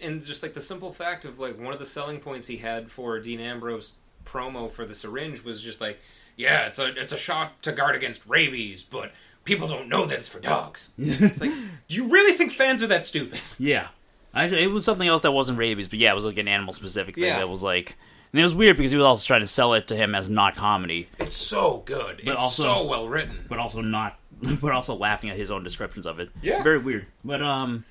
and 0.03 0.23
just 0.23 0.43
like 0.43 0.53
the 0.53 0.61
simple 0.61 0.93
fact 0.93 1.25
of 1.25 1.39
like 1.41 1.59
one 1.59 1.73
of 1.73 1.79
the 1.79 1.87
selling 1.87 2.21
points 2.21 2.47
he 2.47 2.59
had 2.59 2.91
for 2.91 3.19
Dean 3.19 3.41
Ambrose 3.41 3.95
promo 4.27 4.71
for 4.71 4.85
the 4.85 4.95
syringe 4.95 5.43
was 5.43 5.63
just 5.63 5.81
like, 5.81 5.99
yeah, 6.41 6.67
it's 6.67 6.79
a 6.79 6.87
it's 7.01 7.13
a 7.13 7.17
shot 7.17 7.63
to 7.63 7.73
guard 7.73 7.95
against 7.95 8.21
rabies, 8.27 8.83
but 8.83 9.13
people 9.45 9.69
don't 9.69 9.89
know 9.89 10.07
that 10.07 10.19
it's 10.19 10.29
for 10.29 10.41
dogs. 10.41 10.91
it's 10.99 11.41
like, 11.41 11.51
do 11.89 11.97
you 11.97 12.11
really 12.11 12.33
think 12.37 12.53
fans 12.53 12.83
are 12.83 12.87
that 12.89 13.05
stupid? 13.05 13.41
Yeah, 13.59 13.89
I, 14.35 14.47
it 14.47 14.71
was 14.71 14.85
something 14.85 15.07
else 15.09 15.23
that 15.23 15.33
wasn't 15.33 15.59
rabies, 15.59 15.89
but 15.89 15.99
yeah, 15.99 16.11
it 16.13 16.15
was 16.15 16.25
like 16.25 16.39
an 16.39 16.49
animal 16.49 16.73
specific 16.73 17.15
thing 17.15 17.25
Yeah. 17.25 17.39
that 17.39 17.49
was 17.49 17.63
like, 17.63 17.97
and 18.33 18.41
it 18.41 18.43
was 18.43 18.55
weird 18.55 18.77
because 18.77 18.91
he 18.93 18.97
was 18.97 19.07
also 19.07 19.27
trying 19.27 19.41
to 19.43 19.47
sell 19.47 19.75
it 19.75 19.89
to 19.89 19.97
him 19.97 20.15
as 20.15 20.29
not 20.29 20.55
comedy, 20.57 21.09
It's 21.19 21.37
so 21.37 21.83
good. 21.85 22.21
it's 22.23 22.31
also- 22.37 22.63
so 22.63 22.87
well 22.87 23.09
written. 23.09 23.45
but 23.49 23.59
also 23.59 23.81
not, 23.81 24.19
but 24.63 24.73
also 24.73 24.95
laughing 24.95 25.31
at 25.31 25.37
his 25.37 25.51
own 25.51 25.65
descriptions 25.65 26.07
of 26.07 26.21
it. 26.21 26.31
Yeah. 26.43 26.63
very 26.63 26.79
weird. 26.79 27.07
But 27.25 27.43
um, 27.43 27.85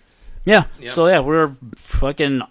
yeah. 0.45 0.65
Yeah. 0.79 0.91
So 0.91 1.07
yeah, 1.07 1.19
we're 1.19 1.55
fucking 1.75 2.41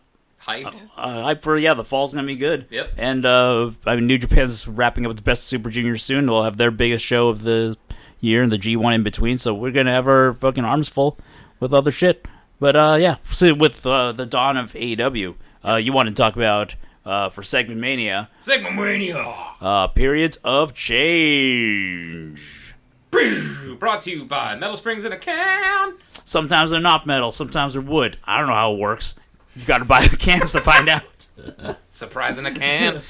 Hyped. 0.48 0.82
uh, 0.96 1.22
hype 1.22 1.42
for 1.42 1.56
yeah, 1.58 1.74
the 1.74 1.84
fall's 1.84 2.14
gonna 2.14 2.26
be 2.26 2.37
good. 2.37 2.66
Yep. 2.70 2.92
And 2.96 3.26
uh, 3.26 3.72
I 3.84 3.96
mean, 3.96 4.06
New 4.06 4.18
Japan's 4.18 4.66
wrapping 4.66 5.04
up 5.04 5.08
with 5.08 5.18
the 5.18 5.22
best 5.22 5.44
Super 5.44 5.68
Junior 5.70 5.98
soon. 5.98 6.26
They'll 6.26 6.44
have 6.44 6.56
their 6.56 6.70
biggest 6.70 7.04
show 7.04 7.28
of 7.28 7.42
the 7.42 7.76
year 8.20 8.42
and 8.42 8.50
the 8.50 8.58
G1 8.58 8.94
in 8.94 9.02
between. 9.02 9.37
So 9.38 9.52
we're 9.54 9.72
gonna 9.72 9.92
have 9.92 10.08
our 10.08 10.32
fucking 10.32 10.64
arms 10.64 10.88
full 10.88 11.18
with 11.61 11.74
other 11.74 11.90
shit. 11.90 12.26
But 12.61 12.76
uh, 12.76 12.96
yeah, 12.98 13.16
so 13.30 13.52
with 13.54 13.84
uh, 13.87 14.12
the 14.12 14.26
dawn 14.26 14.56
of 14.56 14.72
AEW, 14.72 15.34
uh, 15.64 15.74
you 15.76 15.92
want 15.92 16.08
to 16.08 16.14
talk 16.14 16.34
about 16.34 16.74
uh, 17.04 17.28
for 17.28 17.42
Segment 17.42 17.78
Mania 17.80 18.30
Segment 18.40 18.74
Mania. 18.74 19.34
uh, 19.61 19.87
periods 19.88 20.37
of 20.44 20.72
change. 20.74 22.74
Brought 23.78 24.00
to 24.02 24.11
you 24.11 24.24
by 24.24 24.54
Metal 24.56 24.76
Springs 24.76 25.04
in 25.04 25.12
a 25.12 25.16
Can. 25.18 25.94
Sometimes 26.24 26.70
they're 26.72 26.80
not 26.80 27.06
metal, 27.06 27.30
sometimes 27.32 27.74
they're 27.74 27.82
wood. 27.82 28.18
I 28.24 28.38
don't 28.38 28.48
know 28.48 28.54
how 28.54 28.72
it 28.74 28.78
works. 28.78 29.14
You 29.59 29.66
got 29.66 29.79
to 29.79 29.85
buy 29.85 30.07
the 30.07 30.16
cans 30.16 30.53
to 30.53 30.61
find 30.61 30.88
out. 30.88 31.27
Surprise 31.90 32.38
in 32.38 32.47
a 32.47 32.55
can. 32.55 33.03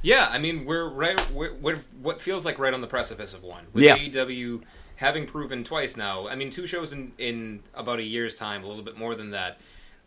yeah, 0.00 0.28
I 0.30 0.38
mean 0.38 0.64
we're 0.64 0.88
right. 0.88 1.30
We're, 1.32 1.54
we're 1.54 1.78
what 2.00 2.20
feels 2.20 2.44
like 2.44 2.58
right 2.60 2.72
on 2.72 2.80
the 2.80 2.86
precipice 2.86 3.34
of 3.34 3.42
one 3.42 3.66
with 3.72 3.82
Yeah. 3.82 3.98
AEW 3.98 4.62
having 4.96 5.26
proven 5.26 5.64
twice 5.64 5.96
now. 5.96 6.28
I 6.28 6.36
mean, 6.36 6.50
two 6.50 6.68
shows 6.68 6.92
in 6.92 7.12
in 7.18 7.64
about 7.74 7.98
a 7.98 8.04
year's 8.04 8.36
time, 8.36 8.62
a 8.62 8.68
little 8.68 8.84
bit 8.84 8.96
more 8.96 9.16
than 9.16 9.30
that. 9.32 9.58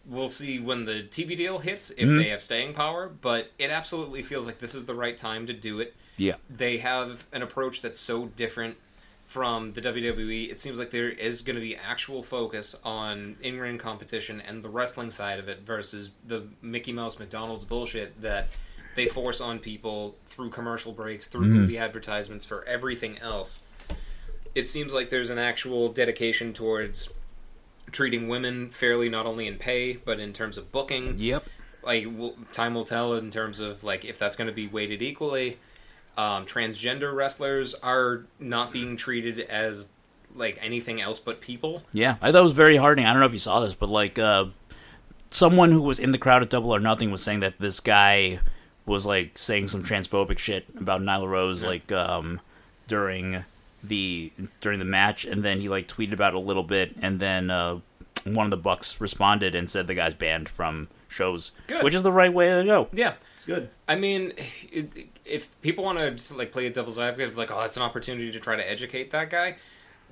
We'll 0.06 0.30
see 0.30 0.60
when 0.60 0.86
the 0.86 1.04
TV 1.04 1.36
deal 1.36 1.60
hits 1.60 1.92
if 1.92 2.08
mm-hmm. 2.08 2.18
they 2.18 2.30
have 2.30 2.42
staying 2.42 2.74
power, 2.74 3.10
but 3.10 3.52
it 3.60 3.70
absolutely 3.70 4.24
feels 4.24 4.46
like 4.46 4.60
this 4.60 4.74
is 4.74 4.86
the 4.86 4.96
right 4.96 5.18
time 5.18 5.46
to 5.48 5.54
do 5.54 5.82
it. 5.82 5.94
Yeah. 6.16 6.36
They 6.50 6.78
have 6.78 7.28
an 7.34 7.42
approach 7.42 7.82
that's 7.82 8.00
so 8.00 8.28
different 8.28 8.78
from 9.32 9.72
the 9.72 9.80
WWE. 9.80 10.52
It 10.52 10.60
seems 10.60 10.78
like 10.78 10.92
there 10.92 11.08
is 11.08 11.42
going 11.42 11.56
to 11.56 11.62
be 11.62 11.78
actual 11.78 12.22
focus 12.22 12.76
on 12.84 13.38
in 13.42 13.62
ring 13.62 13.78
competition 13.78 14.42
and 14.42 14.62
the 14.62 14.68
wrestling 14.68 15.10
side 15.10 15.40
of 15.40 15.48
it 15.48 15.62
versus 15.62 16.12
the 16.28 16.48
Mickey 16.62 16.92
Mouse 16.92 17.18
McDonald's 17.18 17.64
bullshit 17.64 18.20
that 18.22 18.50
they 18.98 19.06
force 19.06 19.40
on 19.40 19.60
people 19.60 20.16
through 20.26 20.50
commercial 20.50 20.92
breaks, 20.92 21.28
through 21.28 21.44
mm-hmm. 21.44 21.60
movie 21.62 21.78
advertisements, 21.78 22.44
for 22.44 22.66
everything 22.66 23.20
else. 23.20 23.64
It 24.54 24.68
seems 24.68 24.94
like 24.94 25.10
there's 25.10 25.30
an 25.30 25.40
actual 25.40 25.94
dedication 25.94 26.52
towards 26.52 27.10
treating 27.94 28.28
women 28.28 28.70
fairly, 28.70 29.08
not 29.08 29.26
only 29.26 29.48
in 29.48 29.56
pay 29.56 29.94
but 29.94 30.20
in 30.20 30.34
terms 30.34 30.58
of 30.58 30.74
booking 30.74 31.18
Yep. 31.18 31.46
like 31.84 32.06
time 32.52 32.74
will 32.74 32.84
tell 32.84 33.14
in 33.14 33.32
terms 33.32 33.62
of 33.62 33.86
like 33.86 34.04
if 34.04 34.20
that's 34.20 34.36
going 34.36 34.50
to 34.50 34.54
be 34.54 34.68
weighted 34.68 35.02
equally. 35.02 35.58
Um, 36.18 36.46
transgender 36.46 37.14
wrestlers 37.16 37.74
are 37.76 38.26
not 38.40 38.74
being 38.74 38.98
treated 38.98 39.40
as 39.40 39.90
like 40.36 40.58
anything 40.62 41.02
else 41.02 41.20
but 41.20 41.42
people. 41.42 41.84
Yeah, 41.94 42.18
I 42.22 42.32
thought 42.32 42.40
it 42.40 42.44
was 42.44 42.52
very 42.52 42.78
heartening. 42.78 43.06
I 43.06 43.14
don't 43.14 43.22
know 43.22 43.26
if 43.28 43.34
you 43.34 43.40
saw 43.40 43.60
this, 43.62 43.76
but 43.76 43.90
like 43.90 44.20
uh, 44.20 44.46
someone 45.30 45.72
who 45.72 45.82
was 45.82 46.00
in 46.00 46.12
the 46.12 46.18
crowd 46.18 46.42
at 46.42 46.50
Double 46.50 46.74
or 46.74 46.80
Nothing 46.80 47.12
was 47.12 47.24
saying 47.24 47.40
that 47.40 47.60
this 47.60 47.80
guy 47.80 48.40
was 48.86 49.06
like 49.06 49.38
saying 49.38 49.70
some 49.70 49.84
transphobic 49.84 50.38
shit 50.38 50.66
about 50.78 51.02
Nyla 51.02 51.28
Rose, 51.30 51.64
like 51.64 51.92
um, 51.92 52.42
during 52.88 53.46
the 53.84 54.32
during 54.60 54.80
the 54.80 54.86
match, 54.86 55.26
and 55.26 55.44
then 55.44 55.62
he 55.62 55.70
like 55.70 55.88
tweeted 55.88 56.14
about 56.14 56.34
it 56.34 56.38
a 56.38 56.40
little 56.40 56.64
bit, 56.64 56.96
and 57.02 57.20
then 57.20 57.50
uh, 57.50 57.80
one 58.24 58.46
of 58.46 58.52
the 58.52 58.58
Bucks 58.58 59.00
responded 59.02 59.56
and 59.56 59.70
said 59.70 59.88
the 59.88 59.96
guy's 59.96 60.14
banned 60.14 60.50
from 60.50 60.88
shows, 61.12 61.52
Good. 61.68 61.84
which 61.84 61.94
is 61.94 62.04
the 62.04 62.12
right 62.12 62.34
way 62.34 62.50
to 62.50 62.64
go. 62.66 62.88
Yeah. 62.94 63.14
It's 63.36 63.46
good. 63.46 63.70
I 63.88 63.96
mean, 63.96 64.34
it, 64.72 65.08
if 65.26 65.60
people 65.62 65.84
want 65.84 66.18
to 66.20 66.34
like 66.36 66.52
play 66.52 66.66
a 66.68 66.70
devil's 66.70 66.98
advocate, 67.00 67.30
of 67.30 67.38
like, 67.38 67.52
oh, 67.52 67.60
that's 67.62 67.78
an 67.78 67.84
opportunity 67.84 68.32
to 68.32 68.40
try 68.40 68.56
to 68.56 68.70
educate 68.70 69.12
that 69.12 69.30
guy. 69.30 69.56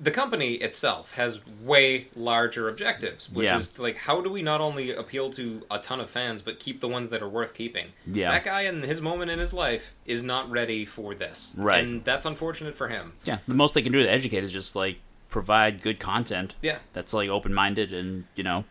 The 0.02 0.10
company 0.10 0.54
itself 0.54 1.12
has 1.12 1.40
way 1.62 2.08
larger 2.16 2.68
objectives, 2.70 3.28
which 3.30 3.44
Yeah. 3.44 3.58
is 3.58 3.78
like, 3.78 3.96
how 3.98 4.22
do 4.22 4.30
we 4.30 4.40
not 4.40 4.60
only 4.62 4.92
appeal 4.94 5.28
to 5.30 5.62
a 5.70 5.78
ton 5.78 6.00
of 6.00 6.08
fans, 6.08 6.40
but 6.40 6.58
keep 6.58 6.80
the 6.80 6.88
ones 6.88 7.10
that 7.10 7.22
are 7.22 7.28
worth 7.28 7.52
keeping? 7.54 7.88
Yeah. 8.06 8.30
that 8.30 8.44
guy 8.44 8.62
in 8.62 8.80
his 8.82 9.00
moment 9.02 9.30
in 9.30 9.38
his 9.38 9.52
life 9.52 9.94
is 10.06 10.22
not 10.22 10.50
ready 10.50 10.84
for 10.86 11.14
this, 11.14 11.52
Right. 11.56 11.84
And 11.84 12.02
that's 12.02 12.24
unfortunate 12.24 12.74
for 12.74 12.88
him. 12.88 13.12
Yeah, 13.24 13.38
the 13.46 13.52
most 13.54 13.74
they 13.74 13.82
can 13.82 13.92
do 13.92 14.02
to 14.02 14.10
educate 14.10 14.42
is 14.42 14.52
just 14.52 14.74
like 14.74 15.00
provide 15.28 15.82
good 15.82 16.00
content. 16.00 16.54
Yeah. 16.62 16.78
that's 16.94 17.12
like 17.12 17.28
open 17.28 17.52
minded 17.54 17.92
and 17.92 18.24
you 18.34 18.42
know, 18.42 18.64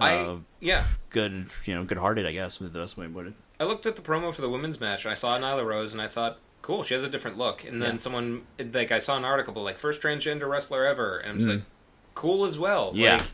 I 0.00 0.16
uh, 0.16 0.36
yeah. 0.60 0.84
good 1.10 1.46
you 1.64 1.74
know 1.74 1.84
good 1.84 1.98
hearted. 1.98 2.26
I 2.26 2.32
guess 2.32 2.60
is 2.60 2.72
the 2.72 2.78
best 2.80 2.96
way 2.96 3.06
to 3.06 3.12
put 3.12 3.26
it. 3.28 3.34
I 3.60 3.64
looked 3.64 3.86
at 3.86 3.96
the 3.96 4.02
promo 4.02 4.34
for 4.34 4.42
the 4.42 4.50
women's 4.50 4.80
match 4.80 5.04
and 5.04 5.12
I 5.12 5.14
saw 5.14 5.38
Nyla 5.38 5.64
Rose 5.64 5.92
and 5.92 6.02
I 6.02 6.08
thought, 6.08 6.38
cool, 6.62 6.82
she 6.82 6.94
has 6.94 7.04
a 7.04 7.08
different 7.08 7.36
look. 7.38 7.64
And 7.64 7.80
then 7.80 7.92
Yeah. 7.92 7.96
someone 7.98 8.42
like 8.72 8.90
I 8.90 8.98
saw 8.98 9.16
an 9.16 9.24
article 9.24 9.52
about 9.52 9.62
like 9.64 9.78
first 9.78 10.00
transgender 10.02 10.48
wrestler 10.48 10.84
ever, 10.84 11.18
and 11.18 11.40
I'm 11.42 11.46
Mhm. 11.46 11.48
like, 11.58 11.62
cool 12.14 12.44
as 12.44 12.58
well. 12.58 12.90
Yeah. 12.94 13.16
Like, 13.18 13.26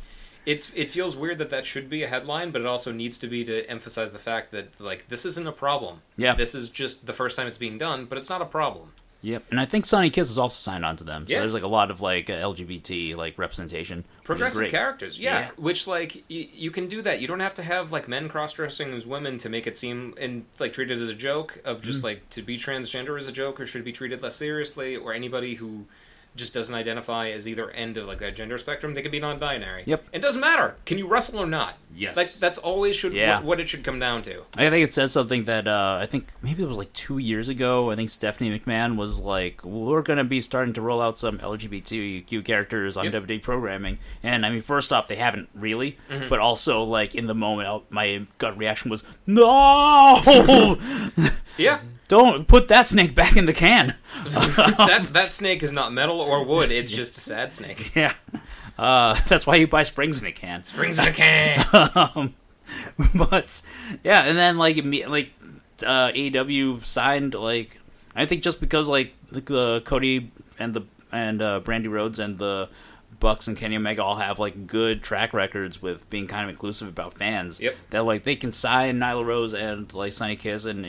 it's 0.46 0.72
it 0.74 0.90
feels 0.90 1.16
weird 1.16 1.38
that 1.38 1.50
that 1.50 1.66
should 1.66 1.88
be 1.90 2.02
a 2.02 2.08
headline, 2.08 2.50
but 2.50 2.60
it 2.62 2.66
also 2.66 2.92
needs 2.92 3.18
to 3.18 3.26
be 3.26 3.44
to 3.44 3.68
emphasize 3.70 4.12
the 4.12 4.18
fact 4.18 4.50
that 4.52 4.78
like 4.80 5.08
this 5.08 5.24
isn't 5.24 5.46
a 5.46 5.52
problem. 5.52 6.02
Yeah. 6.16 6.34
This 6.34 6.54
is 6.54 6.68
just 6.70 7.06
the 7.06 7.12
first 7.12 7.36
time 7.36 7.46
it's 7.46 7.58
being 7.58 7.78
done, 7.78 8.04
but 8.06 8.16
it's 8.18 8.28
not 8.30 8.40
a 8.42 8.46
problem. 8.46 8.92
Yep, 9.22 9.44
and 9.50 9.60
I 9.60 9.66
think 9.66 9.84
Sonny 9.84 10.08
Kiss 10.08 10.30
is 10.30 10.38
also 10.38 10.58
signed 10.58 10.82
on 10.84 10.96
to 10.96 11.04
them. 11.04 11.26
So 11.26 11.32
Yeah. 11.34 11.40
there's 11.40 11.52
like 11.52 11.62
a 11.62 11.66
lot 11.68 11.90
of 11.90 12.00
like 12.00 12.30
uh, 12.30 12.34
LGBT 12.34 13.16
like 13.16 13.36
representation. 13.38 14.04
Progressive 14.24 14.68
characters, 14.70 15.18
yeah. 15.18 15.40
Yeah. 15.40 15.50
Which 15.56 15.86
like 15.86 16.24
y- 16.30 16.48
you 16.52 16.70
can 16.70 16.86
do 16.88 17.02
that. 17.02 17.20
You 17.20 17.28
don't 17.28 17.40
have 17.40 17.52
to 17.54 17.62
have 17.62 17.92
like 17.92 18.08
men 18.08 18.28
cross 18.30 18.54
dressing 18.54 18.94
as 18.94 19.04
women 19.04 19.36
to 19.38 19.48
make 19.50 19.66
it 19.66 19.76
seem 19.76 20.14
and 20.18 20.46
like 20.58 20.72
treated 20.72 21.00
as 21.02 21.08
a 21.10 21.14
joke 21.14 21.60
of 21.64 21.82
just 21.82 21.98
Mm-hmm. 21.98 22.06
like 22.06 22.30
to 22.30 22.40
be 22.42 22.56
transgender 22.56 23.18
as 23.20 23.26
a 23.26 23.32
joke 23.32 23.60
or 23.60 23.66
should 23.66 23.84
be 23.84 23.92
treated 23.92 24.22
less 24.22 24.36
seriously 24.36 24.96
or 24.96 25.12
anybody 25.12 25.54
who 25.56 25.84
just 26.36 26.54
doesn't 26.54 26.74
identify 26.74 27.28
as 27.30 27.46
either 27.48 27.70
end 27.70 27.96
of 27.96 28.06
like 28.06 28.18
that 28.18 28.34
gender 28.36 28.56
spectrum. 28.56 28.94
They 28.94 29.02
could 29.02 29.10
be 29.10 29.18
non-binary. 29.20 29.82
Yep. 29.86 30.04
It 30.12 30.22
doesn't 30.22 30.40
matter. 30.40 30.76
Can 30.86 30.96
you 30.96 31.06
wrestle 31.08 31.40
or 31.40 31.46
not? 31.46 31.76
Yes. 31.94 32.16
Like 32.16 32.28
that's 32.34 32.56
always 32.58 32.94
should 32.96 33.12
Yeah. 33.12 33.36
what, 33.38 33.44
what 33.44 33.60
it 33.60 33.68
should 33.68 33.82
come 33.84 33.98
down 33.98 34.22
to. 34.22 34.42
I 34.56 34.70
think 34.70 34.84
it 34.88 34.92
says 34.94 35.12
something 35.12 35.44
that 35.46 35.66
uh, 35.66 35.98
I 36.00 36.06
think 36.06 36.28
maybe 36.40 36.62
it 36.62 36.66
was 36.66 36.76
like 36.76 36.92
two 36.92 37.18
years 37.18 37.48
ago. 37.48 37.90
I 37.90 37.96
think 37.96 38.08
Stephanie 38.10 38.56
McMahon 38.58 38.96
was 38.96 39.20
like, 39.20 39.64
"We're 39.64 40.02
going 40.02 40.18
to 40.18 40.24
be 40.24 40.40
starting 40.40 40.72
to 40.74 40.80
roll 40.80 41.00
out 41.02 41.18
some 41.18 41.38
LGBTQ 41.40 42.44
characters 42.44 42.96
on 42.96 43.04
Yep. 43.06 43.24
WWE 43.24 43.42
programming." 43.42 43.98
And 44.22 44.46
I 44.46 44.50
mean, 44.50 44.62
first 44.62 44.92
off, 44.92 45.08
they 45.08 45.16
haven't 45.16 45.48
really, 45.54 45.98
Mm-hmm. 46.08 46.28
but 46.28 46.38
also 46.38 46.82
like 46.84 47.14
in 47.14 47.26
the 47.26 47.34
moment, 47.34 47.84
my 47.90 48.26
gut 48.38 48.56
reaction 48.56 48.90
was, 48.90 49.02
"No, 49.26 50.20
Yeah. 51.58 51.80
Don't 52.10 52.48
put 52.48 52.66
that 52.66 52.88
snake 52.88 53.14
back 53.14 53.36
in 53.36 53.46
the 53.46 53.52
can." 53.52 53.94
that 54.24 55.10
that 55.12 55.30
snake 55.30 55.62
is 55.62 55.70
not 55.70 55.92
metal 55.92 56.20
or 56.20 56.44
wood. 56.44 56.72
It's 56.72 56.90
just 56.90 57.16
a 57.16 57.20
sad 57.20 57.52
snake. 57.52 57.92
yeah, 57.94 58.14
uh, 58.76 59.14
that's 59.28 59.46
why 59.46 59.54
you 59.54 59.68
buy 59.68 59.84
springs 59.84 60.20
in 60.20 60.26
a 60.26 60.32
can. 60.32 60.64
Springs 60.64 60.98
in 60.98 61.06
a 61.06 61.12
can. 61.12 61.64
um, 61.94 62.34
but 63.14 63.62
yeah, 64.02 64.22
and 64.24 64.36
then 64.36 64.58
like 64.58 64.76
like 65.06 65.30
uh, 65.86 66.10
AEW 66.10 66.84
signed 66.84 67.34
like 67.34 67.80
I 68.16 68.26
think 68.26 68.42
just 68.42 68.60
because 68.60 68.88
like 68.88 69.14
the 69.28 69.56
uh, 69.56 69.80
Cody 69.80 70.32
and 70.58 70.74
the 70.74 70.82
and 71.12 71.40
uh, 71.40 71.60
Brandi 71.60 71.88
Rhodes 71.88 72.18
and 72.18 72.38
the 72.38 72.70
Bucks 73.20 73.46
and 73.46 73.56
Kenny 73.56 73.76
Omega 73.76 74.02
all 74.02 74.16
have 74.16 74.40
like 74.40 74.66
good 74.66 75.04
track 75.04 75.32
records 75.32 75.80
with 75.80 76.10
being 76.10 76.26
kind 76.26 76.42
of 76.42 76.50
inclusive 76.50 76.88
about 76.88 77.16
fans. 77.16 77.60
Yep. 77.60 77.76
That 77.90 78.04
like 78.04 78.24
they 78.24 78.34
can 78.34 78.50
sign 78.50 78.98
Nyla 78.98 79.24
Rose 79.24 79.54
and 79.54 79.94
like 79.94 80.12
Sonny 80.12 80.34
Kiss 80.34 80.64
and 80.64 80.84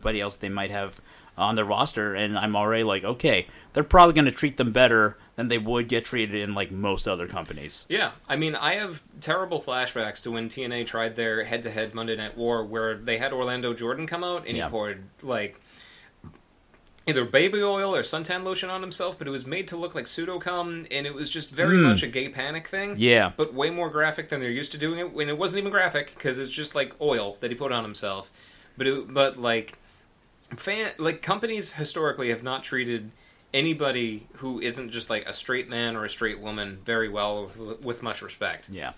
anybody 0.00 0.20
else 0.20 0.36
they 0.36 0.48
might 0.48 0.70
have 0.70 1.00
on 1.36 1.54
their 1.54 1.64
roster, 1.64 2.14
and 2.14 2.36
I'm 2.38 2.56
already 2.56 2.84
like, 2.84 3.04
okay, 3.04 3.46
they're 3.72 3.84
probably 3.84 4.14
going 4.14 4.24
to 4.26 4.30
treat 4.32 4.56
them 4.56 4.72
better 4.72 5.16
than 5.36 5.48
they 5.48 5.58
would 5.58 5.88
get 5.88 6.04
treated 6.04 6.34
in 6.36 6.54
like 6.54 6.70
most 6.70 7.06
other 7.06 7.26
companies. 7.26 7.86
Yeah, 7.88 8.10
I 8.28 8.36
mean, 8.36 8.54
I 8.54 8.74
have 8.74 9.02
terrible 9.20 9.60
flashbacks 9.60 10.22
to 10.24 10.30
when 10.30 10.48
TNA 10.48 10.86
tried 10.86 11.16
their 11.16 11.44
head-to-head 11.44 11.94
Monday 11.94 12.16
Night 12.16 12.36
War, 12.36 12.64
where 12.64 12.94
they 12.96 13.18
had 13.18 13.32
Orlando 13.32 13.72
Jordan 13.72 14.06
come 14.06 14.24
out 14.24 14.46
and 14.46 14.56
Yeah. 14.56 14.64
he 14.66 14.70
poured 14.70 15.04
like 15.22 15.58
either 17.06 17.24
baby 17.24 17.62
oil 17.62 17.94
or 17.94 18.02
suntan 18.02 18.42
lotion 18.44 18.68
on 18.68 18.82
himself, 18.82 19.16
but 19.18 19.26
it 19.26 19.30
was 19.30 19.46
made 19.46 19.66
to 19.68 19.76
look 19.76 19.94
like 19.94 20.04
pseudocum, 20.04 20.86
and 20.90 21.06
it 21.06 21.14
was 21.14 21.30
just 21.30 21.50
very 21.50 21.76
Mm. 21.78 21.84
much 21.84 22.02
a 22.02 22.06
gay 22.08 22.28
panic 22.28 22.68
thing. 22.68 22.96
Yeah. 22.98 23.32
but 23.36 23.54
way 23.54 23.70
more 23.70 23.88
graphic 23.88 24.28
than 24.28 24.40
they're 24.40 24.50
used 24.50 24.72
to 24.72 24.78
doing 24.78 24.98
it. 24.98 25.12
When 25.12 25.28
it 25.28 25.38
wasn't 25.38 25.60
even 25.60 25.70
graphic 25.70 26.12
because 26.14 26.38
it's 26.38 26.50
just 26.50 26.74
like 26.74 26.92
oil 27.00 27.38
that 27.40 27.50
he 27.50 27.54
put 27.56 27.72
on 27.72 27.82
himself. 27.84 28.30
But 28.76 28.86
it, 28.86 29.14
but 29.14 29.38
like 29.38 29.78
fan 30.56 30.92
like 30.98 31.22
companies 31.22 31.74
historically 31.74 32.30
have 32.30 32.42
not 32.42 32.64
treated 32.64 33.10
anybody 33.52 34.26
who 34.34 34.60
isn't 34.60 34.90
just 34.90 35.10
like 35.10 35.26
a 35.28 35.34
straight 35.34 35.68
man 35.68 35.96
or 35.96 36.04
a 36.04 36.10
straight 36.10 36.40
woman 36.40 36.78
very 36.84 37.08
well 37.08 37.44
with, 37.44 37.82
with 37.82 38.02
much 38.02 38.22
respect. 38.22 38.70
Yeah. 38.70 38.92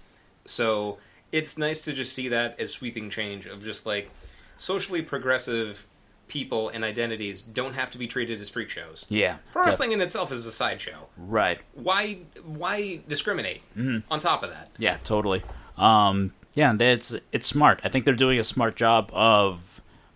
So 0.44 0.98
it's 1.30 1.56
nice 1.56 1.80
to 1.82 1.92
just 1.92 2.12
see 2.12 2.28
that 2.28 2.58
as 2.60 2.70
sweeping 2.72 3.10
change 3.10 3.46
of 3.46 3.64
just 3.64 3.86
like 3.86 4.10
socially 4.56 5.02
progressive 5.02 5.86
people 6.28 6.70
and 6.70 6.84
identities 6.84 7.42
don't 7.42 7.74
have 7.74 7.90
to 7.90 7.98
be 7.98 8.06
treated 8.06 8.40
as 8.40 8.48
freak 8.48 8.70
shows. 8.70 9.04
Yeah. 9.08 9.38
Pro 9.52 9.64
wrestling 9.64 9.92
in 9.92 10.00
itself 10.00 10.32
is 10.32 10.46
a 10.46 10.52
sideshow. 10.52 11.08
Right. 11.16 11.60
Why 11.74 12.20
why 12.44 13.00
discriminate 13.08 13.62
on 14.10 14.18
top 14.18 14.42
of 14.42 14.50
that? 14.50 14.70
Yeah, 14.78 14.98
totally. 15.04 15.42
Um, 15.76 16.32
yeah, 16.54 16.74
it's 16.78 17.14
it's 17.32 17.46
smart. 17.46 17.80
I 17.84 17.88
think 17.88 18.04
they're 18.04 18.14
doing 18.14 18.38
a 18.38 18.44
smart 18.44 18.76
job 18.76 19.10
of 19.12 19.71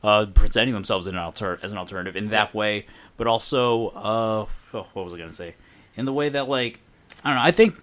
uh, 0.06 0.24
presenting 0.26 0.72
themselves 0.72 1.08
in 1.08 1.16
an 1.16 1.20
alter- 1.20 1.58
as 1.64 1.72
an 1.72 1.78
alternative 1.78 2.14
in 2.14 2.28
that 2.28 2.54
way, 2.54 2.86
but 3.16 3.26
also, 3.26 3.88
uh, 3.88 4.46
oh, 4.72 4.86
what 4.92 5.04
was 5.04 5.12
I 5.12 5.16
going 5.16 5.30
to 5.30 5.34
say? 5.34 5.56
In 5.96 6.04
the 6.04 6.12
way 6.12 6.28
that, 6.28 6.48
like, 6.48 6.78
I 7.24 7.30
don't 7.30 7.36
know. 7.36 7.42
I 7.42 7.50
think 7.50 7.76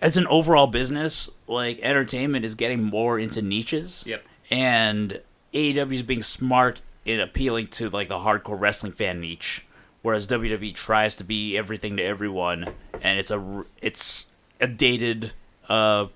as 0.00 0.16
an 0.16 0.26
overall 0.28 0.66
business, 0.66 1.28
like 1.46 1.78
entertainment 1.82 2.46
is 2.46 2.54
getting 2.54 2.82
more 2.82 3.18
into 3.18 3.42
niches. 3.42 4.04
Yep. 4.06 4.24
And 4.50 5.20
AEW 5.52 5.92
is 5.92 6.02
being 6.02 6.22
smart 6.22 6.80
in 7.04 7.20
appealing 7.20 7.66
to 7.66 7.90
like 7.90 8.08
the 8.08 8.18
hardcore 8.18 8.58
wrestling 8.58 8.92
fan 8.92 9.20
niche, 9.20 9.66
whereas 10.00 10.26
WWE 10.26 10.74
tries 10.74 11.14
to 11.16 11.24
be 11.24 11.54
everything 11.54 11.98
to 11.98 12.02
everyone, 12.02 12.64
and 13.02 13.18
it's 13.18 13.30
a 13.30 13.64
it's 13.82 14.26
a 14.58 14.66
dated 14.66 15.32
uh, 15.68 16.06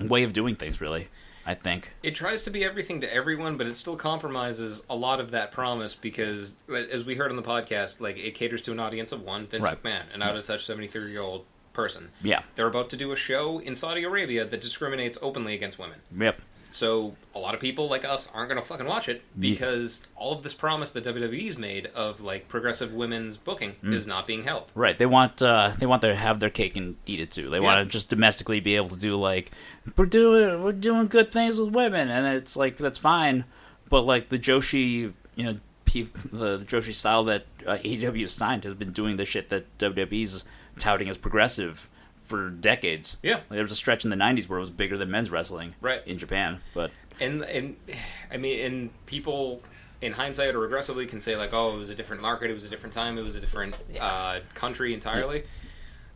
way 0.00 0.22
of 0.22 0.32
doing 0.32 0.54
things. 0.54 0.80
Really, 0.80 1.08
I 1.46 1.54
think. 1.54 1.92
It 2.02 2.14
tries 2.16 2.42
to 2.42 2.50
be 2.50 2.64
everything 2.64 3.00
to 3.02 3.14
everyone, 3.14 3.56
but 3.56 3.68
it 3.68 3.76
still 3.76 3.94
compromises 3.96 4.84
a 4.90 4.96
lot 4.96 5.20
of 5.20 5.30
that 5.30 5.52
promise 5.52 5.94
because, 5.94 6.56
as 6.68 7.04
we 7.04 7.14
heard 7.14 7.30
on 7.30 7.36
the 7.36 7.42
podcast, 7.42 8.00
like 8.00 8.18
it 8.18 8.34
caters 8.34 8.62
to 8.62 8.72
an 8.72 8.80
audience 8.80 9.12
of 9.12 9.22
one, 9.22 9.46
Vince 9.46 9.64
Right. 9.64 9.80
McMahon, 9.80 10.12
an 10.12 10.22
out 10.22 10.36
of 10.36 10.44
touch 10.44 10.66
seventy 10.66 10.88
three 10.88 11.12
year 11.12 11.22
old 11.22 11.44
person. 11.72 12.10
Yeah. 12.22 12.42
They're 12.56 12.66
about 12.66 12.90
to 12.90 12.96
do 12.96 13.12
a 13.12 13.16
show 13.16 13.58
in 13.58 13.74
Saudi 13.76 14.02
Arabia 14.02 14.44
that 14.44 14.60
discriminates 14.60 15.18
openly 15.22 15.54
against 15.54 15.78
women. 15.78 16.00
Yep. 16.18 16.42
So 16.68 17.14
a 17.34 17.38
lot 17.38 17.54
of 17.54 17.60
people 17.60 17.88
like 17.88 18.04
us 18.04 18.28
aren't 18.34 18.48
going 18.50 18.60
to 18.60 18.66
fucking 18.66 18.86
watch 18.86 19.08
it 19.08 19.22
Yeah. 19.38 19.50
because 19.52 20.06
all 20.16 20.32
of 20.32 20.42
this 20.42 20.52
promise 20.54 20.90
that 20.92 21.04
WWE's 21.04 21.56
made 21.56 21.86
of 21.94 22.20
like 22.20 22.48
progressive 22.48 22.92
women's 22.92 23.36
booking 23.36 23.76
Mm. 23.82 23.92
is 23.94 24.06
not 24.06 24.26
being 24.26 24.44
held. 24.44 24.70
Right. 24.74 24.96
They 24.98 25.06
want 25.06 25.40
uh, 25.42 25.72
they 25.78 25.86
want 25.86 26.02
to 26.02 26.14
have 26.16 26.40
their 26.40 26.50
cake 26.50 26.76
and 26.76 26.96
eat 27.06 27.20
it 27.20 27.30
too. 27.30 27.48
They 27.50 27.58
Yeah. 27.58 27.62
want 27.64 27.86
to 27.86 27.90
just 27.90 28.08
domestically 28.08 28.60
be 28.60 28.76
able 28.76 28.88
to 28.90 28.96
do 28.98 29.16
like 29.16 29.50
we're 29.96 30.06
doing 30.06 30.62
we're 30.62 30.72
doing 30.72 31.06
good 31.06 31.30
things 31.32 31.56
with 31.58 31.70
women, 31.70 32.10
and 32.10 32.26
it's 32.26 32.56
like 32.56 32.76
that's 32.78 32.98
fine. 32.98 33.44
But 33.88 34.02
like 34.02 34.28
the 34.30 34.38
Joshi, 34.38 35.12
you 35.36 35.44
know, 35.44 35.56
the, 35.92 36.02
the 36.32 36.64
Joshi 36.66 36.92
style 36.92 37.22
that 37.24 37.46
uh, 37.66 37.78
AEW 37.84 38.28
signed 38.28 38.64
has 38.64 38.74
been 38.74 38.90
doing 38.92 39.16
the 39.16 39.24
shit 39.24 39.48
that 39.50 39.78
WWE's 39.78 40.44
touting 40.78 41.08
as 41.08 41.16
progressive 41.16 41.88
for 42.26 42.50
decades. 42.50 43.16
Yeah. 43.22 43.36
Like, 43.36 43.48
there 43.48 43.62
was 43.62 43.72
a 43.72 43.76
stretch 43.76 44.04
in 44.04 44.10
the 44.10 44.16
'90s 44.16 44.48
where 44.48 44.58
it 44.58 44.62
was 44.62 44.70
bigger 44.70 44.96
than 44.96 45.10
men's 45.10 45.30
wrestling, 45.30 45.74
Right. 45.80 46.06
in 46.06 46.18
Japan. 46.18 46.60
But 46.74 46.90
and 47.20 47.42
and 47.44 47.76
I 48.30 48.36
mean, 48.36 48.60
and 48.60 49.06
people 49.06 49.62
in 50.00 50.12
hindsight 50.12 50.54
or 50.54 50.68
regressively 50.68 51.08
can 51.08 51.20
say 51.20 51.36
like, 51.36 51.52
oh, 51.52 51.74
it 51.74 51.78
was 51.78 51.90
a 51.90 51.94
different 51.94 52.22
market, 52.22 52.50
it 52.50 52.54
was 52.54 52.64
a 52.64 52.68
different 52.68 52.92
time, 52.92 53.18
it 53.18 53.22
was 53.22 53.36
a 53.36 53.40
different 53.40 53.76
uh, 54.00 54.40
country 54.54 54.92
entirely. 54.92 55.44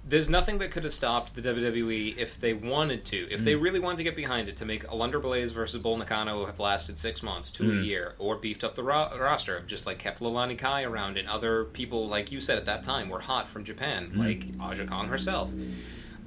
There's 0.02 0.30
nothing 0.30 0.58
that 0.58 0.70
could 0.70 0.84
have 0.84 0.94
stopped 0.94 1.34
the 1.34 1.42
WWE 1.42 2.16
if 2.16 2.40
they 2.40 2.54
wanted 2.54 3.04
to, 3.06 3.30
if 3.30 3.44
they 3.44 3.52
mm. 3.52 3.60
really 3.60 3.80
wanted 3.80 3.98
to 3.98 4.02
get 4.02 4.16
behind 4.16 4.48
it, 4.48 4.56
to 4.56 4.64
make 4.64 4.86
Alundra 4.86 5.20
Blayze 5.20 5.52
versus 5.52 5.80
Bull 5.82 5.98
Nakano 5.98 6.46
have 6.46 6.58
lasted 6.58 6.96
six 6.96 7.22
months 7.22 7.50
to 7.52 7.64
a 7.64 7.74
mm. 7.74 7.84
year, 7.84 8.14
or 8.18 8.36
beefed 8.36 8.64
up 8.64 8.74
the 8.76 8.82
ro- 8.82 9.10
roster, 9.18 9.58
have 9.58 9.66
just 9.66 9.84
like 9.84 9.98
kept 9.98 10.20
Leilani 10.20 10.56
Kai 10.56 10.84
around, 10.84 11.18
and 11.18 11.28
other 11.28 11.64
people, 11.64 12.08
like 12.08 12.32
you 12.32 12.40
said 12.40 12.56
at 12.56 12.64
that 12.64 12.82
time, 12.82 13.10
were 13.10 13.20
hot 13.20 13.46
from 13.46 13.62
Japan, 13.62 14.10
mm. 14.14 14.18
like 14.18 14.46
Aja 14.58 14.86
Kong 14.86 15.08
herself. 15.08 15.52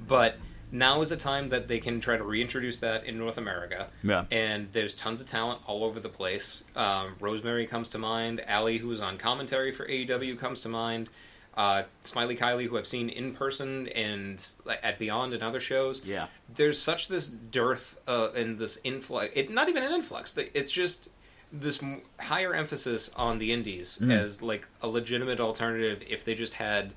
But 0.06 0.36
now 0.72 1.02
is 1.02 1.12
a 1.12 1.16
time 1.16 1.50
that 1.50 1.68
they 1.68 1.78
can 1.78 2.00
try 2.00 2.16
to 2.16 2.24
reintroduce 2.24 2.80
that 2.80 3.04
in 3.04 3.18
North 3.18 3.38
America. 3.38 3.88
Yeah. 4.02 4.24
And 4.30 4.68
there's 4.72 4.92
tons 4.94 5.20
of 5.20 5.28
talent 5.28 5.60
all 5.66 5.84
over 5.84 6.00
the 6.00 6.08
place. 6.08 6.64
Um, 6.74 7.14
Rosemary 7.20 7.66
comes 7.66 7.88
to 7.90 7.98
mind. 7.98 8.42
Allie, 8.46 8.78
who 8.78 8.88
was 8.88 9.00
on 9.00 9.16
commentary 9.18 9.70
for 9.72 9.86
AEW, 9.86 10.38
comes 10.38 10.60
to 10.62 10.68
mind. 10.68 11.08
Uh, 11.56 11.84
Smiley 12.02 12.34
Kylie, 12.34 12.66
who 12.66 12.76
I've 12.76 12.86
seen 12.88 13.08
in 13.08 13.32
person 13.34 13.86
and 13.88 14.44
at 14.82 14.98
Beyond 14.98 15.32
and 15.34 15.42
other 15.44 15.60
shows. 15.60 16.04
Yeah. 16.04 16.26
There's 16.52 16.80
such 16.82 17.06
this 17.06 17.28
dearth 17.28 18.00
uh, 18.08 18.30
and 18.34 18.58
this 18.58 18.78
influx. 18.82 19.32
It 19.36 19.50
not 19.50 19.68
even 19.68 19.84
an 19.84 19.92
influx. 19.92 20.36
It's 20.36 20.72
just 20.72 21.10
this 21.52 21.80
higher 22.18 22.52
emphasis 22.52 23.10
on 23.14 23.38
the 23.38 23.52
indies 23.52 23.98
Mm. 24.02 24.10
as 24.10 24.42
like 24.42 24.66
a 24.82 24.88
legitimate 24.88 25.38
alternative. 25.38 26.02
If 26.08 26.24
they 26.24 26.34
just 26.34 26.54
had 26.54 26.90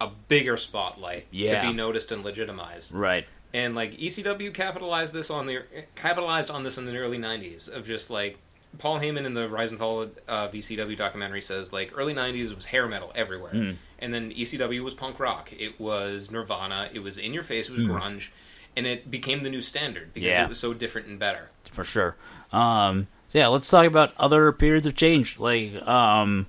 a 0.00 0.08
bigger 0.28 0.56
spotlight 0.56 1.26
Yeah. 1.30 1.60
to 1.62 1.68
be 1.68 1.72
noticed 1.72 2.10
and 2.12 2.24
legitimized 2.24 2.92
Right. 2.94 3.26
and 3.52 3.74
like 3.74 3.94
ECW 3.98 4.50
capitalized 4.52 5.12
this 5.14 5.30
on 5.30 5.46
the 5.46 5.62
capitalized 5.94 6.50
on 6.50 6.64
this 6.64 6.76
in 6.78 6.86
the 6.86 6.96
early 6.96 7.18
'90s 7.18 7.68
of 7.68 7.86
just 7.86 8.10
like 8.10 8.38
Paul 8.78 8.98
Heyman 8.98 9.24
in 9.24 9.34
the 9.34 9.48
Rise 9.48 9.70
and 9.70 9.78
Fall 9.78 10.08
uh, 10.28 10.48
WCW 10.48 10.96
documentary 10.96 11.40
says 11.40 11.72
like 11.72 11.92
early 11.94 12.12
'90s 12.14 12.54
was 12.54 12.66
hair 12.66 12.88
metal 12.88 13.12
everywhere, 13.14 13.52
Mm. 13.52 13.76
and 14.00 14.12
then 14.12 14.32
ECW 14.32 14.82
was 14.82 14.94
punk 14.94 15.20
rock, 15.20 15.52
it 15.56 15.78
was 15.80 16.30
Nirvana, 16.30 16.90
it 16.92 16.98
was 16.98 17.16
in 17.16 17.32
your 17.32 17.44
face, 17.44 17.68
it 17.68 17.72
was 17.72 17.82
grunge, 17.82 18.30
and 18.76 18.84
it 18.86 19.10
became 19.12 19.44
the 19.44 19.50
new 19.50 19.62
standard 19.62 20.12
because 20.12 20.26
Mm. 20.32 20.36
Yeah. 20.36 20.44
it 20.44 20.48
was 20.48 20.58
so 20.58 20.74
different 20.74 21.06
and 21.06 21.18
better. 21.20 21.50
for 21.70 21.84
sure. 21.84 22.16
Um, 22.52 23.06
so 23.28 23.38
yeah, 23.38 23.46
let's 23.48 23.68
talk 23.68 23.86
about 23.86 24.12
other 24.16 24.50
periods 24.52 24.86
of 24.86 24.94
change. 24.96 25.38
Like, 25.40 25.72
um, 25.88 26.46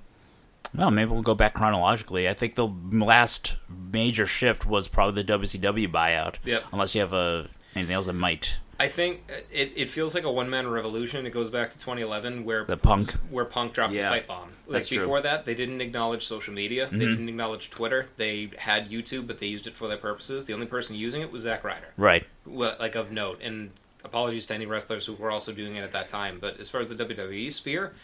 well, 0.76 0.90
maybe 0.90 1.10
we'll 1.10 1.22
go 1.22 1.34
back 1.34 1.54
chronologically. 1.54 2.28
I 2.28 2.34
think 2.34 2.54
the 2.54 2.66
last 2.92 3.56
major 3.68 4.26
shift 4.26 4.66
was 4.66 4.88
probably 4.88 5.22
the 5.22 5.32
WCW 5.32 5.88
buyout. 5.90 6.36
Yep. 6.44 6.64
Unless 6.72 6.94
you 6.94 7.00
have 7.00 7.12
a 7.12 7.48
anything 7.74 7.94
else 7.94 8.06
that 8.06 8.14
might 8.14 8.58
I 8.78 8.88
think 8.88 9.24
it, 9.50 9.72
it 9.74 9.88
feels 9.90 10.14
like 10.14 10.24
a 10.24 10.30
one 10.30 10.50
man 10.50 10.68
revolution. 10.68 11.24
It 11.24 11.30
goes 11.30 11.48
back 11.48 11.70
to 11.70 11.78
2011 11.78 12.44
where 12.44 12.64
the 12.64 12.76
punk. 12.76 13.10
where 13.30 13.46
Punk 13.46 13.72
dropped 13.72 13.94
Yeah, 13.94 14.10
the 14.10 14.16
pipe 14.16 14.26
bomb. 14.26 14.48
Like 14.48 14.52
that's 14.68 14.88
true. 14.88 14.98
Mm-hmm. 14.98 15.04
before 15.06 15.20
that, 15.22 15.46
they 15.46 15.54
didn't 15.54 15.80
acknowledge 15.80 16.26
social 16.26 16.52
media. 16.52 16.88
They 16.92 16.98
didn't 16.98 17.28
acknowledge 17.28 17.70
Twitter. 17.70 18.08
They 18.18 18.50
had 18.58 18.90
YouTube, 18.90 19.26
but 19.26 19.38
they 19.38 19.46
used 19.46 19.66
it 19.66 19.74
for 19.74 19.88
their 19.88 19.96
purposes. 19.96 20.44
The 20.44 20.52
only 20.52 20.66
person 20.66 20.94
using 20.94 21.22
it 21.22 21.32
was 21.32 21.42
Zack 21.42 21.64
Ryder, 21.64 21.88
Right. 21.96 22.26
well, 22.44 22.76
like 22.78 22.96
of 22.96 23.10
note. 23.10 23.40
And 23.42 23.70
apologies 24.04 24.44
to 24.46 24.54
any 24.54 24.66
wrestlers 24.66 25.06
who 25.06 25.14
were 25.14 25.30
also 25.30 25.52
doing 25.52 25.76
it 25.76 25.80
at 25.82 25.92
that 25.92 26.06
time. 26.08 26.38
But 26.38 26.60
as 26.60 26.68
far 26.68 26.82
as 26.82 26.88
the 26.88 26.94
WWE 26.94 27.50
sphere, 27.50 27.94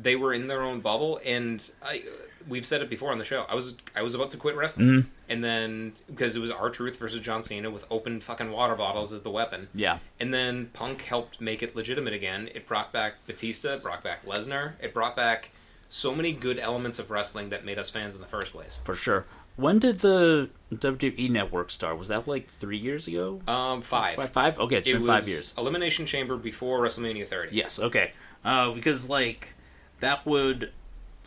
they 0.00 0.16
were 0.16 0.32
in 0.32 0.48
their 0.48 0.62
own 0.62 0.80
bubble. 0.80 1.20
And 1.24 1.68
I, 1.82 2.02
we've 2.48 2.66
said 2.66 2.82
it 2.82 2.90
before 2.90 3.12
on 3.12 3.18
the 3.18 3.24
show. 3.24 3.44
I 3.48 3.54
was 3.54 3.76
I 3.94 4.02
was 4.02 4.14
about 4.14 4.30
to 4.32 4.36
quit 4.36 4.56
wrestling, 4.56 4.86
Mm-hmm. 4.88 5.08
and 5.28 5.42
then 5.44 5.92
because 6.08 6.36
it 6.36 6.40
was 6.40 6.50
R-Truth 6.50 6.98
versus 6.98 7.20
John 7.20 7.42
Cena 7.42 7.70
with 7.70 7.84
open 7.90 8.20
fucking 8.20 8.50
water 8.52 8.74
bottles 8.74 9.12
as 9.12 9.22
the 9.22 9.30
weapon. 9.30 9.68
Yeah. 9.74 9.98
And 10.20 10.32
then 10.34 10.66
Punk 10.72 11.02
helped 11.02 11.40
make 11.40 11.62
it 11.62 11.74
legitimate 11.74 12.12
again. 12.12 12.48
It 12.54 12.66
brought 12.66 12.92
back 12.92 13.14
Batista, 13.26 13.74
it 13.74 13.82
brought 13.82 14.02
back 14.04 14.24
Lesnar, 14.26 14.72
it 14.80 14.92
brought 14.94 15.16
back 15.16 15.50
so 15.88 16.14
many 16.14 16.32
good 16.32 16.58
elements 16.58 16.98
of 16.98 17.10
wrestling 17.10 17.48
that 17.50 17.64
made 17.64 17.78
us 17.78 17.88
fans 17.90 18.14
in 18.14 18.20
the 18.20 18.26
first 18.26 18.52
place. 18.52 18.80
For 18.84 18.94
sure. 18.96 19.24
When 19.54 19.78
did 19.78 20.00
the 20.00 20.50
WWE 20.70 21.30
network 21.30 21.70
start? 21.70 21.96
Was 21.98 22.08
that 22.08 22.28
like 22.28 22.46
three 22.48 22.76
years 22.76 23.08
ago? 23.08 23.40
Um, 23.48 23.80
five. 23.80 24.16
Five? 24.16 24.30
five? 24.30 24.58
Okay, 24.58 24.76
it's 24.76 24.86
It 24.86 24.92
been 24.94 25.06
five 25.06 25.26
years. 25.26 25.54
Elimination 25.56 26.04
Chamber 26.04 26.36
before 26.36 26.80
WrestleMania 26.80 27.26
30. 27.26 27.56
Yes. 27.56 27.78
Okay. 27.78 28.12
Uh, 28.44 28.72
because 28.72 29.08
like 29.08 29.54
that 30.00 30.26
would, 30.26 30.72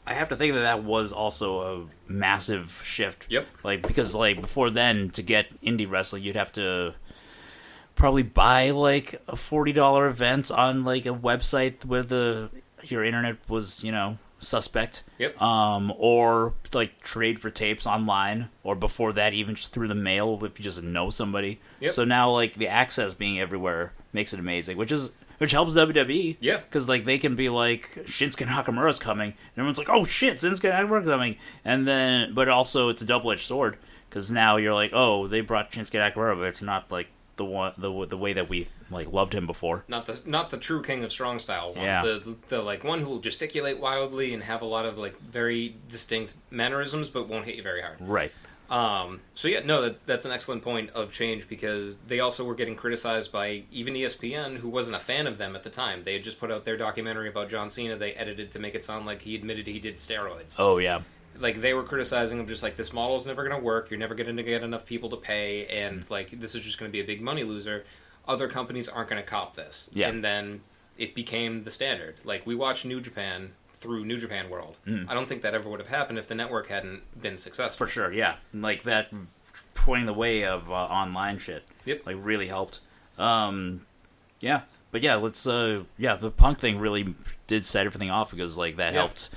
I 0.06 0.14
have 0.14 0.30
to 0.30 0.36
think 0.36 0.54
that 0.54 0.62
that 0.62 0.84
was 0.84 1.12
also 1.12 1.62
a 1.62 2.12
massive 2.12 2.82
shift. 2.84 3.28
Yep. 3.30 3.48
Like 3.64 3.82
because 3.82 4.16
like 4.16 4.42
before 4.42 4.70
then 4.70 5.10
to 5.12 5.22
get 5.22 5.62
indie 5.62 5.90
wrestling 5.90 6.24
you'd 6.24 6.36
have 6.36 6.52
to 6.54 6.96
probably 7.96 8.24
buy 8.24 8.72
like 8.72 9.22
a 9.28 9.36
forty 9.36 9.72
dollar 9.72 10.08
event 10.08 10.52
on 10.52 10.86
like 10.86 11.06
a 11.06 11.10
website 11.10 11.86
where 11.86 12.04
the 12.04 12.50
your 12.84 13.04
internet 13.04 13.38
was 13.48 13.84
you 13.84 13.92
know 13.92 14.18
suspect. 14.40 15.04
Yep. 15.18 15.42
Um, 15.42 15.94
or 15.98 16.54
like 16.74 17.02
trade 17.02 17.40
for 17.40 17.50
tapes 17.50 17.86
online, 17.86 18.50
or 18.64 18.76
before 18.76 19.14
that, 19.14 19.34
even 19.34 19.56
just 19.56 19.74
through 19.74 19.90
the 19.90 19.96
mail 19.96 20.40
if 20.44 20.58
you 20.58 20.64
just 20.64 20.82
know 20.82 21.10
somebody. 21.10 21.60
Yep. 21.82 21.94
So 21.94 22.06
now, 22.06 22.32
like 22.32 22.54
the 22.56 22.68
access 22.68 23.14
being 23.14 23.40
everywhere 23.40 23.94
makes 24.14 24.34
it 24.34 24.40
amazing, 24.40 24.78
which 24.78 24.92
is 24.92 25.12
which 25.40 25.52
helps 25.52 25.74
WWE. 25.74 26.38
Yeah. 26.40 26.58
Because 26.58 26.88
like 26.88 27.06
they 27.06 27.18
can 27.18 27.36
be 27.36 27.50
like 27.50 27.82
Shinsuke 28.06 28.46
Nakamura's 28.46 29.00
coming, 29.00 29.32
and 29.32 29.58
everyone's 29.58 29.78
like, 29.78 29.90
oh 29.90 30.06
shit, 30.06 30.38
Shinsuke 30.38 30.72
Nakamura's 30.72 31.08
coming, 31.08 31.38
and 31.66 31.88
then 31.88 32.34
but 32.34 32.48
also 32.48 32.90
it's 32.90 33.02
a 33.02 33.06
double 33.06 33.32
edged 33.32 33.46
sword 33.46 33.78
because 34.10 34.30
now 34.30 34.58
you're 34.58 34.74
like, 34.74 34.92
oh, 34.94 35.28
they 35.28 35.42
brought 35.42 35.72
Shinsuke 35.72 36.14
Nakamura, 36.14 36.38
but 36.38 36.48
it's 36.48 36.62
not 36.62 36.92
like 36.92 37.08
the 37.40 37.46
one 37.46 37.74
the 37.78 38.06
the 38.06 38.18
way 38.18 38.34
that 38.34 38.50
we 38.50 38.68
like 38.92 39.12
loved 39.12 39.34
him 39.34 39.48
before. 39.48 39.86
Not 39.88 40.06
the 40.06 40.20
not 40.26 40.52
the 40.52 40.58
true 40.58 40.84
king 40.84 41.04
of 41.04 41.12
strong 41.12 41.40
style 41.40 41.74
one. 41.74 41.86
Yeah. 41.86 42.04
The, 42.04 42.20
the 42.20 42.36
the 42.50 42.62
like 42.62 42.84
one 42.84 43.00
who 43.00 43.08
will 43.08 43.20
gesticulate 43.20 43.80
wildly 43.80 44.34
and 44.34 44.44
have 44.44 44.62
a 44.62 44.66
lot 44.66 44.86
of 44.86 44.98
like 44.98 45.20
very 45.22 45.76
distinct 45.88 46.36
mannerisms, 46.52 47.10
but 47.10 47.28
won't 47.28 47.46
hit 47.46 47.56
you 47.56 47.64
very 47.64 47.82
hard. 47.82 47.98
Right. 48.02 48.34
Um, 48.70 49.22
so 49.34 49.48
yeah, 49.48 49.62
no, 49.66 49.82
that, 49.82 50.06
that's 50.06 50.26
an 50.26 50.32
excellent 50.32 50.62
point 50.64 50.92
of 50.92 51.12
change 51.12 51.48
because 51.48 51.98
they 51.98 52.20
also 52.20 52.44
were 52.44 52.54
getting 52.56 52.76
criticized 52.76 53.32
by 53.32 53.64
even 53.72 53.96
ESPN, 53.96 54.58
who 54.58 54.70
wasn't 54.70 54.96
a 54.96 55.00
fan 55.00 55.26
of 55.28 55.38
them 55.40 55.56
at 55.56 55.64
the 55.64 55.70
time. 55.72 56.04
They 56.04 56.14
had 56.14 56.24
just 56.24 56.40
put 56.40 56.52
out 56.52 56.66
their 56.66 56.78
documentary 56.78 57.30
about 57.30 57.50
John 57.50 57.70
Cena. 57.70 57.96
They 57.96 58.14
edited 58.14 58.52
to 58.52 58.60
make 58.60 58.76
it 58.76 58.84
sound 58.84 59.06
like 59.06 59.24
he 59.24 59.34
admitted 59.36 59.66
he 59.68 59.80
did 59.80 59.98
steroids. 59.98 60.56
Oh 60.60 60.78
yeah. 60.78 61.02
Like 61.38 61.62
they 61.62 61.74
were 61.74 61.84
criticizing 61.84 62.38
him, 62.40 62.48
just 62.48 62.62
like 62.64 62.76
this 62.76 62.94
model 62.94 63.16
is 63.16 63.26
never 63.26 63.48
going 63.48 63.58
to 63.60 63.64
work. 63.66 63.90
You're 63.90 64.00
never 64.00 64.14
going 64.14 64.36
to 64.36 64.44
get 64.44 64.62
enough 64.62 64.86
people 64.86 65.10
to 65.10 65.18
pay, 65.18 65.66
and 65.68 66.02
Mm. 66.02 66.10
like 66.12 66.40
this 66.40 66.54
is 66.54 66.62
just 66.62 66.78
going 66.78 66.90
to 66.90 66.94
be 66.94 67.00
a 67.02 67.06
big 67.06 67.22
money 67.22 67.44
loser. 67.44 67.86
Other 68.28 68.48
companies 68.48 68.88
aren't 68.88 69.10
going 69.10 69.22
to 69.22 69.28
cop 69.28 69.56
this. 69.56 69.90
Yeah. 69.94 70.10
And 70.10 70.24
then 70.24 70.62
it 70.98 71.16
became 71.16 71.64
the 71.64 71.72
standard. 71.72 72.18
Like 72.24 72.46
we 72.46 72.54
watch 72.56 72.86
New 72.86 73.02
Japan 73.02 73.54
through 73.80 74.06
New 74.06 74.20
Japan 74.20 74.50
World. 74.50 74.78
I 74.86 75.14
don't 75.14 75.28
think 75.28 75.42
that 75.42 75.54
ever 75.56 75.68
would 75.70 75.80
have 75.80 75.90
happened 75.90 76.20
if 76.20 76.28
the 76.28 76.36
network 76.36 76.68
hadn't 76.70 77.02
been 77.20 77.38
successful. 77.38 77.86
Mm. 77.86 77.88
For 77.88 77.92
sure, 77.92 78.14
yeah. 78.14 78.36
Like 78.54 78.84
that 78.84 79.10
pointing 79.74 80.06
the 80.06 80.14
way 80.14 80.44
of 80.46 80.70
uh, 80.70 80.74
online 80.74 81.40
shit. 81.40 81.64
Yep. 81.86 82.06
Like 82.06 82.18
really 82.20 82.48
helped. 82.48 82.82
Um, 83.18 83.86
yeah, 84.42 84.62
but 84.92 85.02
yeah, 85.02 85.16
let's. 85.16 85.48
Uh, 85.48 85.84
yeah, 85.98 86.16
the 86.16 86.30
punk 86.32 86.60
thing 86.60 86.78
really 86.80 87.16
did 87.48 87.66
set 87.66 87.86
everything 87.86 88.12
off 88.12 88.32
because 88.32 88.58
like 88.58 88.76
that 88.78 88.94
Yeah. 88.94 89.00
helped, 89.00 89.30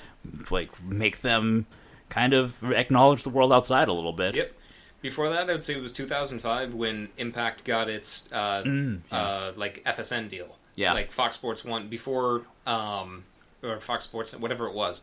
like 0.51 0.71
make 0.83 1.21
them 1.23 1.67
kind 2.09 2.35
of 2.35 2.63
acknowledge 2.73 3.23
the 3.23 3.31
world 3.31 3.53
outside 3.53 3.89
a 3.89 3.93
little 3.93 4.13
bit. 4.13 4.35
Yep. 4.35 4.53
Before 5.01 5.29
that, 5.31 5.49
I 5.51 5.53
would 5.53 5.65
say 5.65 5.75
it 5.75 5.83
was 5.83 5.91
2005 5.93 6.75
when 6.75 7.09
Impact 7.17 7.65
got 7.65 7.89
its 7.89 8.29
uh, 8.33 8.63
uh, 9.11 9.53
like 9.57 9.83
FSN 9.85 10.29
deal. 10.29 10.47
Mm, 10.47 10.51
Yeah. 10.77 10.93
Like 10.93 11.11
Fox 11.11 11.35
Sports 11.37 11.65
One 11.65 11.89
before, 11.89 12.43
um, 12.67 13.25
or 13.63 13.79
Fox 13.81 14.05
Sports, 14.05 14.35
whatever 14.37 14.67
it 14.67 14.75
was. 14.75 15.03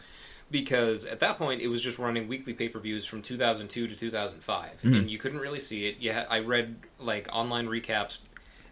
Because 0.52 1.06
at 1.06 1.20
that 1.20 1.38
point, 1.38 1.62
it 1.62 1.68
was 1.68 1.84
just 1.84 2.00
running 2.00 2.28
weekly 2.28 2.54
pay 2.54 2.70
per 2.70 2.80
views 2.80 3.06
from 3.06 3.22
2002 3.22 3.88
to 3.88 3.96
2005, 3.96 4.70
Mm-hmm. 4.70 4.94
and 4.94 5.12
you 5.12 5.18
couldn't 5.20 5.40
really 5.40 5.60
see 5.60 5.86
it. 5.86 5.98
Yeah, 6.00 6.26
I 6.30 6.40
read 6.40 6.76
like 7.00 7.28
online 7.32 7.68
recaps. 7.68 8.18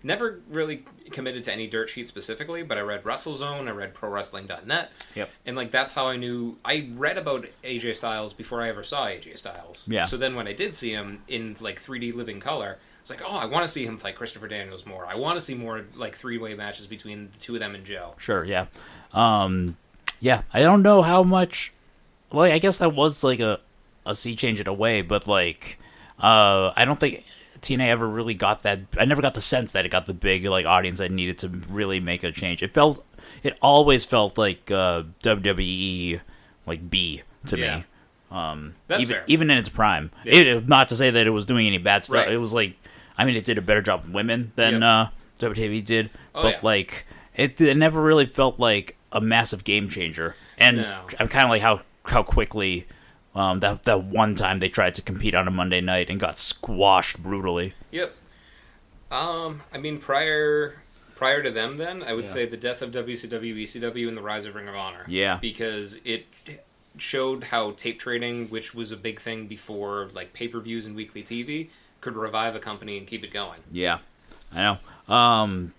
Never 0.03 0.39
really 0.49 0.85
committed 1.11 1.43
to 1.45 1.53
any 1.53 1.67
dirt 1.67 1.89
sheet 1.89 2.07
specifically, 2.07 2.63
but 2.63 2.77
I 2.77 2.81
read 2.81 3.03
WrestleZone, 3.03 3.67
I 3.67 3.71
read 3.71 3.93
ProWrestling.net, 3.95 4.91
Yep. 5.15 5.29
and 5.45 5.55
like 5.55 5.71
that's 5.71 5.91
how 5.93 6.07
I 6.07 6.17
knew. 6.17 6.57
I 6.63 6.89
read 6.93 7.17
about 7.17 7.45
AJ 7.63 7.95
Styles 7.95 8.33
before 8.33 8.61
I 8.61 8.69
ever 8.69 8.83
saw 8.83 9.05
AJ 9.07 9.37
Styles. 9.37 9.83
Yeah. 9.87 10.03
So 10.03 10.15
then 10.17 10.35
when 10.35 10.47
I 10.47 10.53
did 10.53 10.73
see 10.75 10.91
him 10.91 11.21
in 11.27 11.57
like 11.59 11.81
3D 11.81 12.13
living 12.15 12.39
color, 12.39 12.77
it's 13.01 13.09
like, 13.09 13.21
oh, 13.25 13.35
I 13.35 13.45
want 13.45 13.63
to 13.63 13.67
see 13.67 13.85
him 13.85 13.97
fight 13.97 14.15
Christopher 14.15 14.47
Daniels 14.47 14.85
more. 14.85 15.05
I 15.05 15.15
want 15.15 15.35
to 15.37 15.41
see 15.41 15.55
more 15.55 15.85
like 15.95 16.15
three 16.15 16.37
way 16.37 16.53
matches 16.53 16.87
between 16.87 17.29
the 17.31 17.39
two 17.39 17.53
of 17.55 17.59
them 17.59 17.73
and 17.75 17.83
Joe. 17.85 18.13
Sure, 18.17 18.43
yeah. 18.43 18.67
Um, 19.13 19.77
yeah, 20.19 20.41
I 20.53 20.61
don't 20.61 20.81
know 20.81 21.01
how 21.01 21.23
much. 21.23 21.73
Well, 22.31 22.51
I 22.51 22.59
guess 22.59 22.77
that 22.79 22.93
was 22.93 23.23
like 23.23 23.39
a 23.39 23.59
a 24.05 24.15
sea 24.15 24.35
change 24.35 24.59
in 24.61 24.67
a 24.67 24.73
way, 24.73 25.01
but 25.01 25.27
like, 25.27 25.77
uh, 26.19 26.71
I 26.75 26.85
don't 26.85 26.99
think 26.99 27.23
TNA 27.61 27.87
ever 27.87 28.07
really 28.07 28.33
got 28.33 28.63
that. 28.63 28.79
I 28.97 29.05
never 29.05 29.21
got 29.21 29.33
the 29.33 29.41
sense 29.41 29.71
that 29.73 29.85
it 29.85 29.89
got 29.89 30.05
the 30.05 30.13
big 30.13 30.45
like 30.45 30.65
audience 30.65 30.99
that 30.99 31.11
needed 31.11 31.37
to 31.39 31.49
really 31.49 31.99
make 31.99 32.23
a 32.23 32.31
change. 32.31 32.61
It 32.63 32.73
felt, 32.73 33.03
it 33.43 33.57
always 33.61 34.03
felt 34.05 34.37
like 34.37 34.69
uh, 34.71 35.03
WWE 35.23 36.21
like 36.65 36.89
B 36.89 37.21
to 37.47 37.57
Yeah. 37.57 37.77
me. 37.77 37.83
Um, 38.29 38.75
That's 38.87 39.03
even 39.03 39.15
fair. 39.15 39.23
even 39.27 39.49
in 39.49 39.57
its 39.57 39.69
prime. 39.69 40.11
Yeah. 40.25 40.33
It, 40.41 40.67
not 40.67 40.89
to 40.89 40.95
say 40.97 41.09
that 41.11 41.25
it 41.27 41.29
was 41.29 41.45
doing 41.45 41.65
any 41.65 41.77
bad 41.77 42.03
stuff. 42.03 42.15
Right. 42.15 42.31
It 42.31 42.37
was 42.37 42.53
like, 42.53 42.75
I 43.17 43.23
mean, 43.23 43.37
it 43.37 43.45
did 43.45 43.57
a 43.57 43.61
better 43.61 43.81
job 43.81 44.03
with 44.03 44.13
women 44.13 44.51
than 44.57 44.73
Yep. 44.73 44.83
uh, 44.83 45.07
WWE 45.39 45.85
did, 45.85 46.09
Oh, 46.35 46.41
but 46.43 46.53
yeah. 46.55 46.59
like 46.61 47.05
it, 47.35 47.59
it 47.61 47.77
never 47.77 48.01
really 48.01 48.25
felt 48.25 48.59
like 48.59 48.96
a 49.11 49.21
massive 49.21 49.63
game 49.63 49.89
changer. 49.89 50.35
And 50.57 50.77
No. 50.77 51.07
I'm 51.19 51.27
kind 51.27 51.43
of 51.45 51.49
like 51.49 51.61
how 51.61 51.81
how 52.05 52.23
quickly 52.23 52.87
um, 53.35 53.59
that 53.59 53.83
that 53.83 54.03
one 54.03 54.33
time 54.35 54.59
they 54.59 54.69
tried 54.69 54.95
to 54.95 55.01
compete 55.01 55.35
on 55.35 55.47
a 55.47 55.51
Monday 55.51 55.81
night 55.81 56.09
and 56.09 56.19
got 56.19 56.37
squashed 56.39 57.21
brutally. 57.21 57.73
Yep. 57.91 58.13
Um, 59.11 59.61
I 59.73 59.77
mean, 59.77 59.99
prior 59.99 60.81
prior 61.15 61.41
to 61.41 61.49
them, 61.51 61.77
then 61.77 62.03
I 62.03 62.13
would 62.13 62.25
Yeah. 62.25 62.31
say 62.31 62.45
the 62.45 62.57
death 62.57 62.81
of 62.81 62.91
WCW, 62.91 63.55
ECW, 63.55 64.07
and 64.07 64.15
the 64.15 64.21
rise 64.21 64.45
of 64.45 64.53
Ring 64.55 64.67
of 64.67 64.75
Honor. 64.75 65.03
Yeah. 65.07 65.37
because 65.41 65.97
it 66.05 66.25
showed 66.99 67.45
how 67.45 67.71
tape 67.71 67.99
trading, 67.99 68.47
which 68.49 68.73
was 68.73 68.91
a 68.91 68.97
big 68.97 69.19
thing 69.19 69.47
before 69.47 70.09
like 70.13 70.33
pay 70.33 70.47
per 70.47 70.59
views 70.59 70.85
and 70.85 70.95
weekly 70.95 71.21
TV, 71.23 71.69
could 72.01 72.15
revive 72.15 72.55
a 72.55 72.59
company 72.59 72.97
and 72.97 73.07
keep 73.07 73.23
it 73.23 73.31
going. 73.31 73.59
Yeah, 73.71 73.99
I 74.53 74.77
know. 75.07 75.13
Um, 75.13 75.73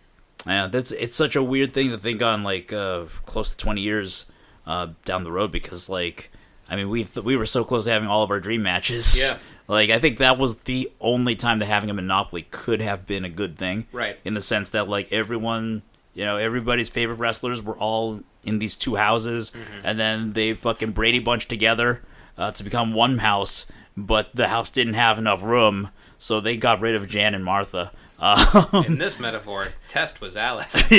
yeah, 0.49 0.67
that's 0.67 0.93
it's 0.93 1.17
such 1.17 1.37
a 1.37 1.43
weird 1.43 1.73
thing 1.75 1.91
to 1.91 1.99
think 1.99 2.23
on 2.23 2.43
like 2.43 2.73
uh, 2.73 3.05
close 3.27 3.51
to 3.51 3.57
twenty 3.57 3.83
years 3.83 4.27
uh, 4.67 4.89
down 5.05 5.25
the 5.25 5.33
road 5.33 5.53
because 5.53 5.89
like 5.89 6.31
I 6.69 6.77
mean 6.77 6.89
we 6.89 7.07
we 7.23 7.37
were 7.37 7.47
so 7.47 7.65
close 7.65 7.85
to 7.85 7.91
having 7.91 8.09
all 8.09 8.23
of 8.23 8.31
our 8.31 8.41
dream 8.41 8.63
matches. 8.63 9.21
Yeah. 9.21 9.39
Like 9.69 9.91
I 9.91 9.99
think 9.99 10.17
that 10.17 10.39
was 10.39 10.61
the 10.61 10.91
only 10.99 11.37
time 11.37 11.59
that 11.59 11.67
having 11.67 11.91
a 11.91 11.95
monopoly 11.95 12.47
could 12.51 12.81
have 12.81 13.07
been 13.07 13.27
a 13.27 13.29
good 13.29 13.59
thing. 13.59 13.87
Right. 13.93 14.19
In 14.25 14.33
the 14.33 14.41
sense 14.41 14.71
that 14.71 14.89
like 14.89 15.13
everyone, 15.13 15.83
you 16.15 16.25
know, 16.25 16.37
everybody's 16.39 16.89
favorite 16.89 17.17
wrestlers 17.17 17.63
were 17.63 17.77
all 17.77 18.23
in 18.45 18.61
these 18.61 18.75
two 18.77 18.97
houses, 18.97 19.53
and 19.85 20.01
then 20.01 20.33
they 20.33 20.55
fucking 20.55 20.93
Brady 20.93 21.19
Bunch 21.19 21.49
together 21.49 22.03
uh, 22.39 22.51
to 22.53 22.65
become 22.65 22.95
one 22.95 23.19
house, 23.19 23.67
but 23.95 24.35
the 24.35 24.49
house 24.49 24.71
didn't 24.71 24.95
have 24.95 25.19
enough 25.19 25.43
room, 25.43 25.91
so 26.17 26.41
they 26.41 26.57
got 26.57 26.81
rid 26.81 26.95
of 26.95 27.07
Jan 27.07 27.35
and 27.35 27.45
Martha. 27.45 27.93
Uh, 28.21 28.83
In 28.87 28.99
this 28.99 29.21
metaphor, 29.21 29.69
Test 29.87 30.21
was 30.21 30.37
Alice. 30.37 30.91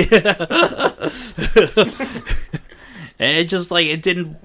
and 3.19 3.37
it 3.37 3.49
just 3.49 3.71
like 3.71 3.85
it 3.87 4.01
didn't 4.01 4.37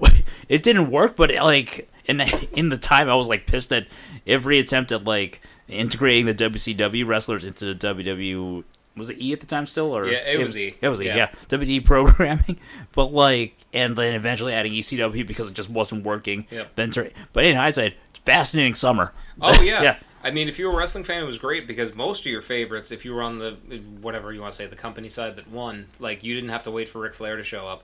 it 0.49 0.63
didn't 0.63 0.91
work 0.91 1.15
but 1.15 1.33
like 1.35 1.89
in 2.05 2.19
in 2.53 2.69
the 2.69 2.77
time 2.77 3.09
i 3.09 3.15
was 3.15 3.27
like 3.29 3.47
pissed 3.47 3.71
at 3.71 3.87
every 4.27 4.59
attempt 4.59 4.91
at 4.91 5.03
like 5.05 5.41
integrating 5.67 6.25
the 6.25 6.33
wcw 6.33 7.07
wrestlers 7.07 7.45
into 7.45 7.73
the 7.73 7.75
ww 7.75 8.63
was 8.97 9.09
it 9.09 9.17
e 9.21 9.33
at 9.33 9.39
the 9.39 9.45
time 9.45 9.65
still 9.65 9.91
or 9.91 10.05
Yeah, 10.07 10.19
it 10.25 10.43
was 10.43 10.57
E. 10.57 10.75
it 10.81 10.89
was 10.89 11.01
e 11.01 11.05
Yeah. 11.05 11.15
yeah, 11.15 11.29
wwe 11.47 11.83
programming 11.83 12.59
but 12.93 13.07
like 13.13 13.55
and 13.73 13.95
then 13.95 14.13
eventually 14.15 14.53
adding 14.53 14.73
ecw 14.73 15.25
because 15.25 15.49
it 15.49 15.53
just 15.53 15.69
wasn't 15.69 16.03
working 16.03 16.47
Yep. 16.51 16.75
then 16.75 16.91
but 17.33 17.45
in 17.45 17.55
hindsight 17.55 17.95
fascinating 18.25 18.75
summer 18.75 19.13
Oh 19.41 19.61
yeah. 19.61 19.81
yeah 19.83 19.97
I 20.25 20.31
mean, 20.31 20.49
if 20.49 20.57
you 20.57 20.65
were 20.65 20.73
a 20.73 20.75
wrestling 20.75 21.03
fan, 21.03 21.21
it 21.21 21.27
was 21.27 21.37
great 21.37 21.67
because 21.67 21.93
most 21.93 22.21
of 22.21 22.31
your 22.31 22.41
favorites, 22.41 22.91
if 22.91 23.05
you 23.05 23.13
were 23.13 23.21
on 23.21 23.37
the 23.37 23.51
whatever 24.01 24.33
you 24.33 24.41
want 24.41 24.53
to 24.53 24.57
say, 24.57 24.65
the 24.65 24.75
company 24.75 25.07
side 25.07 25.35
that 25.35 25.49
won, 25.49 25.85
like 25.99 26.23
you 26.23 26.33
didn't 26.33 26.49
have 26.49 26.63
to 26.63 26.71
wait 26.71 26.89
for 26.89 26.99
Ric 26.99 27.13
Flair 27.13 27.37
to 27.37 27.43
show 27.43 27.67
up. 27.67 27.83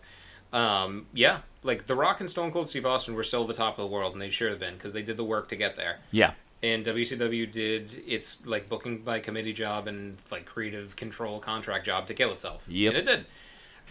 Um, 0.52 1.06
yeah, 1.14 1.42
like 1.64 1.86
The 1.86 1.96
Rock 1.96 2.20
and 2.20 2.28
Stone 2.28 2.52
Cold 2.52 2.68
Steve 2.68 2.86
Austin 2.86 3.14
were 3.14 3.24
still 3.24 3.46
the 3.46 3.54
top 3.54 3.78
of 3.78 3.84
the 3.88 3.96
world, 3.96 4.14
and 4.14 4.22
they 4.22 4.32
should 4.32 4.50
have 4.50 4.60
been 4.60 4.74
because 4.74 4.92
they 4.92 5.04
did 5.04 5.18
the 5.18 5.24
work 5.24 5.48
to 5.50 5.56
get 5.56 5.76
there. 5.76 6.00
yeah 6.10 6.34
And 6.64 6.84
WCW 6.84 7.50
did 7.50 8.02
its 8.08 8.46
like 8.46 8.68
booking 8.68 9.04
by 9.04 9.20
committee 9.20 9.54
job 9.54 9.88
and 9.88 10.18
like 10.32 10.46
creative 10.46 10.96
control 10.96 11.40
contract 11.40 11.86
job 11.86 12.08
to 12.08 12.16
kill 12.16 12.32
itself. 12.32 12.66
Yeah, 12.68 12.90
and 12.90 12.98
it 12.98 13.06
did. 13.06 13.26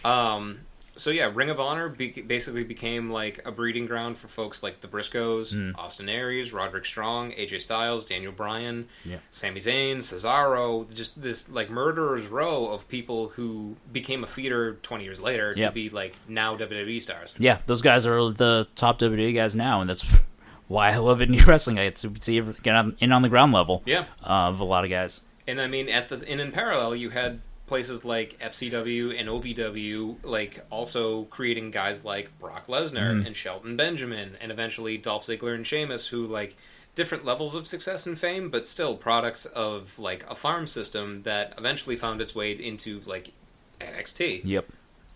Um, 0.03 0.59
so 0.95 1.09
yeah, 1.09 1.31
Ring 1.33 1.49
of 1.49 1.59
Honor 1.59 1.89
be- 1.89 2.21
basically 2.21 2.63
became 2.63 3.09
like 3.09 3.45
a 3.45 3.51
breeding 3.51 3.85
ground 3.85 4.17
for 4.17 4.27
folks 4.27 4.61
like 4.61 4.81
the 4.81 4.87
Briscoes, 4.87 5.53
Hmm. 5.53 5.71
Austin 5.79 6.09
Aries, 6.09 6.51
Roderick 6.53 6.85
Strong, 6.85 7.31
AJ 7.33 7.61
Styles, 7.61 8.05
Daniel 8.05 8.31
Bryan, 8.31 8.87
Yeah. 9.05 9.17
Sami 9.29 9.59
Zayn, 9.59 9.97
Cesaro. 9.99 10.91
Just 10.93 11.21
this 11.21 11.49
like 11.49 11.69
murderers 11.69 12.27
row 12.27 12.67
of 12.67 12.87
people 12.89 13.29
who 13.29 13.75
became 13.91 14.23
a 14.23 14.27
feeder 14.27 14.73
twenty 14.83 15.03
years 15.03 15.19
later 15.19 15.53
Yep. 15.55 15.69
to 15.69 15.73
be 15.73 15.89
like 15.89 16.15
now 16.27 16.55
WWE 16.57 17.01
stars. 17.01 17.33
yeah 17.39 17.59
those 17.65 17.81
guys 17.81 18.05
are 18.05 18.31
the 18.31 18.67
top 18.75 18.99
wwe 18.99 19.33
guys 19.33 19.55
now 19.55 19.81
and 19.81 19.89
that's 19.89 20.05
why 20.67 20.91
i 20.91 20.97
love 20.97 21.19
indie 21.19 21.45
wrestling 21.47 21.77
i 21.79 21.83
get 21.85 21.95
to 21.97 22.13
see 22.19 22.39
get 22.63 22.75
on- 22.75 22.95
in 22.99 23.11
on 23.11 23.21
the 23.21 23.29
ground 23.29 23.51
level 23.53 23.81
Yeah. 23.85 24.05
uh, 24.23 24.49
of 24.49 24.59
a 24.59 24.63
lot 24.63 24.83
of 24.83 24.89
guys 24.89 25.21
And 25.47 25.59
I 25.59 25.67
mean, 25.67 25.89
at 25.89 26.07
the 26.09 26.23
and 26.29 26.39
in 26.39 26.51
parallel, 26.51 26.95
you 26.95 27.09
had 27.09 27.41
places 27.71 28.03
like 28.03 28.37
FCW 28.39 29.17
and 29.17 29.29
OVW, 29.29 30.17
like 30.23 30.65
also 30.69 31.23
creating 31.23 31.71
guys 31.71 32.03
like 32.03 32.37
Brock 32.37 32.67
Lesnar 32.67 33.13
mm-hmm. 33.13 33.25
and 33.25 33.33
Shelton 33.33 33.77
Benjamin, 33.77 34.35
and 34.41 34.51
eventually 34.51 34.97
Dolph 34.97 35.23
Ziggler 35.23 35.55
and 35.55 35.65
Sheamus, 35.65 36.07
who 36.07 36.25
like 36.25 36.57
different 36.95 37.23
levels 37.23 37.55
of 37.55 37.65
success 37.65 38.05
and 38.05 38.19
fame, 38.19 38.49
but 38.49 38.67
still 38.67 38.97
products 38.97 39.45
of 39.45 39.97
like 39.97 40.29
a 40.29 40.35
farm 40.35 40.67
system 40.67 41.23
that 41.23 41.53
eventually 41.57 41.95
found 41.95 42.19
its 42.19 42.35
way 42.35 42.51
into 42.51 42.99
like 43.05 43.31
NXT. 43.79 44.41
yep 44.43 44.65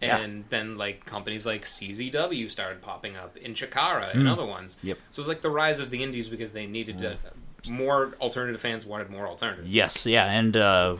Yeah. 0.01 0.19
And 0.19 0.45
then 0.47 0.77
like 0.77 1.05
companies 1.05 1.45
like 1.45 1.63
CZW 1.63 2.49
started 2.49 2.81
popping 2.81 3.17
up 3.17 3.35
in 3.35 3.53
Chikara 3.53 4.13
and 4.15 4.23
mm. 4.23 4.31
other 4.31 4.45
ones. 4.45 4.77
Yep. 4.81 4.97
So 5.11 5.19
it 5.19 5.23
was 5.23 5.27
like 5.27 5.41
the 5.41 5.49
rise 5.49 5.81
of 5.81 5.89
the 5.89 6.01
indies 6.01 6.29
because 6.29 6.53
they 6.53 6.67
needed 6.67 6.99
to, 6.99 7.17
mm. 7.65 7.69
more 7.69 8.15
alternative 8.21 8.61
fans 8.61 8.85
wanted 8.85 9.09
more 9.09 9.27
alternative. 9.27 9.67
Yes, 9.67 10.05
yeah, 10.05 10.31
and 10.31 10.55
uh, 10.55 10.95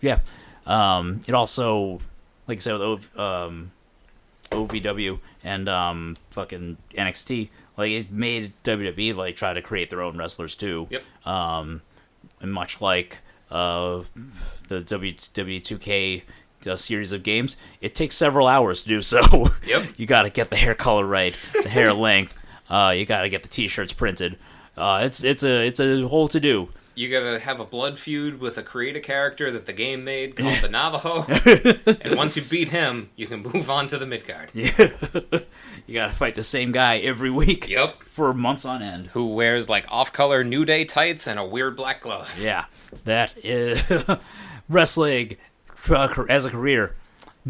yeah, 0.00 0.20
um, 0.66 1.20
it 1.26 1.34
also, 1.34 2.00
like 2.46 2.58
I 2.58 2.60
said, 2.60 2.72
with 2.74 2.82
OV, 2.82 3.18
um, 3.18 3.72
OVW 4.50 5.18
and 5.44 5.68
um, 5.68 6.16
fucking 6.30 6.76
NXT, 6.94 7.48
like 7.76 7.90
it 7.90 8.12
made 8.12 8.52
WWE 8.64 9.14
like 9.16 9.36
try 9.36 9.52
to 9.52 9.62
create 9.62 9.90
their 9.90 10.02
own 10.02 10.16
wrestlers 10.18 10.54
too. 10.54 10.86
Yep. 10.90 11.02
Um, 11.26 11.82
and 12.40 12.52
much 12.52 12.80
like 12.80 13.20
uh, 13.50 14.02
the 14.68 14.80
W2K 14.80 16.22
uh, 16.66 16.76
series 16.76 17.12
of 17.12 17.22
games, 17.22 17.56
it 17.80 17.94
takes 17.94 18.16
several 18.16 18.46
hours 18.46 18.82
to 18.82 18.88
do 18.88 19.02
so. 19.02 19.20
Yep. 19.66 19.94
you 19.98 20.06
got 20.06 20.22
to 20.22 20.30
get 20.30 20.50
the 20.50 20.56
hair 20.56 20.74
color 20.74 21.06
right, 21.06 21.32
the 21.62 21.68
hair 21.68 21.92
length. 21.94 22.36
Uh, 22.68 22.92
you 22.96 23.04
got 23.04 23.22
to 23.22 23.28
get 23.28 23.42
the 23.42 23.48
T-shirts 23.48 23.92
printed. 23.92 24.36
Uh, 24.76 25.02
it's 25.04 25.22
it's 25.24 25.42
a 25.42 25.66
it's 25.66 25.80
a 25.80 26.06
whole 26.08 26.28
to 26.28 26.40
do. 26.40 26.68
You 26.94 27.10
gotta 27.10 27.38
have 27.38 27.60
a 27.60 27.64
blood 27.64 27.98
feud 27.98 28.40
with 28.40 28.58
a 28.58 28.62
creative 28.62 29.02
character 29.02 29.50
that 29.50 29.66
the 29.66 29.72
game 29.72 30.04
made 30.04 30.36
called 30.36 30.58
the 30.60 30.68
Navajo. 30.68 31.24
and 32.02 32.16
once 32.16 32.36
you 32.36 32.42
beat 32.42 32.70
him, 32.70 33.10
you 33.16 33.26
can 33.26 33.42
move 33.42 33.70
on 33.70 33.86
to 33.88 33.98
the 33.98 34.06
mid 34.06 34.26
card. 34.26 34.50
you 34.54 35.94
got 35.94 36.06
to 36.06 36.12
fight 36.12 36.34
the 36.34 36.42
same 36.42 36.72
guy 36.72 36.98
every 36.98 37.30
week. 37.30 37.68
Yep. 37.68 38.02
For 38.02 38.34
months 38.34 38.64
on 38.64 38.82
end. 38.82 39.08
Who 39.08 39.28
wears 39.28 39.68
like 39.68 39.86
off 39.90 40.12
color 40.12 40.44
New 40.44 40.64
Day 40.64 40.84
tights 40.84 41.26
and 41.26 41.38
a 41.38 41.44
weird 41.44 41.76
black 41.76 42.00
glove. 42.02 42.36
Yeah, 42.38 42.64
that 43.04 43.34
is 43.42 43.84
wrestling 44.68 45.36
uh, 45.88 46.24
as 46.28 46.44
a 46.44 46.50
career. 46.50 46.94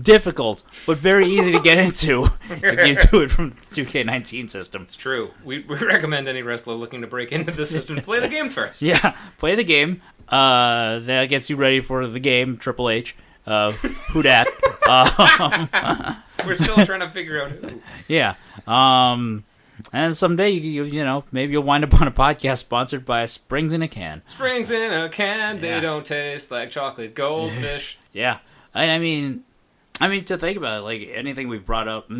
Difficult, 0.01 0.63
but 0.87 0.99
very 0.99 1.27
easy 1.27 1.51
to 1.51 1.59
get 1.59 1.77
into 1.77 2.27
if 2.49 2.87
you 2.87 2.95
do 3.11 3.23
it 3.23 3.31
from 3.33 3.51
the 3.51 3.57
2K19 3.57 4.49
system. 4.49 4.83
It's 4.83 4.95
true. 4.95 5.33
We, 5.43 5.61
we 5.61 5.77
recommend 5.79 6.29
any 6.29 6.43
wrestler 6.43 6.75
looking 6.75 7.01
to 7.01 7.09
break 7.09 7.33
into 7.33 7.51
the 7.51 7.67
system 7.67 7.97
to 7.97 8.03
play 8.03 8.21
the 8.21 8.29
game 8.29 8.51
first. 8.51 8.83
Yeah, 8.83 9.17
play 9.39 9.57
the 9.57 9.65
game. 9.65 10.01
Uh, 10.29 11.01
that 11.01 11.27
gets 11.27 11.51
you 11.51 11.57
ready 11.57 11.81
for 11.81 12.07
the 12.07 12.21
game. 12.21 12.57
Triple 12.57 12.89
H. 12.89 13.17
Uh, 13.45 13.73
who 13.73 14.23
dat? 14.23 14.47
We're 16.47 16.57
still 16.57 16.87
trying 16.87 17.01
to 17.01 17.09
figure 17.09 17.43
out 17.43 17.51
who. 17.51 17.83
Yeah. 18.07 18.37
Um, 18.69 19.45
and 19.93 20.17
someday 20.17 20.51
you, 20.51 20.85
you 20.85 20.85
you 20.85 21.05
know 21.05 21.25
maybe 21.33 21.53
you'll 21.53 21.63
wind 21.63 21.85
up 21.85 22.01
on 22.01 22.07
a 22.07 22.13
podcast 22.13 22.59
sponsored 22.59 23.05
by 23.05 23.25
Springs 23.27 23.73
in 23.73 23.83
a 23.83 23.89
Can. 23.89 24.23
Springs 24.27 24.71
in 24.71 24.93
a 24.93 25.09
can, 25.09 25.61
they 25.61 25.81
don't 25.81 26.05
taste 26.05 26.51
like 26.51 26.71
chocolate 26.71 27.15
goldfish. 27.15 27.99
Yeah, 28.13 28.39
I, 28.75 28.91
I 28.91 28.99
mean, 28.99 29.45
I 30.01 30.09
mean 30.09 30.25
to 30.25 30.39
think 30.39 30.57
about 30.57 30.79
it, 30.79 30.83
like 30.83 31.09
anything 31.13 31.49
we've 31.49 31.65
brought 31.65 31.89
up, 31.89 32.11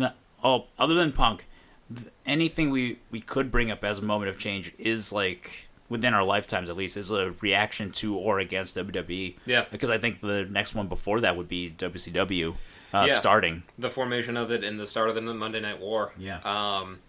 oh, 0.43 0.65
other 0.77 0.93
than 0.93 1.11
Punk, 1.11 1.45
th- 1.93 2.09
anything 2.25 2.69
we 2.69 2.99
we 3.09 3.21
could 3.21 3.51
bring 3.51 3.71
up 3.71 3.83
as 3.83 3.99
a 3.99 4.03
moment 4.03 4.29
of 4.29 4.37
change 4.37 4.73
is 4.77 5.11
like 5.11 5.67
within 5.89 6.13
our 6.13 6.23
lifetimes 6.23 6.69
at 6.69 6.77
least 6.77 6.95
is 6.95 7.11
a 7.11 7.31
reaction 7.41 7.91
to 7.91 8.15
or 8.17 8.39
against 8.39 8.77
WWE. 8.77 9.35
Yeah. 9.45 9.65
because 9.71 9.89
I 9.89 9.97
think 9.97 10.21
the 10.21 10.45
next 10.49 10.73
one 10.73 10.87
before 10.87 11.19
that 11.21 11.35
would 11.35 11.49
be 11.49 11.69
WCW 11.77 12.55
uh, 12.93 13.05
Yeah. 13.09 13.13
starting. 13.15 13.63
the 13.77 13.89
formation 13.89 14.37
of 14.37 14.51
it 14.51 14.63
and 14.63 14.79
the 14.79 14.87
start 14.87 15.09
of 15.09 15.15
the 15.15 15.21
Monday 15.21 15.59
Night 15.59 15.79
War. 15.81 16.13
Yeah. 16.17 16.39
Um, 16.45 16.99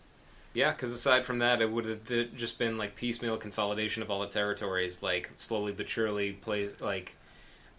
yeah, 0.55 0.73
because 0.73 0.93
aside 0.93 1.25
from 1.25 1.39
that, 1.39 1.63
it 1.63 1.71
would 1.71 1.85
have 1.85 2.35
just 2.35 2.59
been 2.59 2.77
like 2.77 2.97
piecemeal 2.97 3.37
consolidation 3.37 4.03
of 4.03 4.11
all 4.11 4.21
the 4.21 4.27
territories, 4.27 5.01
like 5.03 5.31
slowly 5.37 5.73
but 5.73 5.89
surely 5.89 6.33
plays 6.33 6.81
like 6.81 7.15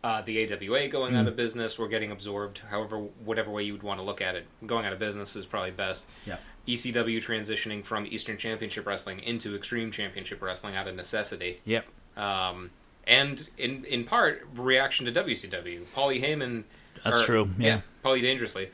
uh, 0.03 0.21
the 0.21 0.39
AWA 0.51 0.87
going 0.89 1.11
Hmm. 1.13 1.19
out 1.19 1.27
of 1.27 1.35
business, 1.35 1.79
we're 1.79 1.87
getting 1.87 2.11
absorbed. 2.11 2.59
However, 2.69 2.97
whatever 2.97 3.49
way 3.51 3.63
you 3.63 3.73
would 3.73 3.83
want 3.83 3.99
to 3.99 4.03
look 4.05 4.21
at 4.21 4.35
it, 4.35 4.45
going 4.65 4.85
out 4.85 4.91
of 4.93 4.99
business 4.99 5.35
is 5.35 5.45
probably 5.45 5.71
best. 5.71 6.09
Yeah. 6.25 6.37
ECW 6.67 7.21
transitioning 7.21 7.85
from 7.85 8.05
Eastern 8.05 8.37
Championship 8.37 8.85
Wrestling 8.85 9.19
into 9.19 9.55
Extreme 9.55 9.91
Championship 9.91 10.41
Wrestling 10.41 10.75
out 10.75 10.87
of 10.87 10.95
necessity 10.95 11.59
Yep. 11.65 11.85
um, 12.17 12.71
and 13.05 13.49
in 13.57 13.83
in 13.85 14.03
part 14.05 14.47
reaction 14.55 15.05
to 15.05 15.11
WCW. 15.11 15.85
Paulie 15.93 16.21
Heyman, 16.23 16.63
That's 17.03 17.21
or- 17.21 17.25
true, 17.25 17.49
yeah. 17.59 17.81
Paulie 18.03 18.21
Dangerously, 18.21 18.69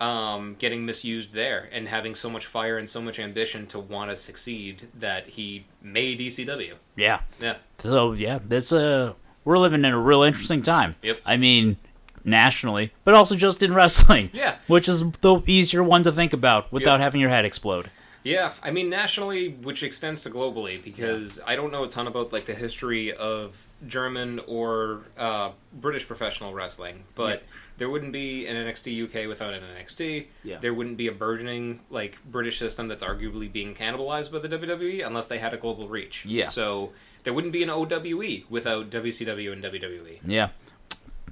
um, 0.00 0.54
getting 0.58 0.84
misused 0.86 1.32
there 1.32 1.68
and 1.72 1.88
having 1.88 2.14
so 2.14 2.28
much 2.30 2.46
fire 2.46 2.78
and 2.78 2.88
so 2.88 3.00
much 3.00 3.18
ambition 3.18 3.66
to 3.68 3.78
want 3.80 4.10
to 4.10 4.16
succeed 4.16 4.88
that 4.94 5.30
he 5.30 5.66
made 5.82 6.20
ECW. 6.20 6.74
Yeah. 6.96 7.20
Yeah, 7.40 7.56
So 7.80 8.12
yeah, 8.12 8.38
that's 8.44 8.70
a 8.72 9.16
we're 9.44 9.58
living 9.58 9.84
in 9.84 9.92
a 9.92 9.98
real 9.98 10.22
interesting 10.22 10.62
time. 10.62 10.96
Yep. 11.02 11.20
I 11.24 11.36
mean, 11.36 11.76
nationally, 12.24 12.92
but 13.04 13.14
also 13.14 13.36
just 13.36 13.62
in 13.62 13.74
wrestling. 13.80 14.30
Yeah. 14.32 14.56
Which 14.66 14.88
is 14.88 15.02
the 15.20 15.42
easier 15.46 15.82
one 15.82 16.02
to 16.04 16.12
think 16.12 16.32
about 16.32 16.72
without 16.72 16.94
Yep. 16.94 17.00
having 17.00 17.20
your 17.20 17.30
head 17.30 17.44
explode. 17.44 17.90
Yeah, 18.22 18.52
I 18.62 18.70
mean 18.70 18.88
nationally, 18.88 19.50
which 19.50 19.82
extends 19.82 20.22
to 20.22 20.30
globally, 20.30 20.82
because 20.82 21.38
I 21.46 21.56
don't 21.56 21.70
know 21.70 21.84
a 21.84 21.88
ton 21.88 22.06
about 22.06 22.32
like 22.32 22.46
the 22.46 22.54
history 22.54 23.12
of 23.12 23.68
German 23.86 24.40
or 24.46 25.02
uh, 25.18 25.50
British 25.74 26.08
professional 26.08 26.54
wrestling, 26.54 27.04
but 27.14 27.40
Yeah. 27.40 27.46
there 27.76 27.90
wouldn't 27.90 28.14
be 28.14 28.46
an 28.46 28.56
NXT 28.56 29.04
UK 29.04 29.28
without 29.28 29.52
an 29.52 29.62
NXT. 29.62 30.28
Yeah. 30.42 30.56
There 30.58 30.72
wouldn't 30.72 30.96
be 30.96 31.06
a 31.06 31.12
burgeoning 31.12 31.80
like 31.90 32.16
British 32.24 32.58
system 32.58 32.88
that's 32.88 33.02
arguably 33.04 33.52
being 33.52 33.74
cannibalized 33.74 34.32
by 34.32 34.38
the 34.38 34.48
WWE 34.48 35.06
unless 35.06 35.26
they 35.26 35.36
had 35.38 35.52
a 35.52 35.58
global 35.58 35.86
reach. 35.88 36.24
Yeah. 36.24 36.46
So 36.48 36.92
there 37.24 37.32
wouldn't 37.32 37.52
be 37.52 37.62
an 37.62 37.70
OWE 37.70 38.44
without 38.48 38.90
WCW 38.90 39.52
and. 39.52 39.64
WWE. 39.64 40.20
Yeah, 40.24 40.50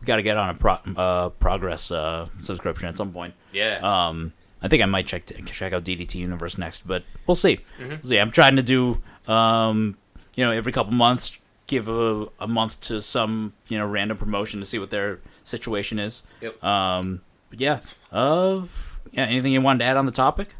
got 0.04 0.16
to 0.16 0.22
get 0.22 0.36
on 0.36 0.48
a 0.48 0.54
pro- 0.54 0.80
uh, 0.96 1.28
progress 1.30 1.90
uh, 1.90 2.28
subscription 2.42 2.88
at 2.88 2.96
some 2.96 3.12
point. 3.12 3.34
Yeah. 3.52 3.78
Um, 3.82 4.32
I 4.62 4.68
think 4.68 4.82
I 4.82 4.86
might 4.86 5.06
check 5.06 5.26
check 5.46 5.72
out 5.72 5.84
DDT 5.84 6.16
Universe 6.16 6.56
next, 6.56 6.86
but 6.86 7.04
we'll 7.26 7.34
see. 7.34 7.60
Mm-hmm. 7.78 7.88
We'll 7.88 8.02
see. 8.04 8.18
I'm 8.18 8.30
trying 8.30 8.56
to 8.56 8.62
do, 8.62 9.02
um, 9.26 9.96
you 10.34 10.44
know, 10.44 10.52
every 10.52 10.72
couple 10.72 10.92
months, 10.92 11.38
give 11.66 11.88
a, 11.88 12.26
a 12.38 12.46
month 12.46 12.80
to 12.82 13.02
some 13.02 13.52
you 13.68 13.78
know 13.78 13.86
random 13.86 14.16
promotion 14.16 14.60
to 14.60 14.66
see 14.66 14.78
what 14.78 14.90
their 14.90 15.20
situation 15.42 15.98
is. 15.98 16.22
Yep. 16.40 16.62
Um, 16.64 17.22
but 17.50 17.60
yeah. 17.60 17.80
Uh, 18.10 18.62
yeah. 19.10 19.24
Anything 19.26 19.52
you 19.52 19.60
wanted 19.60 19.80
to 19.80 19.84
add 19.84 19.96
on 19.96 20.06
the 20.06 20.12
topic? 20.12 20.54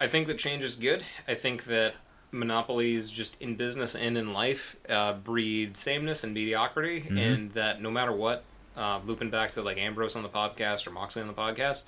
I 0.00 0.06
think 0.06 0.26
that 0.28 0.38
change 0.38 0.62
is 0.62 0.76
good. 0.76 1.02
I 1.26 1.34
think 1.34 1.64
that 1.64 1.94
monopolies, 2.38 3.10
just 3.10 3.40
in 3.40 3.56
business 3.56 3.94
and 3.94 4.16
in 4.18 4.32
life, 4.32 4.76
uh, 4.88 5.14
breed 5.14 5.76
sameness 5.76 6.22
and 6.24 6.32
mediocrity, 6.34 7.00
Mm-hmm. 7.02 7.18
and 7.18 7.52
that 7.52 7.80
no 7.82 7.90
matter 7.90 8.12
what, 8.12 8.44
uh, 8.76 9.00
looping 9.04 9.30
back 9.30 9.50
to 9.52 9.62
like 9.62 9.78
Ambrose 9.78 10.14
on 10.16 10.22
the 10.22 10.28
podcast 10.28 10.86
or 10.86 10.90
Moxley 10.90 11.22
on 11.22 11.28
the 11.28 11.34
podcast, 11.34 11.84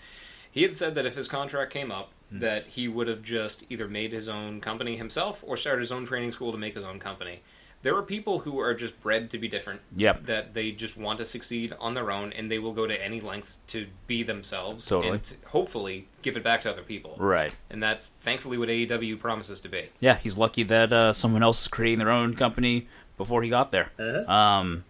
he 0.51 0.63
had 0.63 0.75
said 0.75 0.95
that 0.95 1.07
if 1.07 1.15
his 1.15 1.29
contract 1.29 1.73
came 1.73 1.91
up, 1.93 2.11
Mm-hmm. 2.31 2.41
that 2.41 2.67
he 2.67 2.89
would 2.89 3.09
have 3.09 3.23
just 3.23 3.65
either 3.71 3.89
made 3.89 4.13
his 4.13 4.29
own 4.29 4.61
company 4.61 4.97
himself 4.99 5.43
or 5.47 5.57
started 5.57 5.81
his 5.81 5.91
own 5.91 6.05
training 6.05 6.31
school 6.33 6.53
to 6.53 6.59
make 6.59 6.75
his 6.75 6.85
own 6.85 6.99
company. 6.99 7.41
There 7.83 7.97
are 7.97 8.03
people 8.03 8.41
who 8.41 8.59
are 8.59 8.74
just 8.74 9.01
bred 9.01 9.31
to 9.31 9.39
be 9.39 9.47
different. 9.47 9.83
Yep. 9.97 10.26
That 10.26 10.55
they 10.55 10.72
just 10.72 10.97
want 10.97 11.18
to 11.18 11.24
succeed 11.24 11.74
on 11.79 11.95
their 11.95 12.11
own, 12.11 12.33
and 12.33 12.51
they 12.51 12.59
will 12.59 12.72
go 12.72 12.87
to 12.87 13.05
any 13.05 13.20
lengths 13.20 13.59
to 13.68 13.87
be 14.07 14.22
themselves 14.22 14.85
Totally. 14.87 15.12
and 15.14 15.22
to 15.22 15.35
hopefully 15.49 16.09
give 16.22 16.37
it 16.37 16.43
back 16.43 16.61
to 16.62 16.70
other 16.70 16.83
people. 16.83 17.14
Right. 17.18 17.55
And 17.70 17.83
that's 17.83 18.09
thankfully 18.09 18.59
what 18.59 18.68
AEW 18.68 19.20
promises 19.20 19.61
to 19.61 19.68
be. 19.68 19.91
Yeah, 20.01 20.16
he's 20.18 20.37
lucky 20.37 20.64
that 20.64 20.93
uh, 20.93 21.12
someone 21.12 21.43
else 21.43 21.62
is 21.62 21.68
creating 21.68 22.01
their 22.01 22.11
own 22.11 22.35
company 22.35 22.89
before 23.16 23.43
he 23.43 23.49
got 23.49 23.70
there. 23.70 23.93
Um, 24.29 24.85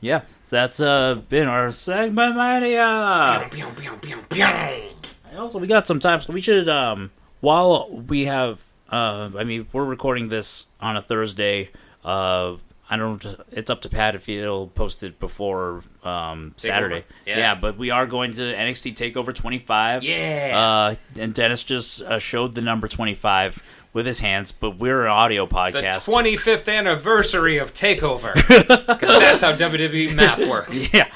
yeah, 0.00 0.22
so 0.42 0.56
that's 0.56 0.80
uh, 0.80 1.16
been 1.28 1.48
our 1.48 1.70
segment 1.70 2.36
mania. 2.36 3.46
Pew, 3.50 3.66
pew, 3.76 3.92
pew, 4.00 4.16
pew. 4.28 4.44
And 4.44 5.38
also, 5.38 5.58
we 5.58 5.66
got 5.66 5.86
some 5.86 6.00
time, 6.00 6.20
so 6.20 6.32
we 6.32 6.40
should, 6.40 6.68
um, 6.68 7.10
while 7.40 7.88
we 7.90 8.26
have, 8.26 8.64
uh, 8.90 9.30
I 9.36 9.44
mean, 9.44 9.66
we're 9.72 9.84
recording 9.84 10.28
this 10.28 10.66
on 10.80 10.96
a 10.96 11.02
Thursday. 11.02 11.70
Uh, 12.04 12.56
I 12.90 12.96
don't. 12.96 13.24
It's 13.52 13.70
up 13.70 13.80
to 13.82 13.88
Pat 13.88 14.14
if 14.14 14.26
he'll 14.26 14.66
post 14.66 15.02
it 15.02 15.18
before 15.18 15.82
um, 16.02 16.52
Saturday. 16.56 17.04
Yeah. 17.26 17.54
but 17.54 17.78
we 17.78 17.90
are 17.90 18.06
going 18.06 18.32
to 18.34 18.42
NXT 18.42 18.94
Takeover 18.94 19.34
25. 19.34 20.02
Yeah. 20.02 20.52
Uh, 20.54 20.94
and 21.18 21.32
Dennis 21.32 21.62
just 21.62 22.02
uh, 22.02 22.18
showed 22.18 22.54
the 22.54 22.60
number 22.60 22.88
25 22.88 23.82
with 23.92 24.06
his 24.06 24.20
hands, 24.20 24.52
but 24.52 24.78
we're 24.78 25.04
an 25.04 25.10
audio 25.10 25.46
the 25.46 25.54
podcast. 25.54 26.08
25th 26.08 26.68
anniversary 26.68 27.58
of 27.58 27.72
TakeOver. 27.72 28.34
Because 29.02 29.18
that's 29.20 29.42
how 29.42 29.52
WWE 29.52 30.14
math 30.14 30.46
works. 30.48 30.92
yeah, 30.94 31.10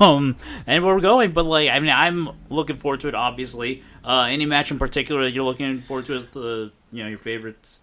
um, 0.00 0.36
and 0.66 0.84
we're 0.84 1.00
going, 1.00 1.32
but 1.32 1.44
like, 1.44 1.68
I 1.70 1.78
mean, 1.80 1.90
I'm 1.90 2.30
looking 2.48 2.76
forward 2.76 3.00
to 3.00 3.08
it. 3.08 3.14
Obviously, 3.14 3.82
uh, 4.04 4.26
any 4.28 4.46
match 4.46 4.70
in 4.70 4.78
particular 4.78 5.22
that 5.22 5.32
you're 5.32 5.44
looking 5.44 5.82
forward 5.82 6.06
to 6.06 6.14
is 6.14 6.30
the 6.30 6.72
you 6.92 7.02
know 7.02 7.08
your 7.08 7.18
favorites. 7.18 7.80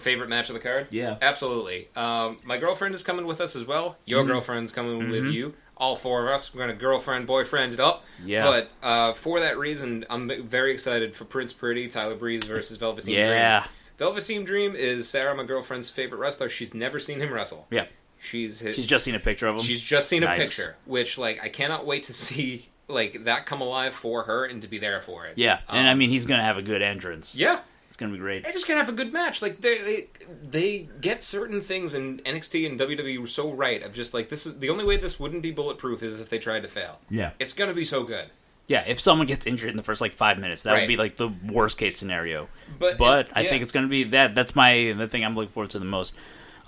Favorite 0.00 0.28
match 0.28 0.48
of 0.50 0.54
the 0.54 0.60
card? 0.60 0.88
Yeah. 0.90 1.16
Absolutely. 1.22 1.88
Um, 1.96 2.38
my 2.44 2.56
girlfriend 2.58 2.94
is 2.94 3.02
coming 3.02 3.26
with 3.26 3.40
us 3.40 3.54
as 3.56 3.64
well. 3.64 3.96
Your 4.06 4.20
Mm-hmm. 4.22 4.30
girlfriend's 4.32 4.72
coming 4.72 5.08
with 5.10 5.26
you. 5.26 5.54
All 5.76 5.96
four 5.96 6.26
of 6.26 6.34
us. 6.34 6.52
We're 6.54 6.58
going 6.64 6.70
to 6.76 6.76
girlfriend, 6.80 7.26
boyfriend 7.26 7.72
it 7.72 7.80
up. 7.80 8.04
Yeah. 8.24 8.44
But 8.44 8.70
uh, 8.86 9.12
for 9.14 9.40
that 9.40 9.58
reason, 9.58 10.04
I'm 10.10 10.30
very 10.48 10.72
excited 10.72 11.14
for 11.16 11.24
Prince 11.24 11.52
Pretty, 11.54 11.88
Tyler 11.88 12.14
Breeze 12.16 12.44
versus 12.44 12.76
Velveteen 12.76 13.14
Dream. 13.14 13.28
Yeah, 13.28 13.64
Velveteen 13.96 14.44
Dream 14.44 14.74
is 14.74 15.08
Sarah, 15.08 15.34
my 15.34 15.44
girlfriend's 15.44 15.88
favorite 15.88 16.18
wrestler. 16.18 16.48
She's 16.48 16.74
never 16.74 16.98
seen 16.98 17.18
him 17.20 17.32
wrestle. 17.32 17.66
yeah. 17.70 17.86
She's 18.22 18.60
his, 18.60 18.76
She's 18.76 18.84
just 18.84 19.06
seen 19.06 19.14
a 19.14 19.18
picture 19.20 19.46
of 19.46 19.54
him. 19.56 19.62
She's 19.62 19.82
just 19.82 20.06
seen 20.06 20.22
a 20.22 20.36
picture, 20.36 20.76
which 20.84 21.16
like 21.16 21.42
I 21.42 21.48
cannot 21.48 21.86
wait 21.86 22.02
to 22.02 22.12
see 22.26 22.68
like 22.86 23.24
that 23.24 23.46
come 23.46 23.62
alive 23.62 23.94
for 23.94 24.24
her 24.24 24.44
and 24.44 24.60
to 24.60 24.68
be 24.68 24.76
there 24.76 25.00
for 25.00 25.24
it. 25.24 25.38
yeah, 25.38 25.60
and 25.70 25.88
I 25.88 25.92
Um, 25.92 25.98
mean, 25.98 26.10
he's 26.10 26.26
gonna 26.26 26.42
have 26.42 26.58
a 26.58 26.62
good 26.62 26.82
entrance. 26.82 27.34
yeah, 27.34 27.60
It's 27.90 27.96
gonna 27.96 28.12
be 28.12 28.18
great. 28.18 28.44
they're 28.44 28.52
just 28.52 28.66
gonna 28.68 28.80
have 28.80 28.88
a 28.88 28.92
good 28.92 29.12
match. 29.12 29.42
Like 29.42 29.60
they 29.60 29.78
they, 29.78 30.06
they 30.48 30.88
get 31.00 31.22
certain 31.22 31.60
things 31.60 31.92
in 31.92 32.18
NXT 32.20 32.64
and 32.70 32.78
WWE 32.80 33.28
so 33.28 33.50
right 33.52 33.82
of 33.82 33.92
just 33.92 34.14
like 34.14 34.28
this 34.28 34.46
is 34.46 34.58
the 34.60 34.70
only 34.70 34.84
way 34.84 34.96
this 34.96 35.18
wouldn't 35.20 35.42
be 35.42 35.50
bulletproof 35.50 36.02
is 36.02 36.20
if 36.20 36.28
they 36.30 36.38
tried 36.38 36.62
to 36.62 36.68
fail. 36.68 37.00
Yeah, 37.10 37.32
It's 37.40 37.52
gonna 37.52 37.74
be 37.74 37.84
so 37.84 38.04
good. 38.04 38.26
yeah. 38.68 38.84
If 38.86 39.00
someone 39.00 39.26
gets 39.26 39.44
injured 39.44 39.70
in 39.70 39.76
the 39.76 39.82
first 39.82 40.00
like 40.00 40.12
five 40.12 40.38
minutes, 40.38 40.62
that 40.62 40.72
Right. 40.72 40.82
would 40.82 40.88
be 40.88 40.96
like 40.96 41.16
the 41.16 41.32
worst 41.50 41.78
case 41.78 41.96
scenario. 41.98 42.48
But 42.78 42.96
but 42.96 43.26
it- 43.26 43.32
I 43.34 43.40
yeah. 43.42 43.50
think 43.50 43.62
it's 43.64 43.72
going 43.72 43.84
to 43.86 43.90
be 43.90 44.04
that. 44.04 44.36
That's 44.36 44.54
my 44.54 44.94
the 44.96 45.08
thing 45.08 45.24
I'm 45.24 45.34
looking 45.34 45.50
forward 45.52 45.70
to 45.70 45.80
the 45.80 45.84
most. 45.84 46.14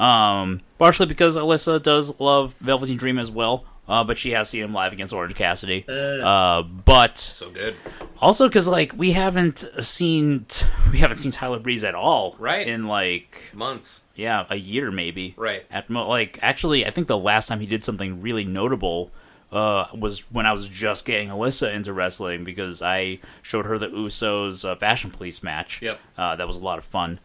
Um, 0.00 0.60
partially 0.78 1.06
because 1.06 1.36
Alyssa 1.36 1.80
does 1.80 2.18
love 2.18 2.56
Velveteen 2.60 2.96
Dream 2.96 3.18
as 3.18 3.30
well, 3.30 3.64
uh, 3.88 4.04
but 4.04 4.16
she 4.18 4.30
has 4.30 4.48
seen 4.48 4.62
him 4.64 4.72
live 4.72 4.92
against 4.92 5.12
Orange 5.12 5.34
Cassidy. 5.34 5.84
Uh, 5.88 6.62
but 6.62 7.18
so 7.18 7.50
good. 7.50 7.74
also 8.20 8.48
because 8.48 8.68
like 8.68 8.92
we 8.96 9.12
haven't 9.12 9.58
seen 9.80 10.46
we 10.92 10.98
haven't 10.98 11.16
seen 11.18 11.32
Tyler 11.32 11.58
Breeze 11.58 11.84
at 11.84 11.94
all, 11.94 12.36
Right. 12.38 12.66
In 12.66 12.86
like 12.86 13.52
Months. 13.54 14.02
yeah, 14.14 14.44
a 14.50 14.56
year 14.56 14.90
maybe, 14.90 15.34
Right. 15.36 15.64
At 15.70 15.90
mo- 15.90 16.08
like 16.08 16.38
actually, 16.42 16.86
I 16.86 16.90
think 16.90 17.06
the 17.08 17.18
last 17.18 17.48
time 17.48 17.60
he 17.60 17.66
did 17.66 17.84
something 17.84 18.20
really 18.22 18.44
notable. 18.44 19.10
Uh, 19.50 19.86
was 19.94 20.20
when 20.32 20.46
I 20.46 20.52
was 20.52 20.66
just 20.66 21.04
getting 21.04 21.28
Alyssa 21.28 21.74
into 21.74 21.92
wrestling 21.92 22.42
because 22.42 22.80
I 22.80 23.18
showed 23.42 23.66
her 23.66 23.76
the 23.76 23.88
Usos 23.88 24.66
uh, 24.66 24.76
Fashion 24.76 25.10
Police 25.10 25.42
match. 25.42 25.82
Yep. 25.82 26.00
Uh, 26.16 26.36
that 26.36 26.48
was 26.48 26.56
a 26.56 26.60
lot 26.64 26.78
of 26.78 26.84
fun. 26.86 27.20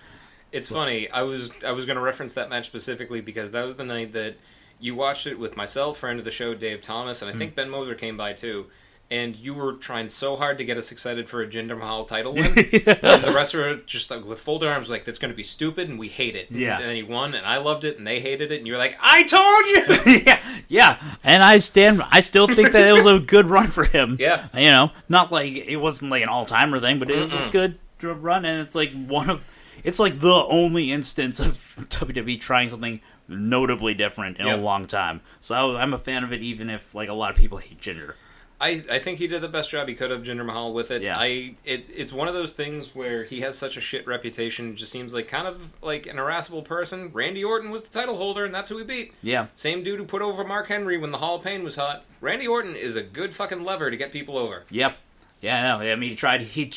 It's 0.51 0.67
funny. 0.67 1.09
I 1.09 1.21
was 1.21 1.51
I 1.65 1.71
was 1.71 1.85
going 1.85 1.95
to 1.95 2.01
reference 2.01 2.33
that 2.33 2.49
match 2.49 2.65
specifically 2.65 3.21
because 3.21 3.51
that 3.51 3.65
was 3.65 3.77
the 3.77 3.85
night 3.85 4.11
that 4.11 4.35
you 4.79 4.95
watched 4.95 5.27
it 5.27 5.39
with 5.39 5.55
myself, 5.57 5.97
friend 5.99 6.19
of 6.19 6.25
the 6.25 6.31
show, 6.31 6.53
Dave 6.53 6.81
Thomas, 6.81 7.21
and 7.21 7.29
I 7.29 7.33
Hmm. 7.33 7.39
think 7.39 7.55
Ben 7.55 7.69
Moser 7.69 7.95
came 7.95 8.17
by 8.17 8.33
too. 8.33 8.67
And 9.09 9.37
you 9.37 9.53
were 9.53 9.71
trying 9.71 10.09
so 10.09 10.35
hard 10.35 10.57
to 10.57 10.65
get 10.65 10.77
us 10.77 10.91
excited 10.91 11.29
for 11.29 11.41
a 11.41 11.47
Jinder 11.47 11.77
Mahal 11.79 12.03
title 12.03 12.33
win, 12.35 12.47
and 12.47 13.23
the 13.23 13.31
rest 13.33 13.53
were 13.53 13.75
just 13.85 14.11
like 14.11 14.25
with 14.25 14.37
folded 14.41 14.67
arms, 14.67 14.89
like 14.89 15.05
that's 15.05 15.17
going 15.17 15.31
to 15.31 15.35
be 15.37 15.45
stupid, 15.45 15.87
and 15.87 15.97
we 15.97 16.09
hate 16.09 16.35
it. 16.35 16.47
Yeah. 16.51 16.75
And 16.77 16.83
then 16.89 16.93
he 16.97 17.03
won, 17.03 17.33
and 17.33 17.45
I 17.45 17.55
loved 17.55 17.85
it, 17.85 17.97
and 17.97 18.05
they 18.05 18.19
hated 18.19 18.51
it, 18.51 18.57
and 18.57 18.67
you're 18.67 18.77
like, 18.77 18.97
I 19.01 19.23
told 19.23 19.65
you. 19.65 20.21
yeah, 20.25 20.61
yeah, 20.67 21.15
and 21.23 21.41
I 21.41 21.59
stand. 21.59 22.01
I 22.11 22.19
still 22.19 22.47
think 22.47 22.73
that 22.73 22.85
it 22.85 22.91
was 23.01 23.05
a 23.05 23.19
good 23.25 23.45
run 23.45 23.67
for 23.67 23.85
him. 23.85 24.17
Yeah. 24.19 24.49
you 24.53 24.65
know, 24.67 24.91
not 25.07 25.31
like 25.31 25.53
it 25.53 25.77
wasn't 25.77 26.11
like 26.11 26.23
an 26.23 26.27
all 26.29 26.43
timer 26.43 26.81
thing, 26.81 26.99
but 26.99 27.09
it 27.09 27.21
was 27.21 27.33
a 27.33 27.47
good 27.49 27.77
run, 28.03 28.43
and 28.43 28.59
it's 28.61 28.75
like 28.75 28.91
one 28.91 29.29
of. 29.29 29.45
It's 29.85 29.99
like 29.99 30.19
the 30.19 30.45
only 30.49 30.91
instance 30.91 31.39
of 31.39 31.55
WWE 31.91 32.41
trying 32.41 32.67
something 32.67 32.99
notably 33.27 33.93
different 33.93 34.39
in 34.39 34.47
Yep. 34.47 34.59
a 34.59 34.61
long 34.61 34.87
time. 34.87 35.21
So 35.39 35.75
I'm 35.77 35.93
a 35.93 35.97
fan 35.99 36.23
of 36.23 36.31
it, 36.31 36.41
even 36.41 36.69
if 36.69 36.93
like 36.95 37.09
a 37.09 37.13
lot 37.13 37.31
of 37.31 37.37
people 37.37 37.57
hate 37.57 37.79
Jinder. 37.81 38.13
I, 38.59 38.83
I 38.91 38.97
think 38.97 39.19
he 39.19 39.27
did 39.27 39.41
the 39.41 39.47
best 39.47 39.69
job 39.69 39.87
he 39.87 39.93
could 39.93 40.11
of 40.11 40.23
Jinder 40.23 40.43
Mahal 40.43 40.73
with 40.73 40.89
it. 40.89 41.03
Yeah. 41.03 41.15
I 41.19 41.55
it 41.63 41.85
it's 41.95 42.11
one 42.11 42.27
of 42.27 42.33
those 42.33 42.53
things 42.53 42.95
where 42.95 43.23
he 43.23 43.41
has 43.41 43.55
such 43.55 43.77
a 43.77 43.81
shit 43.81 44.07
reputation. 44.07 44.75
Just 44.75 44.91
seems 44.91 45.13
like 45.13 45.27
kind 45.27 45.45
of 45.47 45.73
like 45.83 46.07
an 46.07 46.17
irascible 46.17 46.63
person. 46.63 47.11
Randy 47.13 47.43
Orton 47.43 47.69
was 47.69 47.83
the 47.83 47.91
title 47.91 48.17
holder, 48.17 48.45
and 48.45 48.53
that's 48.55 48.69
who 48.69 48.79
he 48.79 48.83
beat. 48.83 49.13
Yeah, 49.21 49.45
Same 49.53 49.83
dude 49.83 49.99
who 49.99 50.05
put 50.05 50.23
over 50.23 50.43
Mark 50.43 50.69
Henry 50.69 50.97
when 50.97 51.11
the 51.11 51.19
Hall 51.19 51.35
of 51.35 51.43
Pain 51.43 51.63
was 51.63 51.75
hot. 51.75 52.03
Randy 52.19 52.47
Orton 52.47 52.75
is 52.75 52.95
a 52.95 53.03
good 53.03 53.35
fucking 53.35 53.63
lever 53.63 53.91
to 53.91 53.97
get 53.97 54.11
people 54.11 54.39
over. 54.39 54.63
yep, 54.71 54.97
yeah. 55.39 55.61
No, 55.77 55.81
I 55.81 55.95
mean, 55.95 56.09
he 56.09 56.15
tried. 56.15 56.41
He 56.41 56.73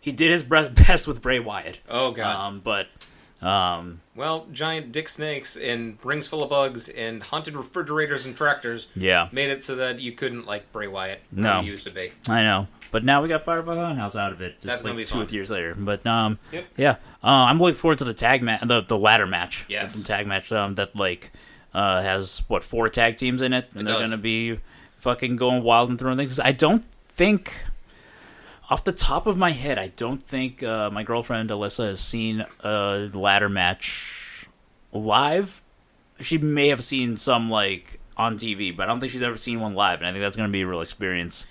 he 0.00 0.12
did 0.12 0.30
his 0.30 0.42
best 0.44 1.08
with 1.08 1.20
Bray 1.22 1.40
Wyatt. 1.40 1.80
Oh 1.88 2.12
god. 2.12 2.36
Um, 2.36 2.60
but 2.60 2.86
um, 3.42 4.00
well, 4.14 4.46
giant 4.52 4.92
dick 4.92 5.08
snakes 5.08 5.56
and 5.56 5.98
rings 6.02 6.26
full 6.26 6.42
of 6.42 6.50
bugs 6.50 6.88
and 6.88 7.22
haunted 7.22 7.54
refrigerators 7.54 8.24
and 8.26 8.36
tractors 8.36 8.88
yeah, 8.96 9.28
made 9.32 9.50
it 9.50 9.62
so 9.62 9.76
that 9.76 10.00
you 10.00 10.12
couldn't 10.12 10.46
like 10.46 10.72
Bray 10.72 10.86
Wyatt 10.86 11.20
No. 11.30 11.60
used 11.60 11.84
to 11.84 11.90
be. 11.92 12.12
I 12.28 12.42
know. 12.42 12.68
But 12.92 13.04
now 13.04 13.20
we 13.20 13.28
got 13.28 13.44
Firefly 13.44 13.94
House 13.94 14.16
out 14.16 14.32
of 14.32 14.40
it, 14.40 14.54
That's 14.62 14.76
just 14.76 14.84
gonna 14.84 14.96
like 14.96 15.06
two 15.06 15.24
fun. 15.24 15.28
years 15.34 15.50
later. 15.50 15.74
But 15.76 16.06
um, 16.06 16.38
Yep. 16.52 16.64
yeah, 16.76 16.90
uh, 17.22 17.26
I'm 17.26 17.58
looking 17.58 17.74
forward 17.74 17.98
to 17.98 18.04
the 18.04 18.14
tag 18.14 18.42
match, 18.42 18.62
the 18.66 18.80
the 18.80 18.96
ladder 18.96 19.26
match. 19.26 19.66
Yes. 19.68 19.94
the 19.96 20.06
tag 20.06 20.26
match 20.26 20.50
um, 20.52 20.76
that 20.76 20.96
like 20.96 21.30
uh, 21.74 22.00
has 22.02 22.42
what 22.48 22.62
four 22.62 22.88
tag 22.88 23.16
teams 23.18 23.42
in 23.42 23.52
it, 23.52 23.68
and 23.72 23.82
It 23.82 23.84
they're 23.84 23.98
does. 24.00 24.10
gonna 24.10 24.22
be 24.22 24.60
fucking 24.96 25.36
going 25.36 25.62
wild 25.62 25.90
and 25.90 25.98
throwing 25.98 26.16
things. 26.16 26.40
I 26.40 26.52
don't 26.52 26.84
think, 27.10 27.52
off 28.68 28.84
the 28.84 28.92
top 28.92 29.26
of 29.26 29.36
my 29.36 29.50
head, 29.50 29.78
I 29.78 29.88
don't 29.88 30.22
think 30.22 30.62
uh, 30.62 30.90
my 30.90 31.02
girlfriend 31.02 31.50
Alyssa 31.50 31.86
has 31.88 32.00
seen 32.00 32.44
a 32.60 33.08
ladder 33.14 33.48
match 33.48 34.46
live. 34.92 35.62
She 36.20 36.38
may 36.38 36.68
have 36.68 36.82
seen 36.82 37.16
some 37.16 37.48
like 37.48 38.00
on 38.16 38.38
TV, 38.38 38.76
but 38.76 38.84
I 38.84 38.86
don't 38.86 39.00
think 39.00 39.12
she's 39.12 39.22
ever 39.22 39.36
seen 39.36 39.60
one 39.60 39.74
live, 39.74 40.00
and 40.00 40.08
I 40.08 40.12
think 40.12 40.22
that's 40.22 40.36
gonna 40.36 40.48
be 40.48 40.62
a 40.62 40.66
real 40.66 40.80
experience. 40.80 41.46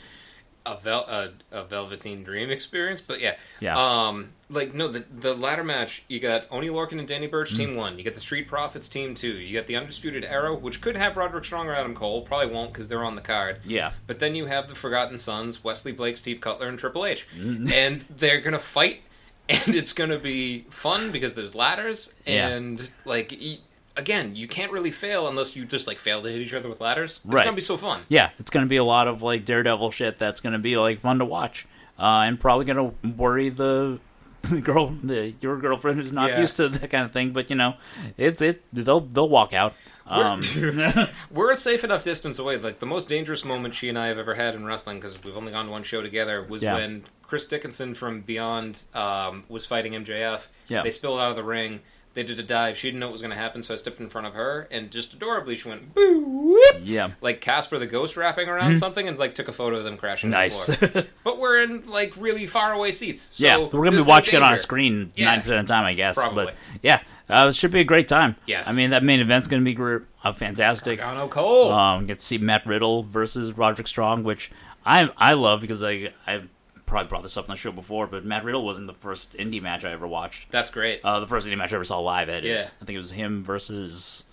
A, 0.68 0.78
vel- 0.78 1.06
a, 1.08 1.30
a 1.52 1.64
Velveteen 1.64 2.24
Dream 2.24 2.50
experience. 2.50 3.00
But 3.02 3.22
yeah, 3.22 3.36
Yeah. 3.60 3.78
Um, 3.78 4.30
like 4.50 4.74
no, 4.74 4.88
the 4.88 5.04
the 5.12 5.34
ladder 5.36 5.64
match 5.64 6.04
you 6.08 6.20
got 6.20 6.46
Oni 6.50 6.70
Lorcan 6.70 6.98
and 7.00 7.08
Danny 7.08 7.28
Burch 7.28 7.54
Mm. 7.54 7.58
team 7.58 7.76
one. 7.76 7.98
You 7.98 8.04
got 8.04 8.14
the 8.16 8.20
Street 8.20 8.48
Profits 8.48 8.88
team 8.88 9.14
two. 9.16 9.34
You 9.34 9.54
got 9.54 9.68
the 9.68 9.76
Undisputed 9.76 10.24
Era, 10.24 10.56
which 10.56 10.82
could 10.82 10.96
have 10.98 11.18
Roderick 11.18 11.46
Strong 11.46 11.68
or 11.68 11.76
Adam 11.76 11.94
Cole. 11.96 12.22
Probably 12.24 12.48
won't 12.54 12.74
because 12.74 12.88
they're 12.88 13.04
on 13.04 13.16
the 13.16 13.22
card. 13.22 13.62
Yeah. 13.66 13.92
But 14.08 14.20
then 14.20 14.34
you 14.36 14.46
have 14.48 14.68
the 14.68 14.76
Forgotten 14.76 15.18
Sons, 15.20 15.64
Wesley 15.64 15.92
Blake, 15.92 16.18
Steve 16.18 16.42
Cutler, 16.42 16.68
and 16.68 16.78
Triple 16.80 17.06
H, 17.06 17.28
Mm. 17.38 17.72
and 17.74 18.02
they're 18.02 18.42
gonna 18.42 18.60
fight, 18.60 19.02
and 19.50 19.76
it's 19.76 19.94
gonna 19.94 20.18
be 20.20 20.66
fun 20.72 21.12
because 21.12 21.36
there's 21.36 21.54
ladders, 21.56 22.14
Yeah. 22.26 22.48
and 22.50 22.92
like 23.06 23.36
y- 23.40 23.60
again, 23.98 24.36
you 24.36 24.48
can't 24.48 24.72
really 24.72 24.92
fail 24.92 25.28
unless 25.28 25.56
you 25.56 25.66
just 25.66 25.88
like 25.88 25.98
fail 26.00 26.22
to 26.22 26.30
hit 26.30 26.42
each 26.42 26.54
other 26.54 26.70
with 26.70 26.82
ladders. 26.82 27.22
It's 27.26 27.34
Right. 27.36 27.44
gonna 27.46 27.56
be 27.56 27.62
so 27.62 27.78
fun. 27.78 28.02
Yeah, 28.10 28.30
it's 28.40 28.50
going 28.50 28.66
to 28.66 28.70
be 28.70 28.78
a 28.78 28.84
lot 28.84 29.08
of 29.08 29.22
like 29.22 29.46
Daredevil 29.46 29.92
shit 29.92 30.18
that's 30.20 30.42
going 30.42 30.54
to 30.54 30.60
be 30.60 30.78
like 30.78 31.00
fun 31.00 31.20
to 31.20 31.26
watch, 31.26 31.66
uh, 32.00 32.24
and 32.26 32.40
probably 32.40 32.66
going 32.66 32.92
to 33.02 33.08
worry 33.10 33.50
the 33.50 34.00
the 34.44 34.62
girl, 34.62 34.88
the 34.90 35.34
your 35.42 35.58
girlfriend 35.60 36.00
who's 36.00 36.14
not 36.14 36.30
Yeah. 36.32 36.42
used 36.42 36.56
to 36.58 36.70
that 36.70 36.90
kind 36.92 37.04
of 37.06 37.12
thing. 37.12 37.32
But 37.34 37.50
you 37.50 37.56
know, 37.56 37.76
it's 38.18 38.42
it. 38.42 38.64
They'll 38.74 39.02
they'll 39.02 39.30
walk 39.30 39.54
out. 39.54 39.74
Um, 40.08 40.44
We're 41.32 41.52
a 41.52 41.56
safe 41.56 41.84
enough 41.84 42.04
distance 42.04 42.38
away. 42.38 42.58
Like 42.58 42.78
the 42.80 42.86
most 42.86 43.08
dangerous 43.08 43.44
moment 43.44 43.74
she 43.74 43.90
and 43.90 43.98
I 43.98 44.08
have 44.08 44.20
ever 44.20 44.36
had 44.36 44.54
in 44.54 44.64
wrestling, 44.66 45.00
because 45.00 45.22
we've 45.24 45.36
only 45.36 45.52
gone 45.52 45.66
to 45.66 45.72
one 45.72 45.82
show 45.84 46.02
together, 46.04 46.44
was 46.44 46.62
Yeah. 46.62 46.76
when 46.76 47.06
Chris 47.24 47.46
Dickinson 47.48 47.96
from 47.96 48.22
Beyond 48.22 48.82
um, 48.94 49.46
was 49.50 49.66
fighting 49.66 49.94
MJF. 49.94 50.46
Yeah. 50.68 50.84
They 50.84 50.92
spilled 50.92 51.20
out 51.20 51.32
of 51.32 51.36
the 51.36 51.44
ring. 51.44 51.82
They 52.16 52.24
did 52.24 52.40
a 52.40 52.44
dive. 52.44 52.78
She 52.78 52.88
didn't 52.88 53.02
know 53.02 53.08
what 53.08 53.12
was 53.12 53.22
going 53.22 53.34
to 53.34 53.38
happen, 53.38 53.62
so 53.62 53.74
I 53.74 53.78
stepped 53.78 54.00
in 54.00 54.08
front 54.10 54.26
of 54.26 54.34
her, 54.34 54.70
and 54.72 54.90
just 54.90 55.14
adorably, 55.14 55.58
she 55.58 55.68
went 55.68 55.94
boo 55.94 56.22
whoop, 56.22 56.78
yeah, 56.82 57.12
like 57.20 57.42
Casper 57.42 57.78
the 57.78 57.88
Ghost 57.88 58.16
wrapping 58.16 58.48
around 58.48 58.78
something, 58.78 59.06
and 59.08 59.20
like 59.20 59.36
took 59.36 59.50
a 59.50 59.54
photo 59.54 59.78
of 59.78 59.84
them 59.84 59.98
crashing. 59.98 60.30
the 60.30 60.38
nice. 60.38 60.74
floor. 60.74 61.04
but 61.26 61.38
we're 61.38 61.62
in 61.62 61.90
like 61.90 62.14
really 62.16 62.48
far 62.48 62.72
away 62.72 62.92
seats. 62.92 63.30
So 63.34 63.46
yeah, 63.46 63.58
we're 63.58 63.84
gonna 63.84 63.98
be 63.98 64.04
watching 64.04 64.36
it 64.36 64.42
on 64.42 64.54
a 64.54 64.58
screen 64.58 65.12
Yeah. 65.16 65.26
nine 65.26 65.42
percent 65.42 65.60
of 65.60 65.68
the 65.68 65.74
time, 65.74 65.84
I 65.84 65.94
guess. 65.94 66.16
Probably. 66.16 66.46
But 66.46 66.56
yeah, 66.82 67.02
uh, 67.30 67.48
it 67.50 67.56
should 67.56 67.72
be 67.72 67.82
a 67.82 67.86
great 67.86 68.08
time. 68.08 68.38
Yes. 68.46 68.70
I 68.70 68.74
mean 68.74 68.92
that 68.92 69.04
main 69.04 69.20
event's 69.20 69.50
gonna 69.50 69.64
be 69.64 69.78
uh, 70.24 70.32
fantastic. 70.34 71.00
Gargano 71.00 71.28
Cole. 71.28 71.72
Um, 71.72 72.06
get 72.06 72.20
to 72.22 72.26
see 72.26 72.38
Matt 72.38 72.66
Riddle 72.66 73.04
versus 73.04 73.52
Roderick 73.58 73.88
Strong, 73.88 74.24
which 74.24 74.52
I 74.86 75.10
I 75.18 75.34
love 75.34 75.60
because 75.60 75.84
I 75.84 76.14
I've 76.26 76.48
probably 76.86 77.08
brought 77.10 77.24
this 77.24 77.36
up 77.38 77.46
on 77.50 77.54
the 77.54 77.58
show 77.58 77.72
before, 77.72 78.08
but 78.08 78.24
Matt 78.26 78.44
Riddle 78.44 78.64
wasn't 78.66 78.88
the 78.88 78.94
first 78.94 79.34
indie 79.34 79.62
match 79.62 79.84
I 79.84 79.92
ever 79.92 80.08
watched. 80.08 80.52
That's 80.52 80.70
great. 80.70 81.02
Uh, 81.04 81.20
the 81.20 81.28
first 81.28 81.48
indie 81.48 81.58
match 81.58 81.72
I 81.72 81.76
ever 81.76 81.84
saw 81.86 82.00
live. 82.00 82.28
That 82.28 82.44
is, 82.46 82.66
Yeah. 82.68 82.70
I 82.82 82.86
think 82.86 82.96
it 82.96 83.00
was 83.00 83.12
him 83.12 83.44
versus. 83.44 84.24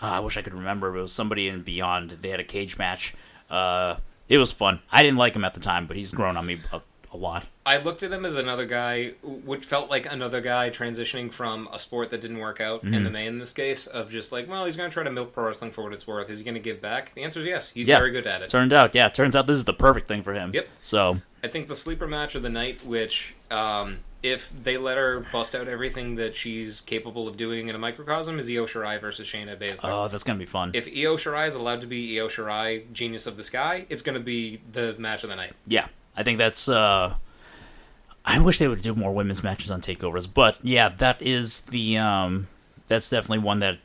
Uh, 0.00 0.06
I 0.06 0.20
wish 0.20 0.36
I 0.36 0.42
could 0.42 0.54
remember. 0.54 0.90
But 0.92 0.98
it 0.98 1.02
was 1.02 1.12
somebody 1.12 1.48
in 1.48 1.62
Beyond. 1.62 2.10
They 2.10 2.28
had 2.28 2.40
a 2.40 2.44
cage 2.44 2.78
match. 2.78 3.14
Uh, 3.50 3.96
it 4.28 4.38
was 4.38 4.52
fun. 4.52 4.80
I 4.92 5.02
didn't 5.02 5.18
like 5.18 5.34
him 5.34 5.44
at 5.44 5.54
the 5.54 5.60
time, 5.60 5.86
but 5.86 5.96
he's 5.96 6.12
grown 6.12 6.36
on 6.36 6.46
me 6.46 6.60
a, 6.72 6.80
a 7.12 7.16
lot. 7.16 7.46
I 7.66 7.76
looked 7.78 8.02
at 8.02 8.12
him 8.12 8.24
as 8.24 8.36
another 8.36 8.66
guy, 8.66 9.12
which 9.22 9.64
felt 9.64 9.90
like 9.90 10.10
another 10.10 10.40
guy 10.40 10.70
transitioning 10.70 11.32
from 11.32 11.68
a 11.72 11.78
sport 11.78 12.10
that 12.10 12.20
didn't 12.20 12.38
work 12.38 12.60
out, 12.60 12.84
Mm-hmm. 12.84 13.06
MMA 13.06 13.26
in 13.26 13.38
this 13.38 13.52
case, 13.52 13.86
of 13.86 14.10
just 14.10 14.32
like, 14.32 14.48
well, 14.48 14.64
he's 14.64 14.76
going 14.76 14.88
to 14.90 14.94
try 14.94 15.02
to 15.04 15.10
milk 15.10 15.32
pro 15.32 15.46
wrestling 15.46 15.70
for 15.70 15.82
what 15.84 15.92
it's 15.92 16.06
worth. 16.06 16.30
Is 16.30 16.38
he 16.38 16.44
going 16.44 16.54
to 16.54 16.60
give 16.60 16.80
back? 16.80 17.14
The 17.14 17.22
answer 17.22 17.40
is 17.40 17.46
yes. 17.46 17.68
He's 17.70 17.88
Yeah. 17.88 17.98
very 17.98 18.10
good 18.10 18.26
at 18.26 18.42
it. 18.42 18.48
Turned 18.50 18.72
out, 18.72 18.94
yeah, 18.94 19.08
turns 19.08 19.34
out 19.36 19.46
this 19.46 19.56
is 19.58 19.64
the 19.64 19.74
perfect 19.74 20.08
thing 20.08 20.22
for 20.22 20.32
him. 20.34 20.50
Yep. 20.54 20.68
So 20.80 21.20
I 21.42 21.48
think 21.48 21.68
the 21.68 21.74
sleeper 21.74 22.06
match 22.06 22.34
of 22.34 22.42
the 22.42 22.48
night, 22.50 22.84
which 22.84 23.34
um, 23.50 23.98
if 24.22 24.50
they 24.62 24.76
let 24.76 24.96
her 24.96 25.20
bust 25.32 25.54
out 25.54 25.68
everything 25.68 26.16
that 26.16 26.36
she's 26.36 26.80
capable 26.80 27.28
of 27.28 27.36
doing 27.36 27.68
in 27.68 27.74
a 27.74 27.78
microcosm, 27.78 28.38
is 28.38 28.48
Io 28.48 28.66
Shirai 28.66 29.00
versus 29.00 29.26
Shayna 29.28 29.56
Baszler. 29.56 29.78
oh, 29.84 30.08
that's 30.08 30.24
gonna 30.24 30.38
be 30.38 30.44
fun. 30.46 30.72
if 30.74 30.86
Io 30.88 31.16
Shirai 31.16 31.46
is 31.48 31.54
allowed 31.54 31.80
to 31.82 31.86
be 31.86 32.18
Io 32.18 32.26
Shirai, 32.28 32.92
Genius 32.92 33.26
of 33.26 33.36
the 33.36 33.42
Sky, 33.44 33.86
it's 33.88 34.02
going 34.02 34.18
to 34.18 34.24
be 34.24 34.60
the 34.72 34.94
match 34.98 35.22
of 35.22 35.30
the 35.30 35.36
night. 35.36 35.52
Yeah, 35.66 35.86
I 36.18 36.22
think 36.24 36.36
that's. 36.38 36.68
uh 36.68 37.14
I 38.24 38.40
wish 38.40 38.58
they 38.58 38.68
would 38.68 38.82
do 38.82 38.94
more 38.94 39.14
women's 39.14 39.42
matches 39.42 39.70
on 39.70 39.80
takeovers, 39.80 40.28
but 40.32 40.58
yeah, 40.62 40.90
that 40.98 41.22
is 41.22 41.62
the. 41.62 41.96
um 41.98 42.48
That's 42.88 43.08
definitely 43.08 43.38
one 43.38 43.60
that 43.60 43.78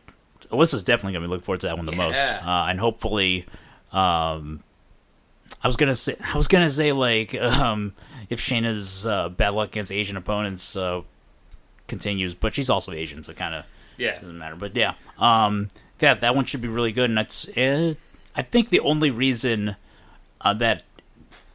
Alyssa's 0.50 0.84
definitely 0.84 1.14
gonna 1.14 1.26
be 1.28 1.30
looking 1.30 1.46
forward 1.46 1.62
to 1.62 1.68
that 1.68 1.78
one 1.78 1.86
the 1.86 1.96
most, 1.96 2.26
uh, 2.26 2.66
and 2.70 2.80
hopefully, 2.80 3.46
um 3.92 4.64
I 5.64 5.68
was 5.68 5.78
gonna 5.78 5.96
say, 5.96 6.16
I 6.22 6.36
was 6.36 6.48
gonna 6.48 6.70
say 6.70 6.92
like, 6.92 7.34
um 7.64 7.94
if 8.30 8.40
Shayna's 8.42 9.06
uh, 9.06 9.30
bad 9.30 9.50
luck 9.50 9.70
against 9.70 9.92
Asian 9.92 10.18
opponents 10.18 10.76
uh 10.76 11.02
continues, 11.88 12.34
but 12.36 12.54
she's 12.56 12.70
also 12.70 12.92
Asian, 12.92 13.24
so 13.24 13.34
kind 13.34 13.54
of 13.56 13.66
Yeah. 13.98 14.20
doesn't 14.20 14.38
matter. 14.38 14.56
But 14.56 14.76
yeah, 14.76 14.94
um, 15.20 15.68
that 16.00 16.20
that 16.22 16.36
one 16.36 16.46
should 16.46 16.62
be 16.62 16.68
really 16.68 16.92
good, 16.92 17.10
and 17.10 17.18
that's. 17.18 17.48
I 18.36 18.42
think 18.42 18.70
the 18.70 18.80
only 18.80 19.12
reason 19.12 19.76
uh, 20.42 20.54
that 20.56 20.84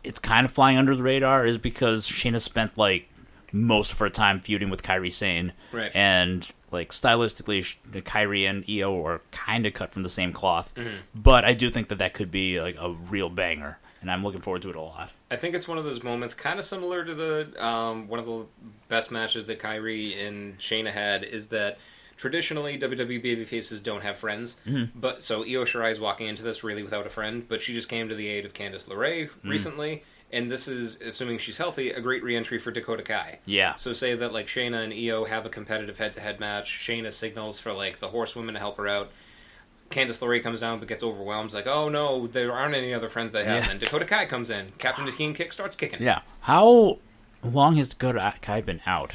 it's 0.04 0.18
kind 0.18 0.44
of 0.44 0.50
flying 0.52 0.78
under 0.78 0.94
the 0.94 1.02
radar 1.02 1.44
is 1.44 1.58
because 1.58 2.08
Shayna 2.08 2.40
spent 2.40 2.76
like 2.78 3.08
most 3.52 3.92
of 3.92 3.98
her 3.98 4.08
time 4.10 4.40
feuding 4.40 4.70
with 4.70 4.82
Kairi 4.82 5.10
Sane, 5.10 5.52
Right. 5.72 5.90
and 5.94 6.48
like 6.70 6.90
stylistically, 6.90 7.76
Kairi 7.92 8.48
and 8.48 8.64
Io 8.68 9.04
are 9.06 9.22
kind 9.30 9.64
of 9.66 9.72
cut 9.72 9.90
from 9.92 10.02
the 10.02 10.08
same 10.10 10.32
cloth. 10.32 10.72
Mm-hmm. 10.74 10.96
But 11.14 11.44
I 11.46 11.54
do 11.54 11.70
think 11.70 11.88
that 11.88 11.98
that 11.98 12.12
could 12.14 12.30
be 12.30 12.60
like 12.60 12.76
a 12.78 12.92
real 12.92 13.30
banger, 13.30 13.78
and 14.02 14.10
I'm 14.10 14.22
looking 14.22 14.40
forward 14.42 14.62
to 14.62 14.70
it 14.70 14.76
a 14.76 14.80
lot. 14.82 15.12
I 15.30 15.36
think 15.36 15.54
it's 15.54 15.66
one 15.68 15.78
of 15.78 15.84
those 15.84 16.02
moments, 16.02 16.34
kind 16.34 16.58
of 16.58 16.64
similar 16.64 17.04
to 17.04 17.14
the 17.14 17.64
um, 17.66 18.06
one 18.08 18.20
of 18.20 18.26
the 18.26 18.44
best 18.88 19.10
matches 19.10 19.46
that 19.46 19.58
Kyrie 19.58 20.18
and 20.20 20.58
Shayna 20.58 20.92
had, 20.92 21.24
is 21.24 21.48
that 21.48 21.78
traditionally 22.18 22.78
WWE 22.78 23.24
babyfaces 23.24 23.82
don't 23.82 24.02
have 24.02 24.18
friends, 24.18 24.60
mm-hmm. 24.66 24.98
but 24.98 25.24
so 25.24 25.40
Io 25.42 25.64
Shirai 25.64 25.92
is 25.92 26.00
walking 26.00 26.26
into 26.26 26.42
this 26.42 26.62
really 26.62 26.82
without 26.82 27.06
a 27.06 27.10
friend, 27.10 27.48
but 27.48 27.62
she 27.62 27.72
just 27.72 27.88
came 27.88 28.08
to 28.10 28.14
the 28.14 28.28
aid 28.28 28.44
of 28.44 28.52
Candice 28.52 28.88
LeRae 28.88 29.30
mm. 29.30 29.50
recently, 29.50 30.02
and 30.30 30.50
this 30.50 30.68
is 30.68 31.00
assuming 31.00 31.38
she's 31.38 31.56
healthy, 31.56 31.90
a 31.90 32.00
great 32.00 32.22
reentry 32.22 32.58
for 32.58 32.70
Dakota 32.70 33.04
Kai. 33.04 33.38
Yeah, 33.46 33.76
So 33.76 33.94
say 33.94 34.14
that 34.16 34.32
like 34.32 34.48
Shayna 34.48 34.84
and 34.84 34.92
Io 34.92 35.24
have 35.24 35.46
a 35.46 35.48
competitive 35.48 35.96
head-to-head 35.96 36.40
match. 36.40 36.70
Shayna 36.70 37.12
signals 37.12 37.58
for 37.58 37.72
like 37.72 38.00
the 38.00 38.08
horsewomen 38.08 38.54
to 38.54 38.60
help 38.60 38.76
her 38.76 38.88
out. 38.88 39.10
Candice 39.90 40.20
LeRae 40.20 40.42
comes 40.42 40.60
down 40.60 40.80
but 40.80 40.88
gets 40.88 41.02
overwhelmed. 41.02 41.46
It's 41.46 41.54
like, 41.54 41.66
oh 41.66 41.88
no, 41.88 42.26
there 42.26 42.52
aren't 42.52 42.74
any 42.74 42.92
other 42.92 43.08
friends 43.08 43.32
they 43.32 43.44
have. 43.44 43.64
Yeah. 43.64 43.70
And 43.70 43.80
Dakota 43.80 44.04
Kai 44.04 44.26
comes 44.26 44.50
in. 44.50 44.72
Captain 44.78 45.10
King 45.12 45.32
kick 45.32 45.52
starts 45.52 45.76
kicking. 45.76 46.02
yeah. 46.02 46.20
How 46.40 46.98
long 47.42 47.76
has 47.76 47.88
Dakota 47.88 48.34
Kai 48.42 48.60
been 48.60 48.82
out? 48.84 49.14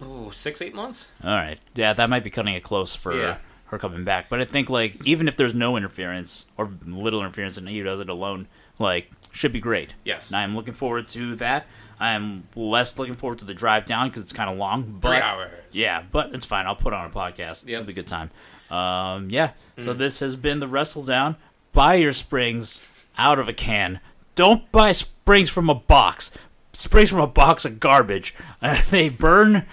Oh, 0.00 0.30
six, 0.30 0.60
eight 0.62 0.74
months? 0.74 1.10
All 1.22 1.30
right. 1.30 1.58
Yeah, 1.74 1.92
that 1.92 2.08
might 2.10 2.24
be 2.24 2.30
cutting 2.30 2.54
it 2.54 2.62
close 2.62 2.94
for 2.94 3.12
Yeah. 3.14 3.38
her 3.66 3.78
coming 3.78 4.04
back. 4.04 4.28
But 4.28 4.40
I 4.40 4.44
think 4.44 4.68
like 4.70 5.04
even 5.06 5.28
if 5.28 5.36
there's 5.36 5.54
no 5.54 5.76
interference 5.76 6.46
or 6.56 6.70
little 6.86 7.20
interference 7.20 7.56
and 7.56 7.68
he 7.68 7.82
does 7.82 8.00
it 8.00 8.08
alone, 8.08 8.46
like 8.78 9.10
should 9.32 9.52
be 9.52 9.60
great. 9.60 9.94
Yes. 10.04 10.30
And 10.30 10.36
I'm 10.38 10.54
looking 10.56 10.74
forward 10.74 11.08
to 11.08 11.34
that. 11.36 11.66
I'm 12.00 12.44
less 12.54 12.96
looking 12.98 13.14
forward 13.14 13.40
to 13.40 13.44
the 13.44 13.54
drive 13.54 13.84
down 13.84 14.08
because 14.08 14.22
it's 14.22 14.32
kind 14.32 14.48
of 14.48 14.56
long. 14.56 14.98
But 15.00 15.08
Three 15.08 15.18
hours. 15.20 15.50
yeah, 15.72 16.02
but 16.12 16.32
it's 16.34 16.44
fine. 16.44 16.66
I'll 16.66 16.76
put 16.76 16.92
on 16.92 17.06
a 17.06 17.10
podcast. 17.10 17.64
Yeah, 17.66 17.78
It'll 17.78 17.86
be 17.86 17.92
a 17.92 17.96
good 17.96 18.06
time. 18.06 18.30
Um, 18.70 19.30
yeah. 19.30 19.52
So 19.78 19.94
Mm. 19.94 19.98
this 19.98 20.20
has 20.20 20.36
been 20.36 20.60
the 20.60 20.68
Wrestle 20.68 21.02
Down. 21.02 21.36
Buy 21.72 21.94
your 21.94 22.12
springs 22.12 22.86
out 23.16 23.38
of 23.38 23.48
a 23.48 23.52
can. 23.52 24.00
Don't 24.36 24.70
buy 24.70 24.92
springs 24.92 25.50
from 25.50 25.68
a 25.68 25.74
box. 25.74 26.30
Springs 26.78 27.10
from 27.10 27.18
a 27.18 27.26
box 27.26 27.64
of 27.64 27.80
garbage. 27.80 28.36
Uh, 28.62 28.80
they 28.90 29.08
burn. 29.08 29.66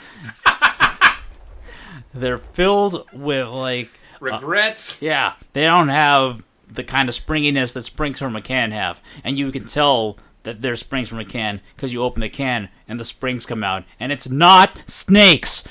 They're 2.16 2.40
filled 2.40 3.08
with 3.14 3.48
like 3.48 3.92
uh, 4.16 4.26
Regrets? 4.40 5.04
yeah, 5.04 5.34
they 5.54 5.66
don't 5.66 5.90
have 5.90 6.44
the 6.68 6.84
kind 6.84 7.08
of 7.08 7.14
springiness 7.14 7.74
that 7.74 7.84
springs 7.84 8.18
from 8.18 8.36
a 8.36 8.42
can 8.42 8.72
have, 8.72 9.04
and 9.24 9.38
you 9.38 9.52
can 9.52 9.68
tell 9.68 10.18
that 10.44 10.64
they're 10.64 10.76
springs 10.76 11.08
from 11.08 11.20
a 11.20 11.26
can 11.26 11.62
because 11.76 11.94
you 11.94 12.02
open 12.02 12.22
the 12.22 12.30
can 12.30 12.70
and 12.88 13.00
the 13.00 13.06
springs 13.06 13.46
come 13.46 13.64
out, 13.64 13.84
and 14.00 14.12
it's 14.12 14.28
not 14.28 14.82
snakes. 14.88 15.64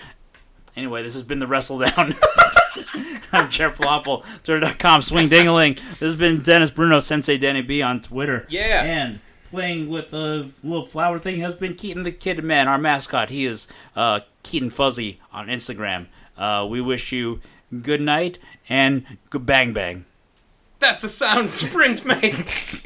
Anyway, 0.76 1.02
this 1.02 1.14
has 1.14 1.24
been 1.24 1.40
the 1.40 1.48
Wrestle 1.48 1.80
Down. 1.80 2.12
I'm 3.32 3.50
Jere 3.50 3.72
Pilapil, 3.72 4.22
Twitter.com, 4.44 5.02
Swing 5.02 5.28
Dingaling. 5.28 5.76
This 5.98 5.98
has 5.98 6.16
been 6.16 6.42
Dennis 6.42 6.70
Bruno, 6.70 7.00
Sensei 7.00 7.38
Denny 7.38 7.62
B 7.62 7.82
on 7.82 8.02
Twitter. 8.02 8.46
Yeah. 8.48 8.84
And 8.84 9.18
playing 9.54 9.88
with 9.88 10.12
a 10.12 10.50
little 10.64 10.84
flower 10.84 11.16
thing 11.16 11.40
has 11.40 11.54
been 11.54 11.74
Keaton 11.74 12.02
the 12.02 12.10
Kid 12.10 12.42
Man, 12.42 12.66
our 12.66 12.76
mascot. 12.76 13.30
He 13.30 13.44
is 13.44 13.68
uh, 13.94 14.20
Keaton 14.42 14.70
Fuzzy 14.70 15.20
on 15.32 15.46
Instagram. 15.46 16.08
Uh, 16.36 16.66
we 16.68 16.80
wish 16.80 17.12
you 17.12 17.40
good 17.82 18.00
night 18.00 18.40
and 18.68 19.06
good 19.30 19.46
bang 19.46 19.72
bang. 19.72 20.06
That's 20.80 21.00
the 21.00 21.08
sound 21.08 21.52
springs 21.52 22.04
make. 22.04 22.84